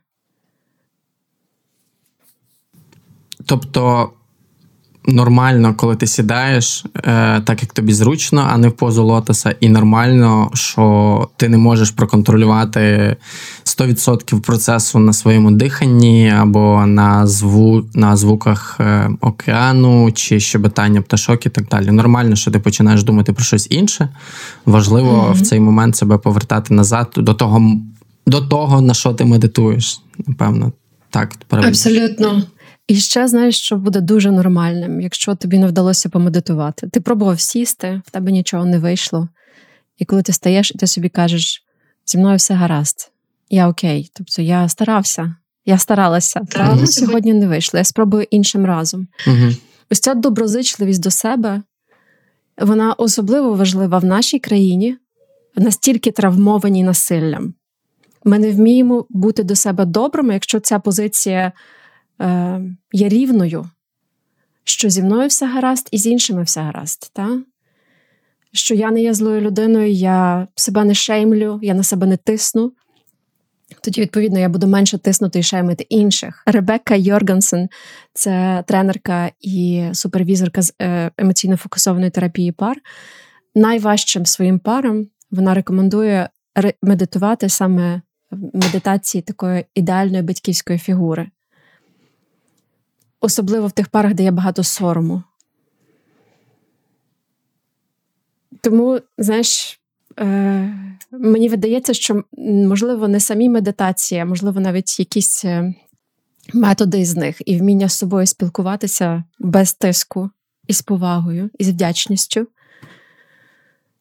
Тобто 3.46 4.12
нормально, 5.08 5.74
коли 5.78 5.96
ти 5.96 6.08
сідаєш, 6.08 6.86
е, 6.96 7.42
так 7.42 7.62
як 7.62 7.74
тобі 7.74 7.94
зручно, 7.94 8.48
а 8.52 8.58
не 8.58 8.68
в 8.68 8.72
позу 8.72 9.04
лотоса, 9.04 9.56
і 9.60 9.70
нормально, 9.70 10.52
що 10.54 11.28
ти 11.38 11.50
не 11.50 11.58
можеш 11.58 11.92
проконтролювати 11.92 13.16
100% 13.64 14.40
процесу 14.40 15.00
на 15.00 15.14
своєму 15.14 15.52
диханні 15.52 16.34
або 16.40 16.86
на 16.86 17.28
зву, 17.28 17.86
на 17.94 18.16
звуках 18.16 18.78
е, 18.80 19.10
океану 19.22 20.12
чи 20.12 20.40
щебетання 20.40 21.02
пташок 21.02 21.46
і 21.46 21.50
так 21.50 21.68
далі. 21.68 21.92
Нормально, 21.92 22.36
що 22.36 22.52
ти 22.52 22.60
починаєш 22.60 23.04
думати 23.04 23.34
про 23.34 23.44
щось 23.44 23.68
інше. 23.70 24.10
Важливо 24.66 25.12
mm-hmm. 25.12 25.34
в 25.34 25.42
цей 25.42 25.60
момент 25.60 25.96
себе 25.96 26.18
повертати 26.18 26.74
назад 26.74 27.14
до 27.18 27.34
того 27.34 27.80
до 28.26 28.42
того, 28.42 28.82
на 28.82 28.94
що 28.94 29.14
ти 29.14 29.26
медитуєш. 29.26 30.02
Напевно, 30.28 30.72
так 31.10 31.36
правильно. 31.48 31.70
Абсолютно. 31.70 32.44
І 32.88 32.96
ще 32.96 33.28
знаєш, 33.28 33.60
що 33.60 33.78
буде 33.78 34.02
дуже 34.02 34.32
нормальним, 34.32 35.02
якщо 35.02 35.36
тобі 35.36 35.58
не 35.58 35.68
вдалося 35.68 36.10
помедитувати. 36.10 36.88
Ти 36.88 37.02
пробував 37.02 37.40
сісти, 37.40 38.02
в 38.06 38.12
тебе 38.12 38.32
нічого 38.32 38.66
не 38.66 38.80
вийшло. 38.80 39.28
І 39.98 40.06
коли 40.06 40.22
ти 40.22 40.34
стаєш, 40.34 40.72
і 40.76 40.78
ти 40.78 40.88
собі 40.88 41.10
кажеш, 41.10 41.64
зі 42.06 42.18
мною 42.18 42.38
все 42.38 42.54
гаразд, 42.54 43.12
я 43.50 43.70
окей. 43.70 44.12
Тобто 44.14 44.42
я 44.42 44.70
старався, 44.70 45.36
я 45.66 45.78
старалася, 45.78 46.42
але 46.56 46.88
сьогодні 46.88 47.34
не 47.34 47.48
вийшло. 47.48 47.78
Я 47.78 47.84
спробую 47.84 48.28
іншим 48.32 48.66
разом. 48.66 49.08
Угу. 49.28 49.52
Ось 49.92 50.00
ця 50.00 50.14
доброзичливість 50.14 51.02
до 51.02 51.12
себе, 51.12 51.62
вона 52.58 52.94
особливо 52.94 53.54
важлива 53.54 53.98
в 53.98 54.06
нашій 54.06 54.40
країні, 54.40 54.98
настільки 55.56 56.12
травмованій 56.12 56.84
насиллям. 56.84 57.54
Ми 58.26 58.40
не 58.40 58.52
вміємо 58.52 59.06
бути 59.10 59.44
до 59.44 59.56
себе 59.56 59.86
добрими, 59.86 60.34
якщо 60.34 60.60
ця 60.60 60.80
позиція 60.80 61.52
е, 62.22 62.62
є 62.94 63.10
рівною, 63.10 63.70
що 64.64 64.90
зі 64.90 65.04
мною 65.04 65.28
все 65.28 65.48
гаразд, 65.48 65.90
і 65.92 65.98
з 65.98 66.08
іншими 66.08 66.44
все 66.44 66.62
гаразд. 66.62 67.12
Та? 67.14 67.42
Що 68.52 68.76
я 68.76 68.92
не 68.92 69.02
є 69.02 69.14
злою 69.14 69.42
людиною, 69.42 69.92
я 69.92 70.48
себе 70.56 70.84
не 70.84 70.94
шеймлю, 70.94 71.60
я 71.62 71.74
на 71.74 71.84
себе 71.84 72.08
не 72.08 72.18
тисну. 72.18 72.72
Тоді, 73.82 74.02
відповідно, 74.02 74.40
я 74.40 74.50
буду 74.50 74.68
менше 74.68 74.98
тиснути 74.98 75.40
і 75.40 75.44
шеймити 75.44 75.86
інших. 75.90 76.44
Ребекка 76.46 76.96
Йоргансен 76.96 77.70
це 78.14 78.64
тренерка 78.68 79.32
і 79.42 79.90
супервізорка 79.94 80.62
з 80.62 80.74
е, 80.82 81.12
емоційно 81.18 81.58
фокусованої 81.58 82.12
терапії 82.12 82.52
пар. 82.52 82.78
Найважчим 83.56 84.26
своїм 84.26 84.60
парам 84.60 85.08
вона 85.32 85.54
рекомендує 85.54 86.30
медитувати 86.82 87.50
саме 87.50 88.02
медитації 88.32 89.22
такої 89.22 89.66
ідеальної 89.76 90.24
батьківської 90.24 90.80
фігури. 90.80 91.30
Особливо 93.22 93.68
в 93.68 93.72
тих 93.72 93.88
парах, 93.88 94.14
де 94.14 94.24
є 94.24 94.32
багато 94.32 94.64
сорому. 94.64 95.24
Тому, 98.62 99.00
знаєш, 99.18 99.80
е, 100.20 100.96
мені 101.12 101.50
видається, 101.50 101.94
що, 101.94 102.24
можливо, 102.68 103.08
не 103.08 103.20
самі 103.20 103.50
медитації, 103.50 104.22
а 104.22 104.26
можливо, 104.26 104.60
навіть 104.60 105.00
якісь 105.00 105.46
е, 105.46 105.74
методи 106.54 107.06
з 107.06 107.16
них 107.16 107.42
і 107.46 107.58
вміння 107.58 107.90
з 107.90 107.98
собою 107.98 108.28
спілкуватися 108.28 109.24
без 109.40 109.74
тиску, 109.74 110.30
і 110.68 110.74
з 110.74 110.82
повагою, 110.82 111.50
і 111.60 111.64
з 111.64 111.70
вдячністю. 111.70 112.48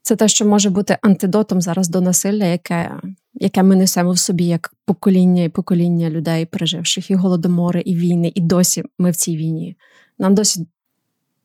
Це 0.02 0.16
те, 0.16 0.28
що 0.28 0.46
може 0.46 0.70
бути 0.70 0.98
антидотом 1.02 1.60
зараз 1.60 1.88
до 1.88 2.00
насилля, 2.00 2.44
яке 2.44 2.90
яке 3.34 3.62
ми 3.62 3.76
несемо 3.76 4.10
в 4.10 4.18
собі 4.18 4.44
як 4.44 4.74
покоління 4.84 5.42
і 5.42 5.48
покоління 5.48 6.10
людей, 6.10 6.46
переживших 6.46 7.10
і 7.10 7.14
голодомори, 7.14 7.80
і 7.80 7.94
війни, 7.96 8.32
і 8.34 8.40
досі 8.40 8.82
ми 8.98 9.10
в 9.10 9.16
цій 9.16 9.36
війні. 9.36 9.76
Нам 10.18 10.34
досі 10.34 10.66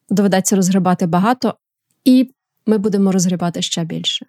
доведеться 0.10 0.56
розгрібати 0.56 1.08
багато, 1.08 1.54
і 2.06 2.32
ми 2.66 2.78
будемо 2.78 3.12
розгрібати 3.12 3.62
ще 3.62 3.84
більше. 3.84 4.26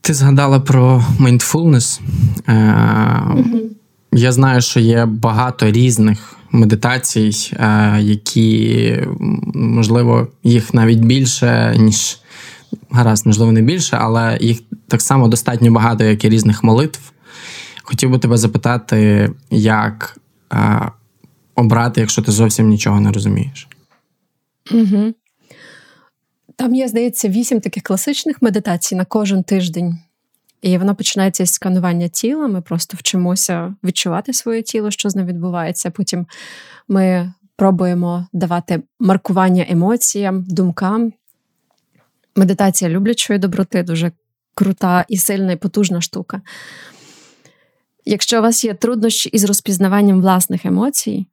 Ти 0.00 0.14
згадала 0.14 0.60
про 0.60 1.04
mindfulness. 1.20 2.00
Е, 2.46 2.52
mm 2.52 3.70
Я 4.12 4.32
знаю, 4.32 4.60
що 4.60 4.80
є 4.80 5.06
багато 5.06 5.70
різних 5.70 6.36
медитацій, 6.50 7.30
е, 7.52 7.98
які, 8.00 8.96
можливо, 9.54 10.28
їх 10.42 10.74
навіть 10.74 10.98
більше, 10.98 11.76
ніж 11.78 12.19
гаразд, 12.90 13.26
можливо, 13.26 13.52
не 13.52 13.62
більше, 13.62 13.96
але 14.00 14.38
їх 14.40 14.60
так 14.88 15.02
само 15.02 15.28
достатньо 15.28 15.70
багато, 15.70 16.04
як 16.04 16.24
і 16.24 16.28
різних 16.28 16.64
молитв. 16.64 17.12
Хотів 17.82 18.10
би 18.10 18.18
тебе 18.18 18.36
запитати, 18.36 19.30
як 19.50 20.18
е, 20.52 20.90
обрати, 21.54 22.00
якщо 22.00 22.22
ти 22.22 22.32
зовсім 22.32 22.68
нічого 22.68 23.00
не 23.00 23.12
розумієш. 23.12 23.68
Угу. 24.72 25.14
Там 26.56 26.74
є, 26.74 26.88
здається, 26.88 27.28
вісім 27.28 27.60
таких 27.60 27.82
класичних 27.82 28.42
медитацій 28.42 28.94
на 28.94 29.04
кожен 29.04 29.42
тиждень. 29.42 29.98
І 30.62 30.78
воно 30.78 30.94
починається 30.94 31.46
з 31.46 31.52
сканування 31.52 32.08
тіла. 32.08 32.48
Ми 32.48 32.60
просто 32.60 32.96
вчимося 32.96 33.74
відчувати 33.84 34.32
своє 34.32 34.62
тіло, 34.62 34.90
що 34.90 35.10
з 35.10 35.16
ним 35.16 35.26
відбувається. 35.26 35.90
Потім 35.90 36.26
ми 36.88 37.32
пробуємо 37.56 38.26
давати 38.32 38.82
маркування 39.00 39.66
емоціям, 39.68 40.44
думкам. 40.48 41.12
Медитація 42.40 42.90
люблячої 42.90 43.38
доброти 43.38 43.82
дуже 43.82 44.12
крута 44.54 45.04
і 45.08 45.16
сильна 45.16 45.52
і 45.52 45.56
потужна 45.56 46.00
штука. 46.00 46.40
Якщо 48.04 48.38
у 48.38 48.42
вас 48.42 48.64
є 48.64 48.74
труднощі 48.74 49.28
із 49.28 49.44
розпізнаванням 49.44 50.20
власних 50.20 50.66
емоцій, 50.66 51.26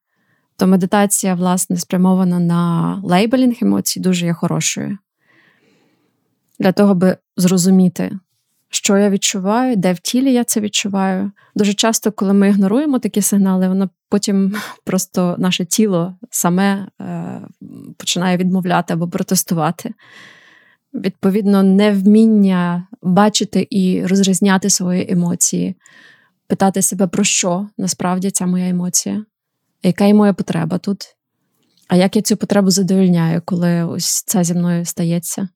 то 0.58 0.68
медитація, 0.68 1.36
власне, 1.36 1.78
спрямована 1.78 2.40
на 2.40 3.02
лейбелінг 3.04 3.56
емоцій, 3.62 4.00
дуже 4.00 4.26
є 4.26 4.34
хорошою. 4.34 4.98
Для 6.60 6.72
того, 6.72 6.92
аби 6.92 7.18
зрозуміти, 7.38 8.12
що 8.70 8.98
я 8.98 9.10
відчуваю, 9.10 9.76
де 9.76 9.94
в 9.94 10.00
тілі 10.00 10.34
я 10.34 10.44
це 10.44 10.60
відчуваю. 10.60 11.32
Дуже 11.56 11.74
часто, 11.74 12.12
коли 12.12 12.34
ми 12.34 12.50
ігноруємо 12.50 13.00
такі 13.00 13.22
сигнали, 13.22 13.68
воно 13.68 13.90
потім 14.10 14.56
просто 14.84 15.36
наше 15.40 15.66
тіло 15.66 16.18
саме 16.30 16.88
е, 17.02 17.42
починає 17.98 18.38
відмовляти 18.38 18.94
або 18.94 19.08
протестувати. 19.08 19.94
Відповідно, 20.94 21.64
невміння 21.64 22.88
бачити 23.02 23.68
і 23.70 24.06
розрізняти 24.06 24.70
свої 24.70 25.12
емоції, 25.12 25.76
питати 26.48 26.82
себе, 26.82 27.08
про 27.08 27.24
що 27.24 27.68
насправді 27.78 28.32
ця 28.32 28.46
моя 28.46 28.70
емоція, 28.70 29.26
яка 29.84 30.06
є 30.06 30.14
моя 30.14 30.34
потреба 30.34 30.78
тут, 30.78 31.04
а 31.88 31.96
як 31.96 32.16
я 32.16 32.22
цю 32.22 32.38
потребу 32.38 32.72
задовольняю, 32.72 33.42
коли 33.46 33.84
ось 33.84 34.24
це 34.24 34.44
зі 34.44 34.54
мною 34.54 34.86
стається 34.86 35.50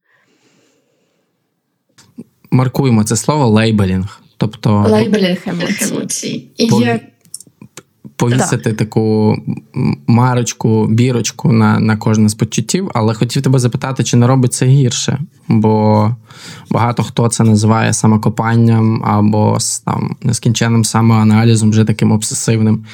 маркуємо 2.52 3.04
це 3.04 3.16
слово 3.16 3.48
labeling. 3.48 4.22
Тобто 4.38 4.86
labeling 4.90 5.38
емоцій. 5.46 6.50
Пов... 6.70 6.84
Повісити 8.22 8.64
так. 8.64 8.78
таку 8.78 9.38
марочку, 10.08 10.88
бірочку 10.88 11.52
на 11.52 11.80
на 11.80 11.98
кожне 11.98 12.30
з 12.30 12.36
почуттів, 12.36 12.92
але 12.94 13.14
хотів 13.14 13.42
тебе 13.42 13.60
запитати, 13.60 14.04
чи 14.04 14.18
не 14.18 14.28
робить 14.28 14.54
це 14.54 14.66
гірше? 14.66 15.20
Бо 15.48 16.10
багато 16.70 17.04
хто 17.04 17.28
це 17.28 17.44
називає 17.44 17.94
самокопанням 17.94 19.04
або 19.06 19.58
там 19.86 20.16
нескінченним 20.24 20.84
самоаналізом, 20.84 21.70
вже 21.70 21.84
таким 21.84 22.12
обсесивним. 22.12 22.86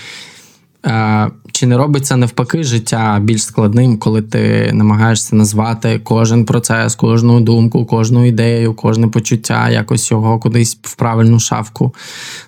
Е, 0.85 1.31
чи 1.51 1.67
не 1.67 1.77
робиться 1.77 2.17
навпаки 2.17 2.63
життя 2.63 3.19
більш 3.21 3.43
складним, 3.43 3.97
коли 3.97 4.21
ти 4.21 4.71
намагаєшся 4.73 5.35
назвати 5.35 5.99
кожен 5.99 6.45
процес, 6.45 6.95
кожну 6.95 7.41
думку, 7.41 7.85
кожну 7.85 8.25
ідею, 8.25 8.73
кожне 8.73 9.07
почуття, 9.07 9.69
якось 9.69 10.11
його 10.11 10.39
кудись 10.39 10.79
в 10.81 10.95
правильну 10.95 11.39
шафку? 11.39 11.95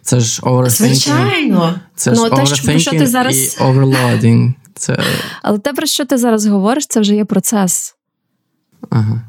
Це 0.01 0.19
ж 0.19 0.41
overthinking. 0.41 0.69
Звичайно. 0.69 1.79
Це 1.95 2.15
ж 2.15 2.21
ну, 2.21 2.29
те, 2.29 2.79
що 2.79 2.91
ти 2.91 3.07
зараз... 3.07 3.35
і 3.35 3.63
overloading. 3.63 4.53
Це... 4.75 4.99
Але 5.41 5.59
те, 5.59 5.73
про 5.73 5.85
що 5.85 6.05
ти 6.05 6.17
зараз 6.17 6.45
говориш, 6.45 6.87
це 6.87 6.99
вже 6.99 7.15
є 7.15 7.25
процес. 7.25 7.95
Ага. 8.89 9.21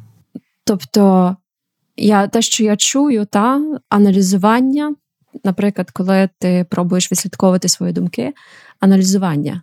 Тобто, 0.64 1.36
я, 1.96 2.26
те, 2.26 2.42
що 2.42 2.64
я 2.64 2.76
чую, 2.76 3.24
та 3.24 3.60
аналізування, 3.88 4.94
наприклад, 5.44 5.90
коли 5.90 6.28
ти 6.38 6.66
пробуєш 6.70 7.12
відслідковувати 7.12 7.68
свої 7.68 7.92
думки 7.92 8.32
аналізування, 8.80 9.62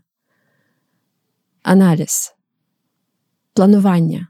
аналіз, 1.64 2.34
планування, 3.54 4.28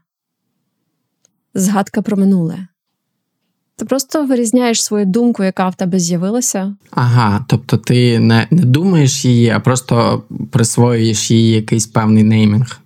згадка 1.54 2.02
про 2.02 2.16
минуле. 2.16 2.68
Ти 3.76 3.84
просто 3.84 4.26
вирізняєш 4.26 4.84
свою 4.84 5.06
думку, 5.06 5.44
яка 5.44 5.68
в 5.68 5.74
тебе 5.74 5.98
з'явилася. 5.98 6.76
Ага, 6.90 7.44
тобто 7.48 7.76
ти 7.76 8.18
не, 8.18 8.46
не 8.50 8.62
думаєш 8.62 9.24
її, 9.24 9.48
а 9.50 9.60
просто 9.60 10.22
присвоюєш 10.50 11.30
їй 11.30 11.50
якийсь 11.50 11.86
певний 11.86 12.22
неймінг. 12.22 12.80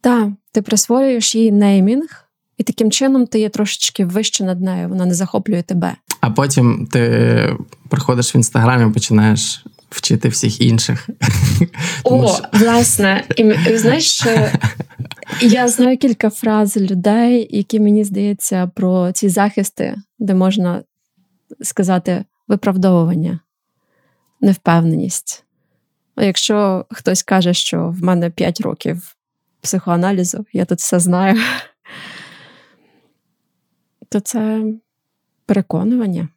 Так, 0.00 0.28
ти 0.52 0.62
присвоюєш 0.62 1.34
їй 1.34 1.52
неймінг, 1.52 2.24
і 2.58 2.62
таким 2.62 2.90
чином 2.90 3.26
ти 3.26 3.40
є 3.40 3.48
трошечки 3.48 4.04
вище 4.04 4.44
над 4.44 4.60
нею, 4.60 4.88
вона 4.88 5.06
не 5.06 5.14
захоплює 5.14 5.62
тебе. 5.62 5.96
А 6.20 6.30
потім 6.30 6.88
ти 6.90 7.56
приходиш 7.88 8.34
в 8.34 8.36
інстаграм 8.36 8.90
і 8.90 8.92
починаєш 8.92 9.64
вчити 9.92 10.28
всіх 10.28 10.60
інших. 10.60 11.08
О, 12.04 12.28
що... 12.28 12.44
власне, 12.52 13.24
і 13.36 13.76
знаєш, 13.76 14.22
я 15.40 15.68
знаю 15.68 15.98
кілька 15.98 16.30
фраз 16.30 16.76
людей, 16.76 17.48
які 17.50 17.80
мені 17.80 18.04
здається 18.04 18.66
про 18.74 19.12
ці 19.12 19.28
захисти, 19.28 19.96
де 20.18 20.34
можна 20.34 20.82
сказати 21.60 22.24
виправдовування, 22.48 23.40
невпевненість. 24.40 25.44
Якщо 26.16 26.86
хтось 26.90 27.22
каже, 27.22 27.54
що 27.54 27.88
в 27.88 28.02
мене 28.02 28.30
5 28.30 28.60
років 28.60 29.16
психоаналізу, 29.60 30.46
я 30.52 30.64
тут 30.64 30.78
все 30.78 31.00
знаю, 31.00 31.40
то 34.08 34.20
це 34.20 34.64
переконування. 35.46 36.28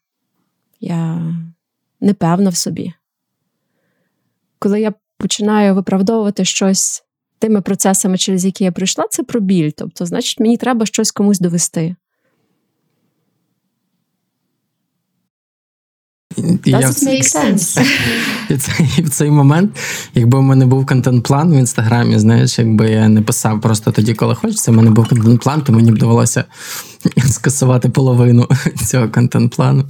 Я 0.79 1.21
не 2.01 2.13
певна 2.13 2.49
в 2.49 2.55
собі 2.55 2.93
коли 4.59 4.81
я 4.81 4.93
починаю 5.17 5.75
виправдовувати 5.75 6.45
щось 6.45 7.03
тими 7.39 7.61
процесами, 7.61 8.17
через 8.17 8.45
які 8.45 8.63
я 8.63 8.71
пройшла, 8.71 9.05
це 9.09 9.23
про 9.23 9.39
біль. 9.39 9.71
Тобто, 9.77 10.05
значить, 10.05 10.39
мені 10.39 10.57
треба 10.57 10.85
щось 10.85 11.11
комусь 11.11 11.39
довести. 11.39 11.95
Я 16.65 16.79
І 18.49 18.57
цей, 18.57 18.85
в 19.03 19.09
цей 19.09 19.31
момент, 19.31 19.79
якби 20.13 20.39
в 20.39 20.41
мене 20.41 20.65
був 20.65 20.85
контент-план 20.85 21.51
в 21.51 21.55
інстаграмі, 21.55 22.19
знаєш, 22.19 22.59
якби 22.59 22.89
я 22.89 23.07
не 23.07 23.21
писав 23.21 23.61
просто 23.61 23.91
тоді, 23.91 24.13
коли 24.13 24.35
хочеться, 24.35 24.71
в 24.71 24.75
мене 24.75 24.91
був 24.91 25.07
контент-план, 25.07 25.61
то 25.61 25.73
мені 25.73 25.91
б 25.91 25.97
довелося 25.97 26.43
скасувати 27.29 27.89
половину 27.89 28.47
цього 28.85 29.09
контент-плану. 29.09 29.85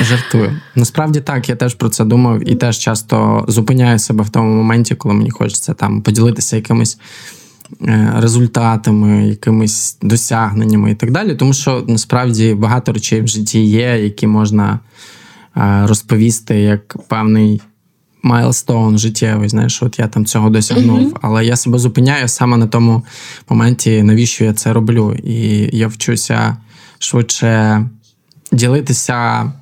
Жартую. 0.00 0.56
Насправді 0.74 1.20
так, 1.20 1.48
я 1.48 1.56
теж 1.56 1.74
про 1.74 1.88
це 1.88 2.04
думав 2.04 2.48
і 2.50 2.54
теж 2.54 2.78
часто 2.78 3.44
зупиняю 3.48 3.98
себе 3.98 4.24
в 4.24 4.30
тому 4.30 4.56
моменті, 4.56 4.94
коли 4.94 5.14
мені 5.14 5.30
хочеться 5.30 5.74
там 5.74 6.02
поділитися 6.02 6.56
якимись 6.56 6.98
е, 7.82 8.12
результатами, 8.16 9.28
якимись 9.28 9.98
досягненнями 10.02 10.90
і 10.90 10.94
так 10.94 11.10
далі. 11.10 11.34
Тому 11.34 11.52
що 11.52 11.84
насправді 11.88 12.54
багато 12.54 12.92
речей 12.92 13.22
в 13.22 13.28
житті 13.28 13.64
є, 13.64 13.98
які 14.02 14.26
можна 14.26 14.78
е, 15.56 15.86
розповісти 15.86 16.60
як 16.60 16.96
певний. 17.08 17.62
Майлстоун 18.24 18.98
життєвий, 18.98 19.48
знаєш, 19.48 19.82
от 19.82 19.98
я 19.98 20.08
там 20.08 20.26
цього 20.26 20.50
досягнув. 20.50 20.98
Uh-huh. 20.98 21.18
Але 21.22 21.44
я 21.44 21.56
себе 21.56 21.78
зупиняю 21.78 22.28
саме 22.28 22.56
на 22.56 22.66
тому 22.66 23.02
моменті, 23.48 24.02
навіщо 24.02 24.44
я 24.44 24.52
це 24.52 24.72
роблю. 24.72 25.16
І 25.24 25.68
я 25.78 25.88
вчуся 25.88 26.56
швидше 26.98 27.82
ділитися 28.52 29.52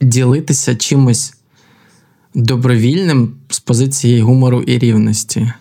ділитися 0.00 0.76
чимось 0.76 1.34
добровільним 2.34 3.34
з 3.48 3.60
позиції 3.60 4.20
гумору 4.20 4.62
і 4.62 4.78
рівності. 4.78 5.52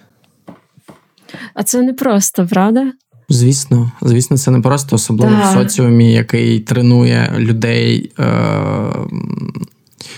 А 1.54 1.63
це 1.63 1.82
не 1.82 1.93
просто, 1.93 2.47
правда? 2.47 2.91
Звісно, 3.30 3.91
звісно, 4.02 4.38
це 4.38 4.52
не 4.52 4.62
просто, 4.62 4.95
особливо 4.95 5.36
да. 5.36 5.52
в 5.52 5.54
соціумі, 5.54 6.13
який 6.13 6.60
тренує 6.60 7.36
людей. 7.38 8.12
Е- 8.19 9.08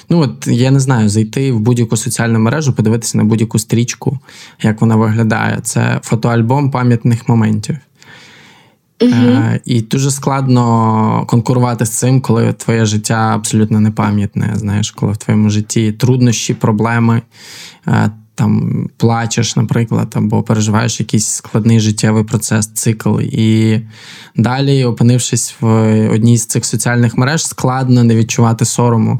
Ну, 0.09 0.19
от 0.19 0.47
я 0.47 0.71
не 0.71 0.79
знаю, 0.79 1.09
зайти 1.09 1.51
в 1.51 1.59
будь-яку 1.59 1.97
соціальну 1.97 2.39
мережу, 2.39 2.73
подивитися 2.73 3.17
на 3.17 3.23
будь-яку 3.23 3.59
стрічку, 3.59 4.19
як 4.61 4.81
вона 4.81 4.95
виглядає. 4.95 5.59
Це 5.63 5.99
фотоальбом 6.03 6.71
пам'ятних 6.71 7.29
моментів. 7.29 7.77
Uh-huh. 8.99 9.59
І 9.65 9.81
дуже 9.81 10.11
складно 10.11 11.23
конкурувати 11.27 11.85
з 11.85 11.89
цим, 11.89 12.21
коли 12.21 12.53
твоє 12.53 12.85
життя 12.85 13.31
абсолютно 13.35 13.79
непам'ятне. 13.79 14.53
Знаєш, 14.55 14.91
коли 14.91 15.11
в 15.11 15.17
твоєму 15.17 15.49
житті 15.49 15.91
труднощі, 15.91 16.53
проблеми, 16.53 17.21
е, 17.87 18.11
там 18.35 18.89
плачеш, 18.97 19.55
наприклад, 19.55 20.13
або 20.15 20.43
переживаєш 20.43 20.99
якийсь 20.99 21.27
складний 21.27 21.79
життєвий 21.79 22.23
процес, 22.23 22.67
цикл. 22.67 23.19
І 23.19 23.81
далі, 24.35 24.83
опинившись 24.85 25.55
в 25.59 25.67
одній 26.09 26.37
з 26.37 26.45
цих 26.45 26.65
соціальних 26.65 27.17
мереж, 27.17 27.45
складно 27.45 28.03
не 28.03 28.15
відчувати 28.15 28.65
сорому, 28.65 29.19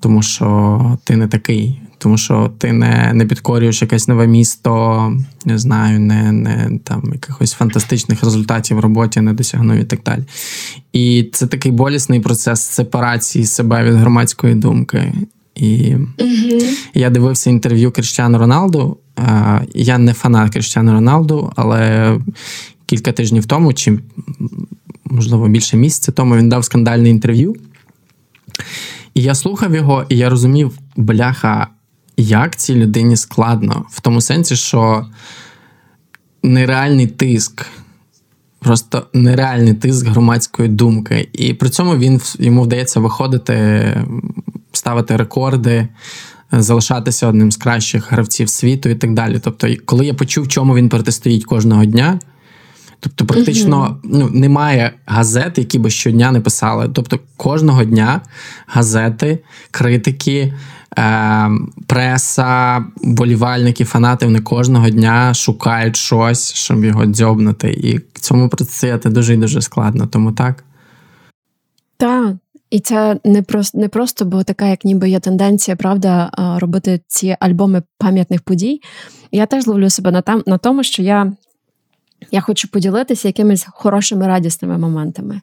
тому 0.00 0.22
що 0.22 0.98
ти 1.04 1.16
не 1.16 1.28
такий 1.28 1.80
тому 2.00 2.18
що 2.18 2.50
ти 2.58 2.72
не 2.72 3.10
не 3.14 3.26
підкорюєш 3.26 3.82
якесь 3.82 4.08
нове 4.08 4.26
місто, 4.26 5.12
не 5.44 5.58
знаю, 5.58 6.00
не 6.00 6.32
не 6.32 6.78
там 6.84 7.10
якихось 7.12 7.52
фантастичних 7.52 8.24
результатів 8.24 8.76
в 8.76 8.80
роботі 8.80 9.20
не 9.20 9.32
досягнув 9.32 9.76
і 9.76 9.84
так 9.84 10.00
далі. 10.04 10.22
І 10.92 11.30
це 11.32 11.46
такий 11.46 11.72
болісний 11.72 12.20
процес 12.20 12.60
сепарації 12.60 13.46
себе 13.46 13.84
від 13.84 13.94
громадської 13.94 14.54
думки. 14.54 15.12
І 15.54 15.94
угу. 15.94 16.60
я 16.94 17.10
дивився 17.10 17.50
інтерв'ю 17.50 17.90
Кріштіану 17.90 18.38
Роналду. 18.38 18.96
Я 19.74 19.98
не 19.98 20.12
фанат 20.12 20.52
Кріштіану 20.52 20.92
Роналду, 20.92 21.52
але 21.56 22.18
кілька 22.86 23.12
тижнів 23.12 23.46
тому, 23.46 23.72
чи 23.72 23.98
можливо 25.04 25.48
більше 25.48 25.76
місяця 25.76 26.12
тому, 26.12 26.36
він 26.36 26.48
дав 26.48 26.64
скандальне 26.64 27.08
інтерв'ю. 27.08 27.56
І 29.14 29.22
я 29.22 29.34
слухав 29.34 29.74
його, 29.74 30.04
і 30.08 30.16
я 30.16 30.30
розумів, 30.30 30.78
бляха, 30.96 31.68
як 32.22 32.56
цій 32.56 32.74
людині 32.74 33.16
складно, 33.16 33.84
в 33.90 34.00
тому 34.00 34.20
сенсі, 34.20 34.56
що 34.56 35.06
нереальний 36.42 37.06
тиск, 37.06 37.66
просто 38.58 39.06
нереальний 39.12 39.74
тиск 39.74 40.06
громадської 40.06 40.68
думки. 40.68 41.28
І 41.32 41.54
при 41.54 41.68
цьому 41.68 41.96
він 41.96 42.20
йому 42.38 42.62
вдається 42.62 43.00
виходити, 43.00 43.96
ставити 44.72 45.16
рекорди. 45.16 45.88
Залишатися 46.52 47.26
одним 47.26 47.52
з 47.52 47.56
кращих 47.56 48.12
гравців 48.12 48.48
світу 48.48 48.88
і 48.88 48.94
так 48.94 49.14
далі. 49.14 49.38
Тобто, 49.44 49.68
коли 49.84 50.06
я 50.06 50.14
почув, 50.14 50.48
чому 50.48 50.76
він 50.76 50.88
протистоїть 50.88 51.44
кожного 51.44 51.84
дня, 51.84 52.20
тобто, 53.00 53.26
практично 53.26 54.00
ну, 54.04 54.28
немає 54.28 54.92
газет, 55.06 55.58
які 55.58 55.78
би 55.78 55.90
щодня 55.90 56.32
не 56.32 56.40
писали. 56.40 56.90
Тобто, 56.92 57.18
кожного 57.36 57.84
дня 57.84 58.20
газети, 58.66 59.38
критики, 59.70 60.54
е, 60.98 61.50
преса, 61.86 62.84
болівальники, 63.02 63.84
фанати 63.84 64.26
вони 64.26 64.40
кожного 64.40 64.90
дня 64.90 65.34
шукають 65.34 65.96
щось, 65.96 66.54
щоб 66.54 66.84
його 66.84 67.06
дзьобнути. 67.06 67.70
І 67.70 68.00
цьому 68.20 68.48
протистояти 68.48 69.10
дуже 69.10 69.34
і 69.34 69.36
дуже 69.36 69.62
складно. 69.62 70.06
Тому 70.06 70.32
так. 70.32 70.64
Так. 71.96 72.36
І 72.70 72.80
це 72.80 73.20
не 73.24 73.42
просто 73.42 73.78
не 73.78 73.88
просто, 73.88 74.24
бо 74.24 74.42
така, 74.42 74.66
як 74.66 74.84
ніби 74.84 75.10
є 75.10 75.20
тенденція, 75.20 75.76
правда, 75.76 76.30
робити 76.60 77.00
ці 77.06 77.36
альбоми 77.40 77.82
пам'ятних 77.98 78.42
подій. 78.42 78.80
Я 79.32 79.46
теж 79.46 79.66
ловлю 79.66 79.90
себе 79.90 80.10
на 80.10 80.22
там 80.22 80.42
на 80.46 80.58
тому, 80.58 80.82
що 80.82 81.02
я 81.02 81.32
я 82.30 82.40
хочу 82.40 82.68
поділитися 82.68 83.28
якимись 83.28 83.66
хорошими 83.70 84.26
радісними 84.26 84.78
моментами. 84.78 85.40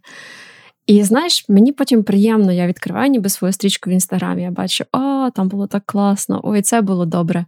І 0.87 1.03
знаєш, 1.03 1.45
мені 1.49 1.71
потім 1.71 2.03
приємно, 2.03 2.51
я 2.51 2.67
відкриваю 2.67 3.09
ніби 3.11 3.29
свою 3.29 3.53
стрічку 3.53 3.89
в 3.89 3.93
інстаграмі. 3.93 4.41
Я 4.41 4.51
бачу, 4.51 4.85
о, 4.91 5.29
там 5.29 5.49
було 5.49 5.67
так 5.67 5.83
класно, 5.85 6.41
ой, 6.43 6.61
це 6.61 6.81
було 6.81 7.05
добре. 7.05 7.45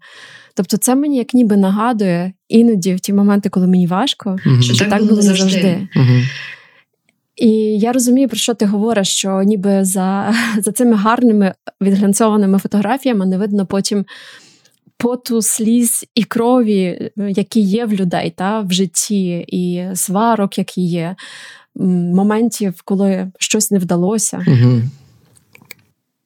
Тобто, 0.54 0.78
це 0.78 0.96
мені 0.96 1.18
як 1.18 1.34
ніби 1.34 1.58
нагадує 1.58 2.34
іноді 2.50 2.96
в 2.96 3.00
ті 3.00 3.14
моменти, 3.14 3.50
коли 3.50 3.68
мені 3.68 3.88
важко, 3.88 4.30
mm 4.46 4.62
що 4.62 4.78
так, 4.78 4.90
так 4.90 5.04
було 5.04 5.22
завжди. 5.22 5.46
завжди. 5.46 5.88
mm 5.96 6.24
І 7.36 7.50
я 7.78 7.92
розумію, 7.92 8.28
про 8.28 8.38
що 8.38 8.54
ти 8.54 8.66
говориш, 8.66 9.08
що 9.08 9.44
ніби 9.44 9.86
за 9.86 10.34
за 10.62 10.72
цими 10.72 10.96
гарними 10.96 11.54
відглянцованими 11.82 12.60
фотографіями 12.60 13.26
не 13.26 13.38
видно 13.38 13.66
потім 13.66 14.06
поту, 14.98 15.42
сліз 15.42 16.06
і 16.16 16.24
крові, 16.24 17.12
які 17.18 17.60
є 17.60 17.86
в 17.86 17.94
людей 17.94 18.34
та, 18.36 18.62
в 18.62 18.72
житті, 18.72 19.46
і 19.48 19.86
сварок, 19.96 20.58
які 20.58 20.82
є 20.82 21.16
моментів, 21.76 22.82
коли 22.86 23.32
щось 23.40 23.72
не 23.72 23.80
вдалося. 23.80 24.46
Угу. 24.48 24.82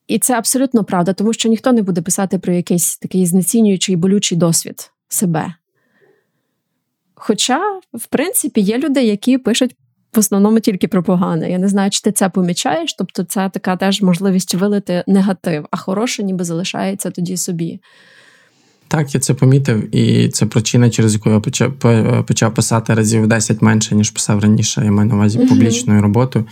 І 0.06 0.18
це 0.18 0.34
абсолютно 0.34 0.84
правда, 0.84 1.12
тому 1.12 1.32
що 1.32 1.48
ніхто 1.48 1.72
не 1.72 1.82
буде 1.82 2.02
писати 2.02 2.38
про 2.38 2.52
якийсь 2.52 2.96
такий 2.96 3.26
знецінюючий 3.26 3.96
болючий 3.96 4.38
досвід 4.38 4.90
себе. 5.08 5.54
Хоча, 7.14 7.60
в 7.94 8.06
принципі, 8.06 8.60
є 8.60 8.78
люди, 8.78 9.04
які 9.04 9.38
пишуть 9.38 9.76
в 10.14 10.18
основному 10.18 10.60
тільки 10.60 10.88
про 10.88 11.02
погане. 11.02 11.50
Я 11.50 11.58
не 11.58 11.68
знаю, 11.68 11.90
чи 11.90 12.02
ти 12.02 12.12
це 12.12 12.28
помічаєш, 12.28 12.94
тобто 12.94 13.24
це 13.24 13.50
така 13.52 13.76
теж 13.76 14.02
можливість 14.02 14.54
вилити 14.54 15.04
негатив, 15.06 15.66
а 15.70 15.76
хороше 15.76 16.22
ніби 16.22 16.44
залишається 16.44 17.10
тоді 17.10 17.36
собі. 17.36 17.80
Так, 18.94 19.14
я 19.14 19.20
це 19.20 19.34
помітив, 19.34 19.96
і 19.96 20.28
це 20.28 20.46
причина, 20.46 20.90
через 20.90 21.14
яку 21.14 21.30
я 21.30 21.40
почав 21.40 21.72
почав 22.26 22.54
писати 22.54 22.94
разів 22.94 23.26
10 23.26 23.62
менше, 23.62 23.94
ніж 23.94 24.10
писав 24.10 24.38
раніше. 24.38 24.82
Я 24.84 24.90
маю 24.90 25.08
на 25.08 25.14
увазі 25.14 25.38
публічною 25.38 26.02
роботою. 26.02 26.44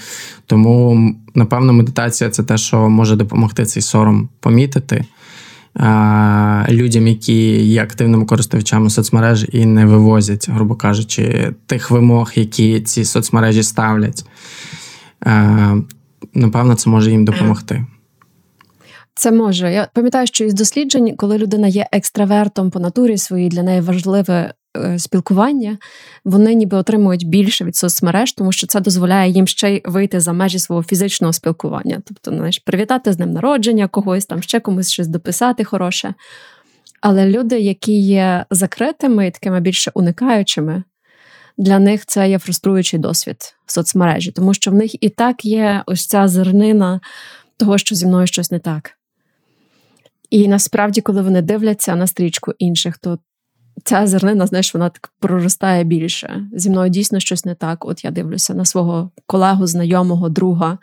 Тому, 0.47 1.15
напевно, 1.35 1.73
медитація 1.73 2.31
це 2.31 2.43
те, 2.43 2.59
що 2.59 2.89
може 2.89 3.17
допомогти 3.17 3.65
цей 3.65 3.83
сором 3.83 4.29
помітити 4.41 5.05
а, 5.75 6.67
людям, 6.71 7.07
які 7.07 7.65
є 7.65 7.83
активними 7.83 8.25
користувачами 8.25 8.91
соцмереж 8.91 9.47
і 9.53 9.67
не 9.67 9.87
вивозять, 9.87 10.49
грубо 10.51 10.75
кажучи, 10.75 11.55
тих 11.67 11.91
вимог, 11.91 12.33
які 12.35 12.81
ці 12.81 13.05
соцмережі 13.05 13.63
ставлять. 13.63 14.25
А, 15.21 15.77
Напевно, 16.35 16.75
це 16.75 16.91
може 16.91 17.11
їм 17.11 17.25
допомогти. 17.25 17.87
Це 19.15 19.33
може. 19.33 19.73
Я 19.73 19.89
пам'ятаю, 19.95 20.27
що 20.27 20.45
із 20.45 20.55
досліджень, 20.55 21.17
коли 21.17 21.39
людина 21.39 21.69
є 21.69 21.89
екстравертом 21.93 22.71
по 22.71 22.81
натурі 22.81 23.19
своїй, 23.19 23.49
для 23.49 23.63
неї 23.63 23.81
важливе 23.81 24.55
е, 24.77 24.99
спілкування, 24.99 25.79
вони 26.25 26.55
ніби 26.55 26.77
отримують 26.77 27.29
більше 27.29 27.65
від 27.65 27.77
соцмереж, 27.77 28.33
тому 28.33 28.53
що 28.53 28.67
це 28.67 28.81
дозволяє 28.81 29.31
їм 29.31 29.47
ще 29.47 29.75
й 29.75 29.83
вийти 29.85 30.21
за 30.21 30.33
межі 30.33 30.59
свого 30.59 30.83
фізичного 30.83 31.33
спілкування. 31.33 32.03
Тобто, 32.07 32.31
знаєш, 32.31 32.59
привітати 32.59 33.13
з 33.13 33.19
ним 33.19 33.33
народження 33.33 33.89
когось, 33.89 34.27
там 34.27 34.43
ще 34.43 34.61
комусь 34.61 34.91
щось 34.91 35.09
дописати 35.09 35.65
хороше. 35.65 36.15
Але 37.01 37.27
люди, 37.27 37.61
які 37.61 38.01
є 38.01 38.45
закритими 38.51 39.27
і 39.27 39.31
такими 39.31 39.61
більше 39.61 39.91
уникаючими, 39.95 40.83
для 41.59 41.79
них 41.79 42.07
це 42.07 42.31
є 42.31 42.39
фруструючий 42.39 42.99
досвід 42.99 43.37
в 43.67 43.73
соцмережі, 43.73 44.33
тому 44.33 44.55
що 44.55 44.71
в 44.71 44.75
них 44.75 45.03
і 45.03 45.09
так 45.09 45.45
є 45.45 45.83
ось 45.87 46.07
ця 46.07 46.29
зернина 46.29 47.01
того, 47.57 47.79
що 47.79 47.95
зі 47.95 48.07
мною 48.07 48.27
щось 48.27 48.51
не 48.51 48.59
так. 48.59 48.91
І 50.33 50.49
насправді, 50.49 51.01
коли 51.01 51.23
вони 51.23 51.43
дивляться 51.43 51.97
на 51.97 52.07
стрічку 52.07 52.53
інших, 52.59 52.99
то 52.99 53.19
ця 53.85 54.07
зернина, 54.07 54.47
знаєш, 54.47 54.75
вона 54.75 54.89
так 54.89 55.13
проростає 55.21 55.85
більше. 55.85 56.47
Зі 56.53 56.71
мною 56.71 56.91
дійсно 56.91 57.21
щось 57.21 57.45
не 57.45 57.55
так. 57.55 57.85
От 57.85 58.05
я 58.05 58.11
дивлюся 58.11 58.55
на 58.55 58.65
свого 58.65 59.11
колегу, 59.27 59.67
знайомого, 59.67 60.29
друга, 60.29 60.79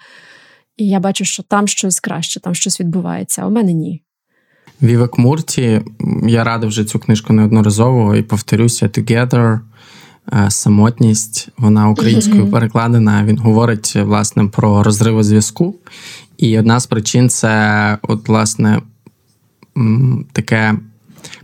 і 0.77 0.88
я 0.88 0.99
бачу, 0.99 1.25
що 1.25 1.43
там 1.43 1.67
щось 1.67 1.99
краще, 1.99 2.39
там 2.39 2.55
щось 2.55 2.79
відбувається, 2.79 3.41
а 3.41 3.47
у 3.47 3.51
мене 3.51 3.73
ні. 3.73 4.03
Вівек 4.81 5.17
Мурті, 5.17 5.81
я 6.27 6.43
радив 6.43 6.69
вже 6.69 6.83
цю 6.83 6.99
книжку 6.99 7.33
неодноразово 7.33 8.15
і 8.15 8.21
повторюся: 8.21 8.88
Together. 8.88 9.59
Е, 10.33 10.51
самотність, 10.51 11.49
вона 11.57 11.89
українською 11.89 12.51
перекладена. 12.51 13.23
Він 13.23 13.38
говорить 13.38 13.95
власне 13.95 14.45
про 14.45 14.83
розриви 14.83 15.23
зв'язку. 15.23 15.75
І 16.38 16.59
одна 16.59 16.79
з 16.79 16.88
причин 16.88 17.29
це, 17.29 17.97
от, 18.01 18.27
власне, 18.27 18.81
таке 20.31 20.75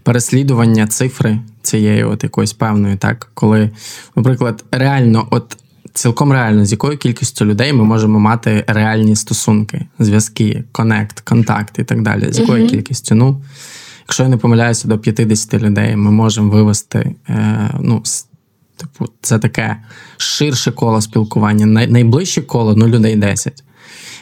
переслідування 0.04 0.88
цифри 0.88 1.40
цієї 1.62 2.04
от 2.04 2.24
якоїсь 2.24 2.54
певної, 2.54 2.96
так, 2.98 3.32
коли, 3.34 3.70
наприклад, 4.16 4.64
реально, 4.72 5.28
от 5.32 5.58
цілком 5.94 6.32
реально, 6.32 6.66
з 6.66 6.72
якою 6.72 6.98
кількістю 6.98 7.46
людей 7.46 7.74
ми 7.74 7.84
можемо 7.84 8.20
мати 8.20 8.64
реальні 8.68 9.16
стосунки, 9.16 9.86
зв'язки, 10.00 10.64
конект, 10.72 11.20
контакт 11.20 11.80
і 11.80 11.84
так 11.84 12.02
далі. 12.02 12.32
З 12.32 12.40
якою 12.40 12.64
uh-huh. 12.64 12.70
кількістю? 12.70 13.16
Ну, 13.16 13.42
якщо 14.00 14.24
я 14.24 14.30
не 14.30 14.38
помиляюся, 14.38 14.88
до 14.88 15.00
50 15.00 15.54
людей 15.54 15.96
ми 15.96 16.12
можемо 16.12 16.50
вивести. 16.50 17.16
Е, 17.30 17.70
ну, 17.80 18.04
Типу, 18.78 19.12
це 19.22 19.40
таке 19.40 19.78
ширше 20.18 20.72
коло 20.72 21.02
спілкування. 21.02 21.66
Най- 21.66 21.88
найближче 21.88 22.42
коло 22.42 22.76
ну, 22.76 22.88
людей 22.88 23.16
10. 23.16 23.64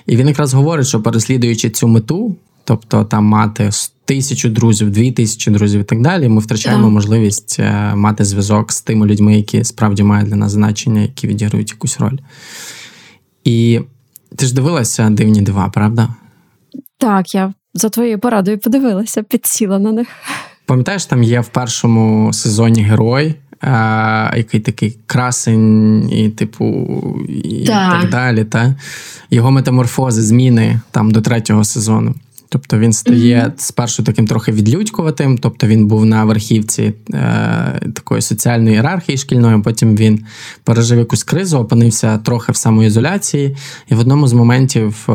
І 0.05 0.15
він 0.15 0.27
якраз 0.27 0.53
говорить, 0.53 0.87
що 0.87 1.01
переслідуючи 1.01 1.69
цю 1.69 1.87
мету, 1.87 2.35
тобто 2.63 3.03
там 3.03 3.25
мати 3.25 3.69
тисячу 4.05 4.49
друзів, 4.49 4.91
дві 4.91 5.11
тисячі 5.11 5.51
друзів 5.51 5.81
і 5.81 5.83
так 5.83 6.01
далі, 6.01 6.29
ми 6.29 6.41
втрачаємо 6.41 6.87
yeah. 6.87 6.91
можливість 6.91 7.57
е, 7.59 7.95
мати 7.95 8.25
зв'язок 8.25 8.71
з 8.71 8.81
тими 8.81 9.05
людьми, 9.05 9.35
які 9.35 9.63
справді 9.63 10.03
мають 10.03 10.29
для 10.29 10.35
нас 10.35 10.51
значення, 10.51 11.01
які 11.01 11.27
відіграють 11.27 11.71
якусь 11.71 11.99
роль. 11.99 12.17
І 13.43 13.79
ти 14.35 14.45
ж 14.45 14.55
дивилася 14.55 15.09
дивні 15.09 15.41
дива, 15.41 15.69
правда? 15.69 16.09
Так, 16.97 17.35
я 17.35 17.53
за 17.73 17.89
твоєю 17.89 18.19
порадою 18.19 18.59
подивилася, 18.59 19.23
підсіла 19.23 19.79
на 19.79 19.91
них. 19.91 20.07
Пам'ятаєш, 20.65 21.05
там 21.05 21.23
є 21.23 21.39
в 21.39 21.47
першому 21.47 22.33
сезоні 22.33 22.83
герой, 22.83 23.35
а, 23.61 24.33
який 24.37 24.59
такий 24.59 24.97
красень, 25.05 26.09
і, 26.11 26.29
типу, 26.29 26.65
і 27.29 27.65
так. 27.65 28.01
так 28.01 28.09
далі. 28.09 28.43
Та? 28.45 28.75
Його 29.31 29.51
метаморфози, 29.51 30.21
зміни 30.21 30.79
там 30.91 31.11
до 31.11 31.21
третього 31.21 31.63
сезону. 31.63 32.15
Тобто 32.53 32.77
він 32.77 32.93
стає 32.93 33.37
mm-hmm. 33.37 33.51
спершу 33.57 34.03
таким 34.03 34.27
трохи 34.27 34.51
відлюдькуватим, 34.51 35.37
тобто 35.37 35.67
він 35.67 35.87
був 35.87 36.05
на 36.05 36.25
верхівці 36.25 36.93
е, 37.13 37.81
такої 37.93 38.21
соціальної 38.21 38.73
ієрархії 38.73 39.17
шкільної, 39.17 39.61
потім 39.61 39.95
він 39.95 40.25
пережив 40.63 40.99
якусь 40.99 41.23
кризу, 41.23 41.57
опинився 41.57 42.17
трохи 42.17 42.51
в 42.51 42.55
самоізоляції, 42.55 43.55
і 43.87 43.95
в 43.95 43.99
одному 43.99 44.27
з 44.27 44.33
моментів. 44.33 45.05
Е, 45.09 45.13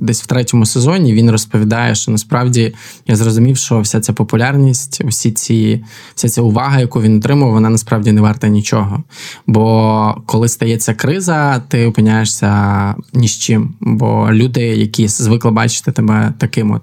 десь 0.00 0.22
в 0.22 0.26
третьому 0.26 0.66
сезоні 0.66 1.14
він 1.14 1.30
розповідає, 1.30 1.94
що 1.94 2.10
насправді 2.10 2.74
я 3.06 3.16
зрозумів, 3.16 3.56
що 3.56 3.80
вся 3.80 4.00
ця 4.00 4.12
популярність, 4.12 5.04
всі 5.04 5.32
ці, 5.32 5.84
вся 6.14 6.28
ця 6.28 6.42
увага, 6.42 6.80
яку 6.80 7.02
він 7.02 7.18
отримав, 7.18 7.50
вона 7.50 7.70
насправді 7.70 8.12
не 8.12 8.20
варта 8.20 8.48
нічого. 8.48 9.02
Бо 9.46 10.22
коли 10.26 10.48
стається 10.48 10.94
криза, 10.94 11.62
ти 11.68 11.86
опиняєшся 11.86 12.94
ні 13.12 13.28
з 13.28 13.38
чим. 13.38 13.74
Бо 13.80 14.28
люди, 14.32 14.60
які 14.60 15.08
звикли 15.08 15.50
бачити 15.50 15.92
тебе 15.92 16.32
таким 16.38 16.70
от. 16.70 16.82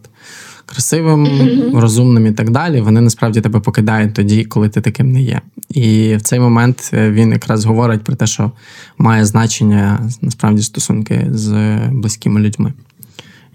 Красивим, 0.65 1.25
mm-hmm. 1.25 1.79
розумним 1.79 2.27
і 2.27 2.31
так 2.31 2.49
далі, 2.49 2.81
вони 2.81 3.01
насправді 3.01 3.41
тебе 3.41 3.59
покидають 3.59 4.13
тоді, 4.13 4.45
коли 4.45 4.69
ти 4.69 4.81
таким 4.81 5.11
не 5.11 5.21
є. 5.21 5.41
І 5.69 6.15
в 6.15 6.21
цей 6.21 6.39
момент 6.39 6.89
він 6.93 7.31
якраз 7.31 7.65
говорить 7.65 8.03
про 8.03 8.15
те, 8.15 8.27
що 8.27 8.51
має 8.97 9.25
значення 9.25 10.09
насправді 10.21 10.61
стосунки 10.61 11.27
з 11.29 11.77
близькими 11.91 12.39
людьми. 12.39 12.73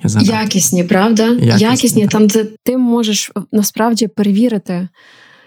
Я 0.04 0.42
Якісні, 0.42 0.84
правда? 0.84 1.26
Якісні, 1.28 1.66
Якісні 1.66 2.08
там 2.08 2.26
де 2.26 2.46
ти 2.64 2.76
можеш 2.76 3.32
насправді 3.52 4.08
перевірити, 4.08 4.88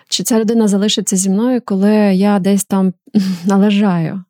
чи 0.10 0.24
ця 0.24 0.40
людина 0.40 0.68
залишиться 0.68 1.16
зі 1.16 1.30
мною, 1.30 1.62
коли 1.66 1.92
я 2.16 2.40
десь 2.40 2.66
там 2.66 2.94
належаю. 3.46 4.24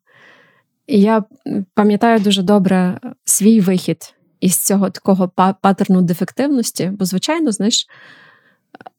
І 0.86 1.00
я 1.00 1.24
пам'ятаю 1.74 2.20
дуже 2.20 2.42
добре 2.42 3.00
свій 3.24 3.60
вихід 3.60 4.14
із 4.40 4.56
цього 4.56 4.90
такого 4.90 5.28
паттерну 5.60 6.02
дефективності, 6.02 6.90
бо, 6.98 7.04
звичайно, 7.04 7.52
знаєш, 7.52 7.86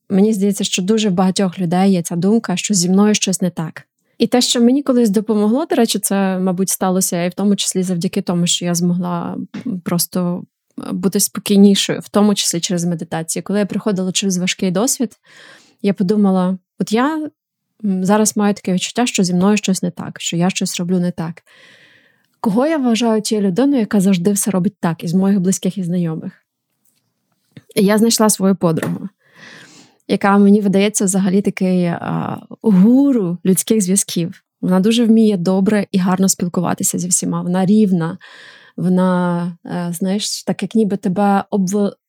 мені 0.09 0.33
здається, 0.33 0.63
що 0.63 0.81
дуже 0.81 1.09
багатьох 1.09 1.59
людей 1.59 1.91
є 1.91 2.01
ця 2.01 2.15
думка, 2.15 2.55
що 2.55 2.73
зі 2.73 2.89
мною 2.89 3.13
щось 3.13 3.41
не 3.41 3.49
так. 3.49 3.83
І 4.17 4.27
те, 4.27 4.41
що 4.41 4.61
мені 4.61 4.83
колись 4.83 5.09
допомогло, 5.09 5.65
до 5.65 5.75
речі, 5.75 5.99
це, 5.99 6.39
мабуть, 6.39 6.69
сталося 6.69 7.23
і 7.23 7.29
в 7.29 7.33
тому 7.33 7.55
числі 7.55 7.83
завдяки 7.83 8.21
тому, 8.21 8.47
що 8.47 8.65
я 8.65 8.75
змогла 8.75 9.37
просто 9.83 10.43
бути 10.77 11.19
спокійнішою, 11.19 11.99
в 11.99 12.09
тому 12.09 12.35
числі 12.35 12.59
через 12.59 12.85
медитацію. 12.85 13.43
Коли 13.43 13.59
я 13.59 13.65
приходила 13.65 14.11
через 14.11 14.37
важкий 14.37 14.71
досвід, 14.71 15.19
я 15.81 15.93
подумала: 15.93 16.57
от 16.79 16.91
я 16.91 17.29
зараз 17.83 18.37
маю 18.37 18.53
таке 18.53 18.73
відчуття, 18.73 19.05
що 19.05 19.23
зі 19.23 19.33
мною 19.33 19.57
щось 19.57 19.83
не 19.83 19.91
так, 19.91 20.21
що 20.21 20.37
я 20.37 20.49
щось 20.49 20.79
роблю 20.79 20.99
не 20.99 21.11
так. 21.11 21.43
Кого 22.39 22.67
я 22.67 22.77
вважаю 22.77 23.21
тією 23.21 23.47
людиною, 23.47 23.79
яка 23.79 23.99
завжди 23.99 24.31
все 24.31 24.51
робить 24.51 24.75
так, 24.79 25.03
із 25.03 25.13
моїх 25.13 25.39
близьких 25.39 25.77
і 25.77 25.83
знайомих? 25.83 26.33
І 27.75 27.83
я 27.83 27.97
знайшла 27.97 28.29
свою 28.29 28.55
подругу, 28.55 29.09
яка 30.07 30.37
мені 30.37 30.61
видається 30.61 31.05
взагалі 31.05 31.41
такий 31.41 31.85
а, 31.85 32.37
гуру 32.61 33.37
людських 33.45 33.81
зв'язків. 33.81 34.43
Вона 34.61 34.79
дуже 34.79 35.05
вміє 35.05 35.37
добре 35.37 35.85
і 35.91 35.97
гарно 35.97 36.29
спілкуватися 36.29 36.99
зі 36.99 37.07
всіма. 37.07 37.41
Вона 37.41 37.65
рівна, 37.65 38.17
вона, 38.77 39.57
е, 39.65 39.93
знаєш, 39.93 40.43
так 40.43 40.61
як 40.61 40.75
ніби 40.75 40.97
тебе 40.97 41.43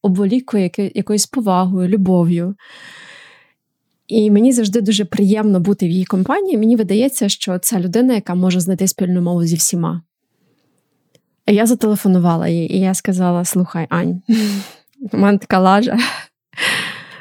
обволікує 0.03 0.71
якоюсь 0.95 1.27
повагою, 1.27 1.89
любов'ю. 1.89 2.55
І 4.09 4.31
мені 4.31 4.53
завжди 4.53 4.81
дуже 4.81 5.05
приємно 5.05 5.61
бути 5.61 5.87
в 5.87 5.91
її 5.91 6.05
компанії. 6.05 6.59
Мені 6.59 6.77
видається, 6.77 7.29
що 7.29 7.59
це 7.59 7.81
людина, 7.81 8.15
яка 8.15 8.35
може 8.35 8.61
знайти 8.61 8.89
спільну 8.89 9.23
мову 9.23 9.45
зі 9.45 9.57
всіма. 9.57 10.03
Я 11.47 11.67
зателефонувала 11.67 12.49
їй, 12.49 12.77
і 12.77 12.81
я 12.81 12.95
сказала: 12.95 13.45
слухай, 13.45 13.87
Ань, 13.91 14.23
у 15.13 15.17
мене 15.17 15.39
така 15.39 15.59
лажа. 15.59 15.99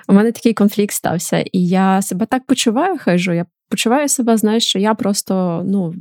У 0.07 0.13
мене 0.13 0.31
такий 0.31 0.53
конфлікт 0.53 0.93
стався, 0.93 1.37
і 1.37 1.67
я 1.67 2.01
себе 2.01 2.25
так 2.25 2.45
почуваю, 2.45 2.97
хижу. 2.97 3.33
Я 3.33 3.45
почуваю 3.69 4.09
себе, 4.09 4.37
знаєш, 4.37 4.65
що 4.65 4.79
я 4.79 4.93
просто 4.93 5.63
ну, 5.67 5.93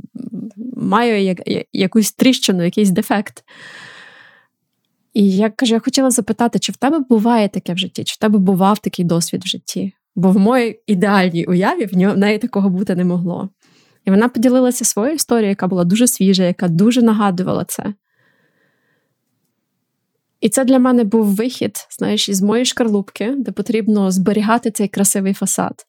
маю 0.77 1.22
як, 1.22 1.39
якусь 1.72 2.12
тріщину, 2.12 2.64
якийсь 2.64 2.91
дефект. 2.91 3.45
І 5.14 5.37
я 5.37 5.51
кажу, 5.51 5.75
я 5.75 5.81
хотіла 5.81 6.11
запитати, 6.11 6.59
чи 6.59 6.72
в 6.72 6.77
тебе 6.77 6.99
буває 6.99 7.49
таке 7.49 7.75
в 7.75 7.79
житті, 7.79 8.05
чи 8.05 8.14
в 8.14 8.18
тебе 8.18 8.39
бував 8.39 8.79
такий 8.79 9.05
досвід 9.05 9.45
в 9.45 9.47
житті? 9.47 9.93
Бо 10.16 10.31
в 10.31 10.39
моїй 10.39 10.81
ідеальній 10.87 11.45
уяві 11.45 11.85
в 11.85 12.16
неї 12.16 12.39
такого 12.39 12.70
бути 12.70 12.95
не 12.95 13.05
могло. 13.05 13.49
І 14.05 14.11
вона 14.11 14.29
поділилася 14.29 14.85
своєю 14.85 15.14
історією, 15.14 15.49
яка 15.49 15.66
була 15.66 15.85
дуже 15.85 16.07
свіжа, 16.07 16.45
яка 16.45 16.68
дуже 16.68 17.03
нагадувала 17.03 17.64
це. 17.64 17.95
І 20.41 20.49
це 20.49 20.64
для 20.64 20.79
мене 20.79 21.05
був 21.05 21.27
вихід, 21.27 21.87
знаєш, 21.91 22.29
із 22.29 22.43
моєї 22.43 22.64
шкарлупки, 22.64 23.35
де 23.39 23.53
потрібно 23.53 24.11
зберігати 24.11 24.70
цей 24.70 24.89
красивий 24.89 25.35
фасад 25.35 25.87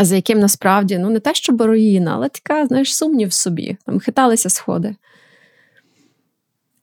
за 0.00 0.16
яким 0.16 0.38
насправді 0.38 0.98
ну 0.98 1.10
не 1.10 1.20
те, 1.20 1.34
що 1.34 1.56
руїна, 1.56 2.14
але 2.14 2.28
така, 2.28 2.66
знаєш, 2.66 2.96
сумнів 2.96 3.28
в 3.28 3.32
собі, 3.32 3.76
там 3.86 4.00
хиталися 4.00 4.48
сходи. 4.50 4.94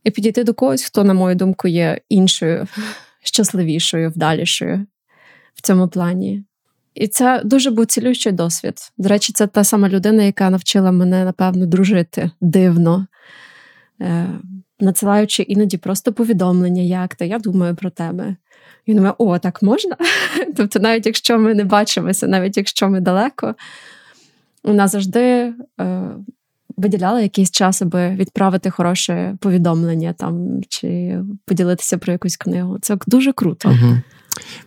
І 0.04 0.12
підійти 0.12 0.44
до 0.44 0.54
когось, 0.54 0.84
хто, 0.84 1.04
на 1.04 1.14
мою 1.14 1.36
думку, 1.36 1.68
є 1.68 2.02
іншою, 2.10 2.68
щасливішою, 3.24 4.10
вдалішою 4.10 4.86
в 5.56 5.62
цьому 5.62 5.88
плані. 5.88 6.44
І 6.94 7.08
це 7.08 7.42
дуже 7.46 7.72
був 7.72 7.86
цілющий 7.86 8.32
досвід. 8.32 8.76
До 8.98 9.10
речі, 9.10 9.34
це 9.34 9.48
та 9.48 9.64
сама 9.64 9.90
людина, 9.90 10.24
яка 10.24 10.50
навчила 10.50 10.92
мене, 10.92 11.26
напевно, 11.26 11.66
дружити 11.66 12.32
дивно, 12.42 13.08
е, 14.02 14.28
надсилаючи 14.80 15.44
іноді 15.44 15.78
просто 15.78 16.14
повідомлення, 16.14 16.82
як 16.82 17.16
то 17.16 17.26
я 17.26 17.40
думаю 17.40 17.76
про 17.76 17.90
тебе. 17.90 18.36
Він 18.90 18.96
думає, 18.96 19.14
о, 19.18 19.40
так 19.40 19.62
можна? 19.62 19.96
Тобто, 20.58 20.80
навіть 20.80 21.06
якщо 21.06 21.40
ми 21.40 21.54
не 21.54 21.64
бачимося, 21.64 22.28
навіть 22.28 22.58
якщо 22.58 22.90
ми 22.90 23.00
далеко, 23.00 23.56
вона 24.64 24.88
завжди 24.88 25.20
е, 25.20 25.54
виділяла 26.78 27.22
якийсь 27.22 27.52
час, 27.52 27.82
аби 27.82 28.10
відправити 28.10 28.70
хороше 28.70 29.36
повідомлення 29.40 30.14
там 30.14 30.62
чи 30.70 31.20
поділитися 31.46 31.98
про 31.98 32.12
якусь 32.12 32.38
книгу. 32.38 32.78
Це 32.82 32.98
дуже 33.08 33.34
круто. 33.34 33.70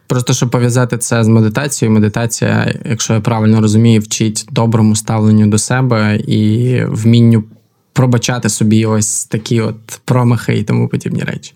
Просто 0.07 0.33
щоб 0.33 0.51
пов'язати 0.51 0.99
це 0.99 1.25
з 1.25 1.29
медитацією, 1.29 1.95
медитація, 1.95 2.75
якщо 2.85 3.15
я 3.15 3.21
правильно 3.21 3.61
розумію, 3.61 4.01
вчить 4.01 4.47
доброму 4.51 4.97
ставленню 4.97 5.47
до 5.47 5.59
себе 5.59 6.17
і 6.17 6.77
вмінню 6.85 7.45
пробачати 7.93 8.49
собі 8.49 8.87
ось 8.87 9.25
такі 9.25 9.61
от 9.61 10.01
промахи 10.05 10.59
і 10.59 10.63
тому 10.63 10.89
подібні 10.89 11.23
речі. 11.23 11.55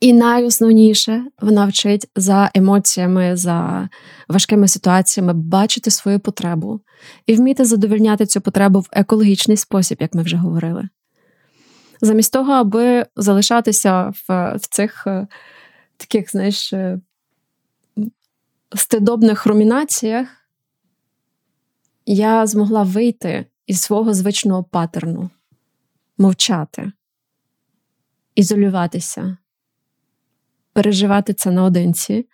І 0.00 0.12
найосновніше 0.12 1.24
вона 1.40 1.66
вчить 1.66 2.10
за 2.16 2.50
емоціями, 2.54 3.36
за 3.36 3.88
важкими 4.28 4.68
ситуаціями 4.68 5.32
бачити 5.32 5.90
свою 5.90 6.20
потребу 6.20 6.80
і 7.26 7.34
вміти 7.34 7.64
задовольняти 7.64 8.26
цю 8.26 8.40
потребу 8.40 8.80
в 8.80 8.88
екологічний 8.92 9.56
спосіб, 9.56 9.98
як 10.00 10.14
ми 10.14 10.22
вже 10.22 10.36
говорили. 10.36 10.88
Замість 12.00 12.32
того, 12.32 12.52
аби 12.52 13.06
залишатися 13.16 14.12
в, 14.28 14.56
в 14.56 14.66
цих 14.70 15.06
е, 15.06 15.26
таких, 15.96 16.30
знаєш, 16.30 16.72
е, 16.72 17.00
стидобних 18.74 19.46
румінаціях, 19.46 20.28
я 22.06 22.46
змогла 22.46 22.82
вийти 22.82 23.46
із 23.66 23.80
свого 23.80 24.14
звичного 24.14 24.64
паттерну, 24.64 25.30
мовчати, 26.18 26.92
ізолюватися 28.34 29.36
переживати 30.72 31.34
це 31.34 31.50
наодинці. 31.50 32.26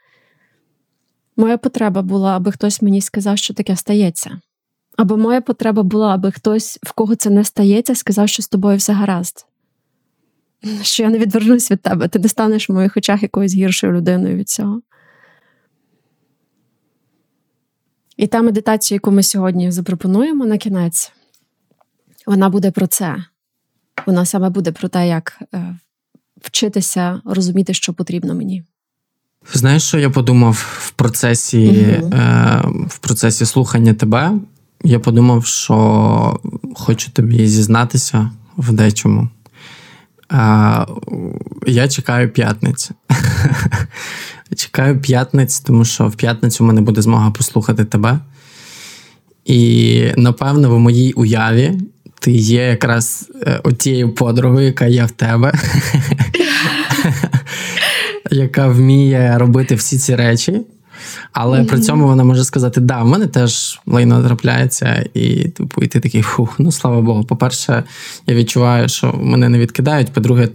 Моя 1.37 1.59
потреба 1.59 2.03
була, 2.03 2.37
аби 2.37 2.53
хтось 2.53 2.83
мені 2.83 3.01
сказав, 3.01 3.39
що 3.39 3.55
таке 3.55 3.77
стається. 3.77 4.41
Або 4.97 5.17
моя 5.17 5.41
потреба 5.41 5.83
була, 5.83 6.15
аби 6.15 6.33
хтось, 6.33 6.79
в 6.83 6.93
кого 6.93 7.15
це 7.15 7.31
не 7.31 7.45
стається, 7.45 7.95
сказав, 7.95 8.29
що 8.29 8.43
з 8.43 8.49
тобою 8.49 8.77
все 8.77 8.93
гаразд. 8.93 9.47
Що 10.83 11.03
я 11.03 11.11
не 11.11 11.19
відвернусь 11.19 11.71
від 11.71 11.83
тебе, 11.83 12.09
ти 12.09 12.19
не 12.19 12.29
станеш 12.29 12.69
в 12.69 12.73
моїх 12.73 12.97
очах 12.97 13.23
якоюсь 13.23 13.55
гіршою 13.55 13.93
людиною 13.93 14.37
від 14.37 14.49
цього. 14.49 14.83
І 18.17 18.27
та 18.27 18.43
медитація, 18.43 18.97
яку 18.97 19.11
ми 19.11 19.23
сьогодні 19.23 19.71
запропонуємо 19.71 20.47
на 20.47 20.59
кінець, 20.59 21.13
вона 22.27 22.49
буде 22.49 22.71
про 22.71 22.87
це. 22.87 23.25
Вона 24.07 24.25
саме 24.25 24.51
буде 24.51 24.73
про 24.73 24.89
те, 24.89 25.09
як 25.09 25.39
е, 25.55 25.79
вчитися 26.47 27.21
розуміти, 27.25 27.75
що 27.75 27.93
потрібно 27.93 28.35
мені. 28.35 28.63
Знаєш, 29.55 29.83
що 29.83 29.99
я 29.99 30.11
подумав 30.11 30.67
в 30.79 30.91
процесі 30.91 31.69
угу. 32.03 32.13
е, 32.13 32.63
в 32.89 32.99
процесі 32.99 33.47
слухання 33.47 33.95
тебе? 33.95 34.33
Я 34.85 34.99
подумав, 34.99 35.47
що 35.47 36.41
хочу 36.75 37.11
тобі 37.11 37.47
зізнатися 37.47 38.31
в 38.57 38.73
дечому. 38.73 39.29
Е, 40.33 40.87
я 41.67 41.89
чекаю 41.89 42.31
п'ятниці. 42.31 42.91
Чекаю 44.57 45.01
п'ятниць, 45.01 45.61
тому 45.61 45.85
що 45.85 46.09
в 46.09 46.15
п'ятницю 46.15 46.65
в 46.65 46.67
мене 46.67 46.81
буде 46.81 47.03
змога 47.03 47.31
послухати 47.31 47.85
тебе. 47.85 48.21
І 49.45 50.13
напевно, 50.17 50.71
в 50.71 50.79
моїй 50.79 51.13
уяві 51.13 51.81
ти 52.27 52.33
є 52.33 52.63
якраз 52.63 53.31
е, 53.43 53.61
отією 53.65 54.15
подругою, 54.15 54.67
яка 54.67 54.87
є 54.87 55.05
в 55.05 55.11
тебе, 55.11 55.53
яка 58.31 58.69
вміє 58.69 59.39
робити 59.39 59.75
всі 59.75 59.99
ці 59.99 60.17
речі. 60.17 60.61
Але 61.33 61.61
mm-hmm. 61.61 61.67
при 61.67 61.81
цьому 61.81 62.07
вона 62.07 62.25
може 62.25 62.45
сказати: 62.45 62.81
да, 62.81 63.03
в 63.03 63.07
мене 63.07 63.27
теж 63.27 63.81
лайно 63.87 64.25
трапляється, 64.25 65.05
і 65.15 65.49
типу, 65.49 65.83
і 65.83 65.87
ти 65.87 66.01
такий 66.01 66.23
фух, 66.23 66.55
ну 66.59 66.73
слава 66.73 67.01
Богу. 67.01 67.25
По-перше, 67.25 67.85
я 68.27 68.35
відчуваю, 68.35 68.89
що 68.89 69.13
мене 69.13 69.49
не 69.49 69.59
відкидають. 69.59 70.13
По-друге, 70.13 70.49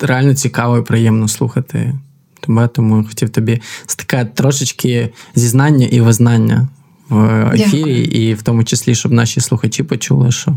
реально 0.00 0.34
цікаво 0.34 0.78
і 0.78 0.82
приємно 0.82 1.28
слухати 1.28 1.94
тебе, 2.40 2.68
тому 2.68 3.04
хотів 3.08 3.30
тобі 3.30 3.60
таке 3.96 4.24
трошечки 4.24 5.08
зізнання 5.34 5.86
і 5.86 6.00
визнання 6.00 6.68
в 7.08 7.50
ефірі, 7.54 7.78
Дякую. 7.78 8.04
і 8.04 8.34
в 8.34 8.42
тому 8.42 8.64
числі, 8.64 8.94
щоб 8.94 9.12
наші 9.12 9.40
слухачі 9.40 9.82
почули, 9.82 10.32
що 10.32 10.56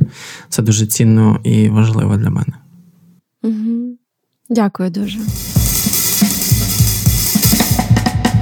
це 0.49 0.61
дуже 0.61 0.85
цінно 0.85 1.39
і 1.43 1.69
важливо 1.69 2.17
для 2.17 2.29
мене. 2.29 2.53
Угу. 3.43 3.97
Дякую 4.49 4.89
дуже. 4.89 5.19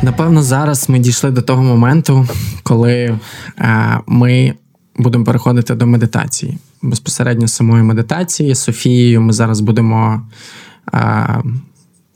Напевно, 0.02 0.44
зараз 0.44 0.90
ми 0.90 1.00
дійшли 1.00 1.32
до 1.32 1.42
того 1.42 1.64
моменту, 1.64 2.28
коли 2.64 3.20
е, 3.58 4.00
ми 4.08 4.54
будемо 4.98 5.26
переходити 5.26 5.76
до 5.76 5.88
медитації. 5.88 6.58
Безпосередньо 6.82 7.48
самої 7.48 7.84
медитації 7.84 8.56
з 8.56 8.60
Софією 8.60 9.22
ми 9.22 9.34
зараз 9.34 9.60
будемо 9.60 10.22
е, 10.94 11.42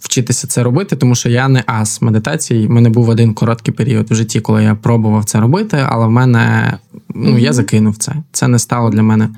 вчитися 0.03 0.47
це 0.47 0.63
робити, 0.63 0.95
тому 0.95 1.15
що 1.15 1.29
я 1.29 1.47
не 1.47 1.63
ас 1.67 2.01
медитації. 2.01 2.67
У 2.67 2.71
мене 2.71 2.89
був 2.89 3.09
один 3.09 3.33
короткий 3.33 3.73
період 3.73 4.11
в 4.11 4.15
житті, 4.15 4.39
коли 4.39 4.63
я 4.63 4.75
пробував 4.75 5.25
це 5.25 5.39
робити, 5.39 5.85
але 5.89 6.07
в 6.07 6.11
мене 6.11 6.73
ну, 7.15 7.37
я 7.37 7.53
закинув 7.53 7.97
це. 7.97 8.15
Це 8.31 8.47
не 8.47 8.59
стало 8.59 8.89
для 8.89 9.03
мене 9.03 9.29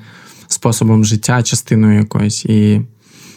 способом 0.48 1.04
життя, 1.04 1.42
частиною 1.42 1.98
якоюсь. 1.98 2.44
І 2.44 2.80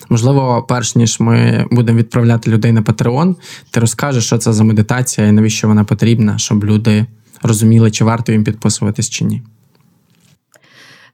можливо, 0.09 0.65
перш 0.69 0.95
ніж 0.95 1.19
ми 1.19 1.65
будемо 1.71 1.99
відправляти 1.99 2.51
людей 2.51 2.71
на 2.71 2.81
Patreon, 2.81 3.35
ти 3.71 3.79
розкажеш, 3.79 4.25
що 4.25 4.37
це 4.37 4.53
за 4.53 4.63
медитація 4.63 5.27
і 5.27 5.31
навіщо 5.31 5.67
вона 5.67 5.83
потрібна, 5.83 6.37
щоб 6.37 6.65
люди 6.65 7.05
розуміли, 7.41 7.91
чи 7.91 8.03
варто 8.03 8.31
їм 8.31 8.43
підписуватись 8.43 9.09
чи 9.09 9.25
ні. 9.25 9.41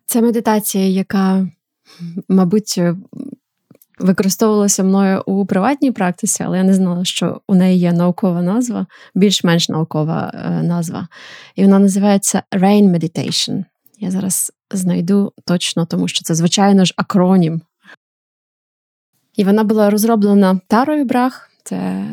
Це 0.06 0.22
медитація, 0.22 0.88
яка, 0.88 1.48
мабуть, 2.30 2.82
використовувалася 4.00 4.84
мною 4.84 5.24
у 5.26 5.46
приватній 5.46 5.92
практиці, 5.92 6.44
але 6.44 6.58
я 6.58 6.64
не 6.64 6.74
знала, 6.74 7.06
що 7.06 7.42
у 7.48 7.56
неї 7.56 7.80
є 7.80 7.94
наукова 7.94 8.42
назва, 8.42 8.86
більш-менш 9.16 9.70
наукова 9.70 10.32
е, 10.34 10.50
назва. 10.64 11.08
І 11.56 11.64
вона 11.64 11.80
називається 11.80 12.44
Rain 12.52 12.92
Meditation. 12.92 13.64
Я 14.00 14.12
зараз 14.12 14.52
знайду 14.72 15.34
точно, 15.46 15.86
тому 15.86 16.08
що 16.08 16.24
це, 16.24 16.36
звичайно 16.36 16.86
ж, 16.86 16.94
акронім. 16.98 17.62
І 19.36 19.44
вона 19.44 19.64
була 19.64 19.90
розроблена 19.90 20.60
Тарою 20.68 21.06
Брах, 21.06 21.52
це 21.64 22.06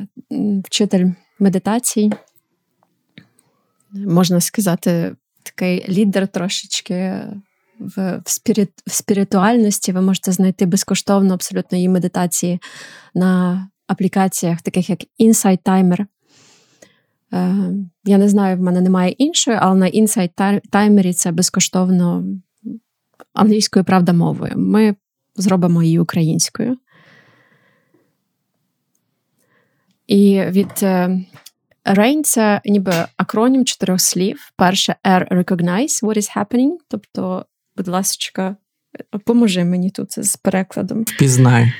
вчитель 0.64 1.07
медитацій. 1.39 2.12
Можна 3.93 4.41
сказати, 4.41 5.16
такий 5.43 5.87
лідер 5.89 6.28
трошечки 6.28 7.22
в 7.97 8.22
спірит, 8.26 8.70
в 8.87 8.93
спіритуальності. 8.93 9.93
Ви 9.93 10.01
можете 10.01 10.33
знайти 10.33 10.66
безкоштовно 10.66 11.35
абсолютно 11.35 11.76
її 11.78 11.89
медитації 11.89 12.61
на 13.14 13.68
аплікаціях, 13.87 14.62
таких 14.62 14.91
як 14.91 14.99
Insight 15.20 15.62
Timer. 15.62 16.07
Е, 17.33 17.55
Я 18.05 18.18
не 18.18 18.28
знаю, 18.28 18.57
в 18.57 18.61
мене 18.61 18.80
немає 18.80 19.11
іншої, 19.11 19.59
але 19.61 19.74
на 19.74 19.87
Insight 19.87 20.61
Timer 20.72 21.12
це 21.12 21.33
безкоштовно 21.33 22.24
англійською 23.35 23.85
правда 23.85 24.12
мовою. 24.12 24.53
Ми 24.57 24.95
зробимо 25.37 25.83
її 25.83 25.99
українською. 25.99 26.76
І 30.07 30.43
від 30.49 30.72
е, 30.83 31.24
RAIN– 31.85 32.22
це 32.24 32.61
ніби 32.64 32.93
акронім 33.16 33.64
чотирьох 33.64 34.01
слів. 34.01 34.53
Перше 34.57 34.97
R 35.05 35.33
recognize 35.33 36.03
what 36.03 36.16
is 36.16 36.37
happening, 36.37 36.70
тобто 36.89 37.47
будь 37.77 37.89
ласка, 37.89 38.57
поможи 39.25 39.64
мені 39.64 39.91
тут 39.91 40.25
з 40.25 40.37
перекладом. 40.37 41.03
Впізнай. 41.03 41.73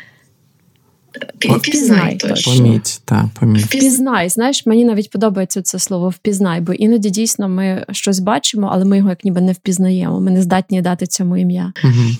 Впізнай, 1.41 2.17
точно. 2.17 2.57
Поміть, 2.57 3.01
та, 3.05 3.31
поміть. 3.41 3.65
Впізнай. 3.65 4.29
Знаєш, 4.29 4.67
мені 4.67 4.85
навіть 4.85 5.11
подобається 5.11 5.63
це 5.63 5.79
слово 5.79 6.09
впізнай, 6.09 6.61
бо 6.61 6.73
іноді 6.73 7.11
дійсно 7.11 7.49
ми 7.49 7.87
щось 7.91 8.19
бачимо, 8.19 8.69
але 8.73 8.85
ми 8.85 8.97
його 8.97 9.09
як 9.11 9.25
ніби 9.25 9.41
не 9.41 9.53
впізнаємо. 9.53 10.21
Ми 10.21 10.31
не 10.31 10.43
здатні 10.43 10.83
дати 10.83 11.07
цьому 11.07 11.37
ім'я. 11.37 11.73
Угу. 11.85 12.11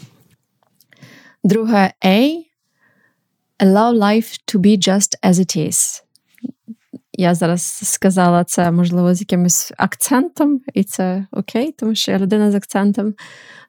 Друге 1.45 1.93
A. 2.05 2.43
Allow 3.59 3.99
life 3.99 4.41
to 4.55 4.59
be 4.59 4.89
just 4.89 5.19
as 5.23 5.35
it 5.35 5.57
is. 5.57 6.03
Я 7.13 7.35
зараз 7.35 7.63
сказала 7.83 8.45
це, 8.45 8.71
можливо, 8.71 9.15
з 9.15 9.21
якимось 9.21 9.73
акцентом, 9.77 10.61
і 10.75 10.85
це 10.85 11.27
окей, 11.31 11.73
тому 11.79 11.95
що 11.95 12.13
я 12.13 12.19
людина 12.19 12.51
з 12.51 12.55
акцентом. 12.55 13.15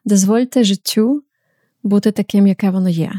Дозвольте 0.04 0.64
життю 0.64 1.22
бути 1.82 2.12
таким, 2.12 2.46
яке 2.46 2.70
воно 2.70 2.88
є. 2.88 3.12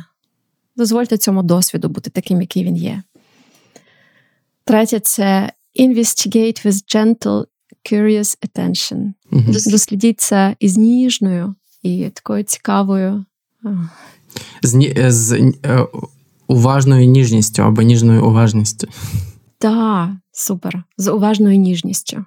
Дозвольте 0.75 1.17
цьому 1.17 1.43
досвіду 1.43 1.89
бути 1.89 2.09
таким, 2.09 2.41
який 2.41 2.63
він 2.63 2.77
є. 2.77 3.03
Третє 4.65 4.99
це 4.99 5.51
investigate 5.79 6.65
with 6.65 6.95
gentle, 6.95 7.45
curious 7.91 8.37
attention. 8.47 9.13
Mm-hmm. 9.31 9.71
Дослідіть 9.71 10.21
це 10.21 10.55
із 10.59 10.77
ніжною 10.77 11.55
і 11.83 12.09
такою 12.09 12.43
цікавою. 12.43 13.25
З, 14.63 14.93
з 15.11 15.53
е, 15.65 15.87
уважною 16.47 17.07
ніжністю 17.07 17.63
або 17.63 17.81
ніжною 17.81 18.25
уважністю. 18.25 18.87
Так, 19.57 20.09
супер. 20.31 20.83
З 20.97 21.11
уважною 21.11 21.57
ніжністю. 21.57 22.25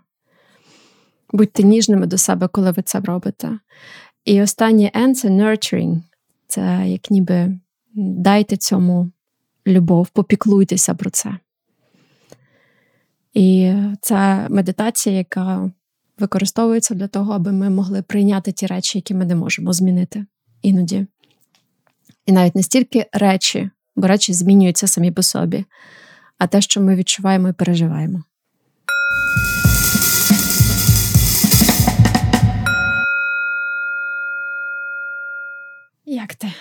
Будьте 1.33 1.63
ніжними 1.63 2.07
до 2.07 2.19
себе, 2.19 2.49
коли 2.49 2.71
ви 2.71 2.83
це 2.83 3.01
робите. 3.01 3.59
І 4.29 4.43
останнє 4.43 4.91
N 4.95 5.14
це 5.14 5.29
nurturing. 5.29 6.03
Це 6.47 6.85
як 6.87 7.11
ніби 7.11 7.59
дайте 7.95 8.57
цьому 8.57 9.11
любов, 9.66 10.09
попіклуйтеся 10.09 10.95
про 10.95 11.11
це. 11.11 11.39
І 13.35 13.72
це 14.01 14.47
медитація, 14.51 15.16
яка 15.16 15.70
використовується 16.18 16.95
для 16.95 17.09
того, 17.09 17.33
аби 17.33 17.53
ми 17.53 17.70
могли 17.70 18.03
прийняти 18.03 18.53
ті 18.53 18.66
речі, 18.66 18.99
які 18.99 19.14
ми 19.14 19.24
не 19.24 19.35
можемо 19.35 19.72
змінити 19.72 20.26
іноді. 20.62 21.07
І 22.26 22.33
навіть 22.33 22.55
не 22.55 22.62
стільки 22.62 23.07
речі, 23.12 23.70
бо 23.97 24.07
речі 24.07 24.33
змінюються 24.33 24.87
самі 24.87 25.11
по 25.11 25.22
собі, 25.22 25.64
а 26.39 26.47
те, 26.47 26.61
що 26.61 26.81
ми 26.81 26.97
відчуваємо 26.97 27.49
і 27.49 27.53
переживаємо. 27.53 28.22
Як 36.11 36.35
ти? 36.35 36.53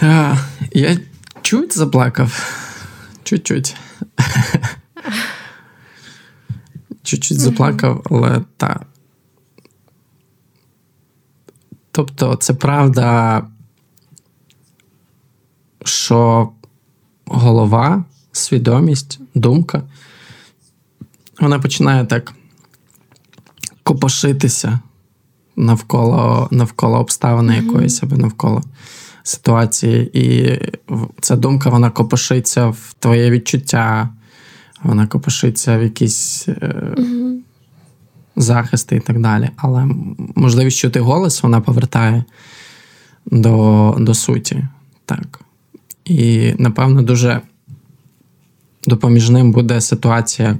А, 0.00 0.36
Я 0.72 0.98
чуть 1.42 1.76
заплакав. 1.76 2.54
Чуть-чуть. 3.22 3.76
Чуть-чуть 7.02 7.40
заплакав, 7.40 8.06
але 8.10 8.44
так. 8.56 8.86
Тобто, 11.90 12.36
це 12.36 12.54
правда, 12.54 13.42
що 15.84 16.52
голова 17.26 18.04
свідомість, 18.32 19.20
думка, 19.34 19.82
вона 21.40 21.58
починає 21.58 22.06
так 22.06 22.34
копошитися 23.82 24.80
навколо 25.58 26.48
навколо 26.50 26.98
обставини 26.98 27.52
mm-hmm. 27.52 27.66
якоїсь 27.66 28.02
або 28.02 28.16
навколо 28.16 28.62
ситуації. 29.22 30.10
І 30.18 30.58
ця 31.20 31.36
думка 31.36 31.70
вона 31.70 31.90
копошиться 31.90 32.66
в 32.66 32.94
твоє 32.98 33.30
відчуття, 33.30 34.08
вона 34.82 35.06
копошиться 35.06 35.78
в 35.78 35.82
якісь 35.82 36.48
mm-hmm. 36.48 37.36
захисти 38.36 38.96
і 38.96 39.00
так 39.00 39.20
далі. 39.20 39.50
Але 39.56 39.88
можливість 40.34 40.78
чути 40.78 41.00
голос 41.00 41.42
вона 41.42 41.60
повертає 41.60 42.24
до, 43.26 43.96
до 43.98 44.14
суті. 44.14 44.66
Так. 45.04 45.40
І, 46.04 46.54
напевно, 46.58 47.02
дуже 47.02 47.40
допоміжним 48.86 49.52
буде 49.52 49.80
ситуація, 49.80 50.58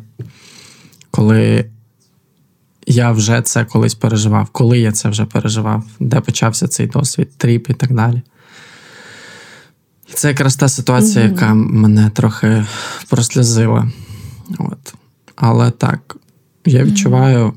коли 1.11 1.65
я 2.89 3.11
вже 3.11 3.43
це 3.43 3.64
колись 3.64 3.95
переживав, 3.95 4.49
коли 4.53 4.78
я 4.78 4.93
це 4.93 5.09
вже 5.09 5.24
переживав, 5.24 5.84
де 6.01 6.20
почався 6.20 6.68
цей 6.68 6.86
досвід, 6.86 7.30
тріп 7.36 7.70
і 7.70 7.74
так 7.74 7.95
далі. 7.95 8.22
І 10.11 10.12
це 10.12 10.28
якраз 10.28 10.57
та 10.57 10.68
ситуація, 10.68 11.24
mm-hmm. 11.24 11.32
яка 11.32 11.55
мене 11.55 12.11
трохи 12.11 12.66
прослізила. 13.09 13.91
От. 14.59 14.95
Але 15.36 15.70
так, 15.70 16.16
я 16.64 16.84
відчуваю 16.84 17.55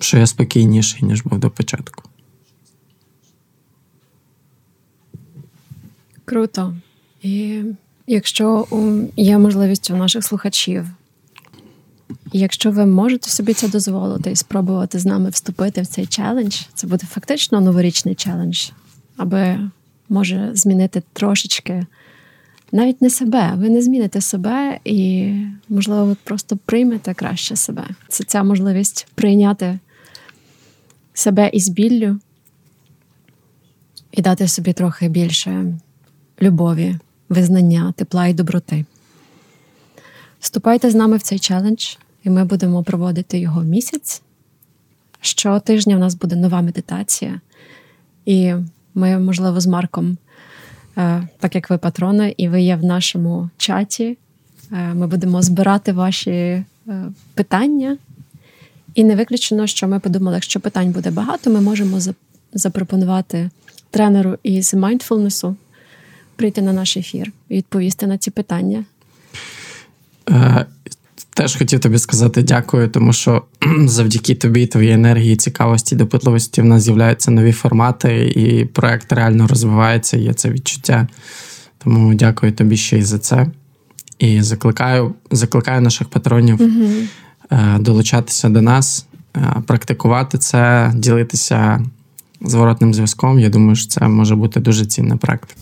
що 0.00 0.18
я 0.18 0.26
спокійніший, 0.26 1.02
ніж 1.02 1.22
був 1.22 1.38
до 1.38 1.50
початку. 1.50 2.02
Круто. 6.24 6.76
І 7.22 7.62
якщо 8.08 8.66
є 9.16 9.38
можливість 9.38 9.90
у 9.90 9.96
наших 9.96 10.24
слухачів, 10.24 10.86
якщо 12.32 12.70
ви 12.70 12.86
можете 12.86 13.30
собі 13.30 13.54
це 13.54 13.68
дозволити 13.68 14.30
і 14.30 14.36
спробувати 14.36 14.98
з 14.98 15.06
нами 15.06 15.30
вступити 15.30 15.82
в 15.82 15.86
цей 15.86 16.06
челендж, 16.06 16.56
це 16.74 16.86
буде 16.86 17.06
фактично 17.06 17.60
новорічний 17.60 18.14
челендж, 18.14 18.70
аби 19.16 19.70
може 20.08 20.50
змінити 20.54 21.02
трошечки. 21.12 21.86
Навіть 22.72 23.02
не 23.02 23.10
себе, 23.10 23.52
ви 23.56 23.68
не 23.68 23.82
зміните 23.82 24.20
себе, 24.20 24.78
і, 24.84 25.32
можливо, 25.68 26.04
ви 26.04 26.16
просто 26.24 26.58
приймете 26.64 27.14
краще 27.14 27.56
себе. 27.56 27.84
Це 28.08 28.24
ця 28.24 28.42
можливість 28.42 29.06
прийняти 29.14 29.78
себе 31.14 31.50
із 31.52 31.68
біллю 31.68 32.18
і 34.12 34.22
дати 34.22 34.48
собі 34.48 34.72
трохи 34.72 35.08
більше 35.08 35.64
любові, 36.42 36.96
визнання, 37.28 37.94
тепла 37.96 38.26
і 38.26 38.34
доброти. 38.34 38.84
Вступайте 40.40 40.90
з 40.90 40.94
нами 40.94 41.16
в 41.16 41.22
цей 41.22 41.38
челендж, 41.38 41.96
і 42.24 42.30
ми 42.30 42.44
будемо 42.44 42.82
проводити 42.82 43.38
його 43.38 43.62
місяць. 43.62 44.22
Щотижня 45.20 45.96
в 45.96 45.98
нас 45.98 46.14
буде 46.14 46.36
нова 46.36 46.62
медитація, 46.62 47.40
і 48.26 48.54
ми, 48.94 49.18
можливо, 49.18 49.60
з 49.60 49.66
Марком, 49.66 50.16
е, 50.96 51.28
так 51.40 51.54
як 51.54 51.70
ви 51.70 51.78
патрони, 51.78 52.34
і 52.36 52.48
ви 52.48 52.62
є 52.62 52.76
в 52.76 52.84
нашому 52.84 53.50
чаті. 53.56 54.18
Е, 54.72 54.94
ми 54.94 55.06
будемо 55.06 55.42
збирати 55.42 55.92
ваші 55.92 56.30
е, 56.30 56.64
питання. 57.34 57.96
І 58.94 59.04
не 59.04 59.16
виключено, 59.16 59.66
що 59.66 59.88
ми 59.88 60.00
подумали, 60.00 60.36
якщо 60.36 60.60
питань 60.60 60.90
буде 60.90 61.10
багато, 61.10 61.50
ми 61.50 61.60
можемо 61.60 61.98
запропонувати 62.52 63.50
тренеру 63.90 64.38
із 64.42 64.74
mindfulness 64.74 65.54
прийти 66.38 66.62
на 66.62 66.72
наш 66.72 66.96
ефір 66.96 67.32
і 67.48 67.56
відповісти 67.56 68.06
на 68.06 68.18
ці 68.18 68.30
питання. 68.30 68.84
Е, 70.30 70.66
теж 71.34 71.56
хотів 71.56 71.80
тобі 71.80 71.98
сказати 71.98 72.42
дякую, 72.42 72.88
тому 72.88 73.12
що 73.12 73.42
завдяки 73.86 74.34
тобі, 74.34 74.66
твоїй 74.66 74.92
енергії, 74.92 75.36
цікавості, 75.36 75.96
допитливості 75.96 76.62
в 76.62 76.64
нас 76.64 76.82
з'являються 76.82 77.30
нові 77.30 77.52
формати, 77.52 78.32
і 78.36 78.64
проект 78.64 79.12
реально 79.12 79.46
розвивається, 79.46 80.16
є 80.16 80.32
це 80.32 80.50
відчуття. 80.50 81.08
Тому 81.78 82.14
дякую 82.14 82.52
тобі 82.52 82.76
ще 82.76 82.98
й 82.98 83.02
за 83.02 83.18
це. 83.18 83.46
І 84.18 84.42
закликаю 84.42 85.14
закликаю 85.30 85.80
наших 85.80 86.08
патронів 86.08 86.62
угу. 86.62 86.84
долучатися 87.78 88.48
до 88.48 88.62
нас, 88.62 89.06
е, 89.36 89.62
практикувати 89.66 90.38
це, 90.38 90.92
ділитися 90.94 91.84
зворотним 92.40 92.94
зв'язком. 92.94 93.38
Я 93.38 93.48
думаю, 93.48 93.76
що 93.76 93.88
це 93.88 94.08
може 94.08 94.34
бути 94.34 94.60
дуже 94.60 94.86
цінна 94.86 95.16
практика. 95.16 95.60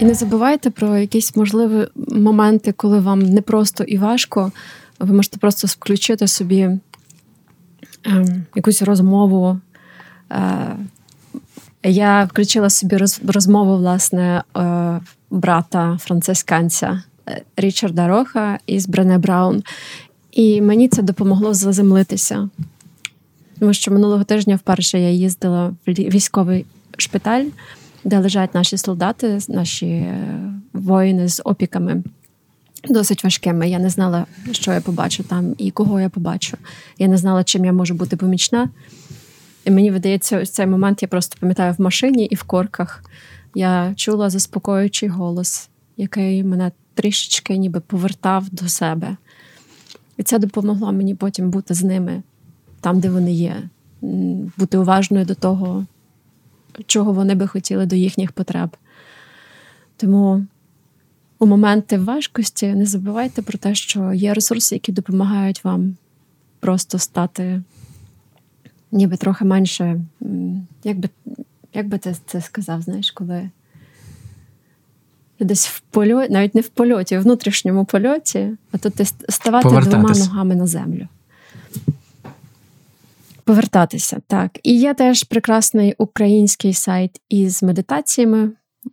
І 0.00 0.04
не 0.04 0.14
забувайте 0.14 0.70
про 0.70 0.98
якісь 0.98 1.36
можливі 1.36 1.86
моменти, 1.96 2.72
коли 2.72 3.00
вам 3.00 3.20
непросто 3.20 3.84
і 3.84 3.98
важко. 3.98 4.52
Ви 4.98 5.14
можете 5.14 5.38
просто 5.38 5.66
включити 5.66 6.28
собі 6.28 6.60
е, 6.60 6.78
якусь 8.54 8.82
розмову. 8.82 9.60
Е, 10.32 10.76
я 11.82 12.24
включила 12.24 12.70
собі 12.70 12.96
розмову 13.24 13.76
власне 13.76 14.42
е, 14.56 15.00
брата 15.30 15.98
францисканця 16.00 17.02
е, 17.28 17.42
Річарда 17.56 18.08
Роха 18.08 18.58
із 18.66 18.86
Брене 18.86 19.18
Браун. 19.18 19.62
І 20.32 20.60
мені 20.60 20.88
це 20.88 21.02
допомогло 21.02 21.54
заземлитися. 21.54 22.48
Тому 23.58 23.72
що 23.72 23.90
минулого 23.90 24.24
тижня 24.24 24.56
вперше 24.56 25.00
я 25.00 25.10
їздила 25.10 25.66
в 25.86 25.90
військовий 25.90 26.66
шпиталь 26.96 27.44
де 28.08 28.18
лежать 28.18 28.54
наші 28.54 28.76
солдати, 28.76 29.38
наші 29.48 29.86
е, 29.86 30.40
воїни 30.72 31.28
з 31.28 31.42
опіками. 31.44 32.02
Досить 32.88 33.24
важкими. 33.24 33.70
Я 33.70 33.78
не 33.78 33.90
знала, 33.90 34.26
що 34.52 34.72
я 34.72 34.80
побачу 34.80 35.22
там 35.22 35.54
і 35.58 35.70
кого 35.70 36.00
я 36.00 36.08
побачу. 36.08 36.56
Я 36.98 37.08
не 37.08 37.16
знала, 37.16 37.44
чим 37.44 37.64
я 37.64 37.72
можу 37.72 37.94
бути 37.94 38.16
помічна. 38.16 38.70
І 39.64 39.70
мені 39.70 39.90
видається, 39.90 40.40
ось 40.40 40.50
цей 40.50 40.66
момент 40.66 41.02
я 41.02 41.08
просто 41.08 41.36
пам'ятаю 41.40 41.74
в 41.78 41.80
машині 41.80 42.24
і 42.24 42.34
в 42.34 42.42
корках. 42.42 43.04
Я 43.54 43.92
чула 43.96 44.30
заспокоюючий 44.30 45.08
голос, 45.08 45.68
який 45.96 46.44
мене 46.44 46.72
трішечки 46.94 47.56
ніби 47.56 47.80
повертав 47.80 48.50
до 48.50 48.68
себе. 48.68 49.16
І 50.16 50.22
це 50.22 50.38
допомогло 50.38 50.92
мені 50.92 51.14
потім 51.14 51.50
бути 51.50 51.74
з 51.74 51.82
ними 51.82 52.22
там, 52.80 53.00
де 53.00 53.10
вони 53.10 53.32
є, 53.32 53.62
бути 54.56 54.78
уважною 54.78 55.24
до 55.24 55.34
того, 55.34 55.86
чого 56.86 57.12
вони 57.12 57.34
би 57.34 57.46
хотіли 57.46 57.86
до 57.86 57.96
їхніх 57.96 58.32
потреб. 58.32 58.76
Тому 59.96 60.46
у 61.38 61.46
моменти 61.46 61.98
важкості 61.98 62.66
не 62.66 62.86
забувайте 62.86 63.42
про 63.42 63.58
те, 63.58 63.74
що 63.74 64.12
є 64.12 64.34
ресурси, 64.34 64.74
які 64.74 64.92
допомагають 64.92 65.64
вам 65.64 65.96
просто 66.60 66.98
стати 66.98 67.62
ніби 68.92 69.16
трохи 69.16 69.44
менше, 69.44 70.00
як 70.84 70.98
би, 70.98 71.08
як 71.74 71.88
би 71.88 71.98
ти 71.98 72.16
це 72.26 72.40
сказав, 72.40 72.82
знаєш, 72.82 73.10
коли 73.10 73.50
десь 75.40 75.66
в 75.66 75.80
польоті, 75.80 76.32
навіть 76.32 76.54
не 76.54 76.60
в 76.60 76.68
польоті, 76.68 77.14
а 77.14 77.20
в 77.20 77.22
внутрішньому 77.22 77.84
польоті, 77.84 78.50
а 78.72 78.78
то 78.78 78.90
ти 78.90 79.04
ставати 79.28 79.68
двома 79.68 80.12
ногами 80.14 80.54
на 80.54 80.66
землю. 80.66 81.08
Повертатися, 83.48 84.20
так. 84.26 84.58
І 84.62 84.78
є 84.78 84.94
теж 84.94 85.24
прекрасний 85.24 85.94
український 85.98 86.74
сайт 86.74 87.20
із 87.28 87.62
медитаціями. 87.62 88.50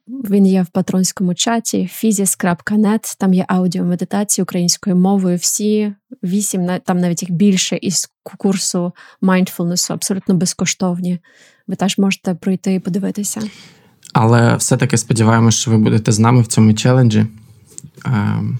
Він 0.07 0.47
є 0.47 0.61
в 0.61 0.67
патронському 0.67 1.33
чаті 1.33 1.89
physis.net, 1.93 3.15
Там 3.19 3.33
є 3.33 3.45
аудіомедитації 3.47 4.43
українською 4.43 4.95
мовою. 4.95 5.37
Всі 5.37 5.93
вісім, 6.23 6.69
там 6.85 6.99
навіть 6.99 7.21
їх 7.21 7.31
більше 7.31 7.77
із 7.81 8.09
курсу 8.37 8.91
mindfulness, 9.21 9.93
абсолютно 9.93 10.35
безкоштовні. 10.35 11.19
Ви 11.67 11.75
теж 11.75 11.97
можете 11.97 12.35
пройти 12.35 12.73
і 12.73 12.79
подивитися. 12.79 13.41
Але 14.13 14.55
все-таки 14.55 14.97
сподіваємося, 14.97 15.57
що 15.57 15.71
ви 15.71 15.77
будете 15.77 16.11
з 16.11 16.19
нами 16.19 16.41
в 16.41 16.47
цьому 16.47 16.73
челенджі. 16.73 17.25
Ем, 18.05 18.59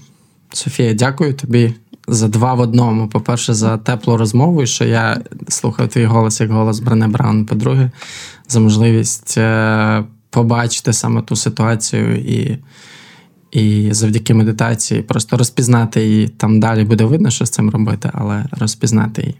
Софія, 0.54 0.94
дякую 0.94 1.34
тобі 1.34 1.74
за 2.08 2.28
два 2.28 2.54
в 2.54 2.60
одному. 2.60 3.08
По-перше, 3.08 3.54
за 3.54 3.78
теплу 3.78 4.18
розмову, 4.18 4.64
і 4.64 4.68
що 4.68 4.86
я 4.86 5.22
слухав 5.48 5.88
твій 5.88 6.06
голос 6.06 6.42
як 6.42 6.52
голос 6.52 6.80
Брене 6.80 7.08
Браун. 7.08 7.46
По-друге, 7.46 7.92
за 8.50 8.60
можливість 8.60 9.38
е, 9.38 10.04
побачити 10.30 10.94
саме 10.94 11.22
ту 11.22 11.36
ситуацію 11.36 12.18
і 12.18 12.58
і 13.52 13.94
завдяки 13.94 14.34
медитації 14.34 15.02
просто 15.02 15.38
розпізнати 15.38 16.06
її. 16.06 16.28
Там 16.28 16.60
далі 16.60 16.84
буде 16.84 17.04
видно, 17.04 17.30
що 17.30 17.46
з 17.46 17.50
цим 17.50 17.70
робити, 17.70 18.10
але 18.14 18.46
розпізнати 18.52 19.22
її. 19.22 19.36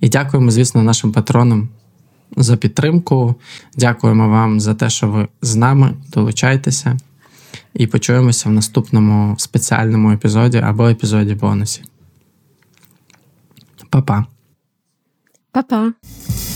І 0.00 0.08
дякуємо, 0.08 0.50
звісно, 0.50 0.82
нашим 0.82 1.12
патронам. 1.12 1.68
За 2.36 2.56
підтримку. 2.56 3.34
Дякуємо 3.76 4.28
вам 4.28 4.60
за 4.60 4.74
те, 4.74 4.90
що 4.90 5.08
ви 5.08 5.28
з 5.42 5.56
нами 5.56 5.94
долучайтеся, 6.12 6.96
і 7.74 7.86
почуємося 7.86 8.48
в 8.48 8.52
наступному 8.52 9.34
спеціальному 9.38 10.12
епізоді 10.12 10.58
або 10.58 10.88
епізоді 10.88 11.34
бонусі. 11.34 11.82
Papa. 13.90 14.26
Papa. 15.52 15.94
Pa. 16.00 16.53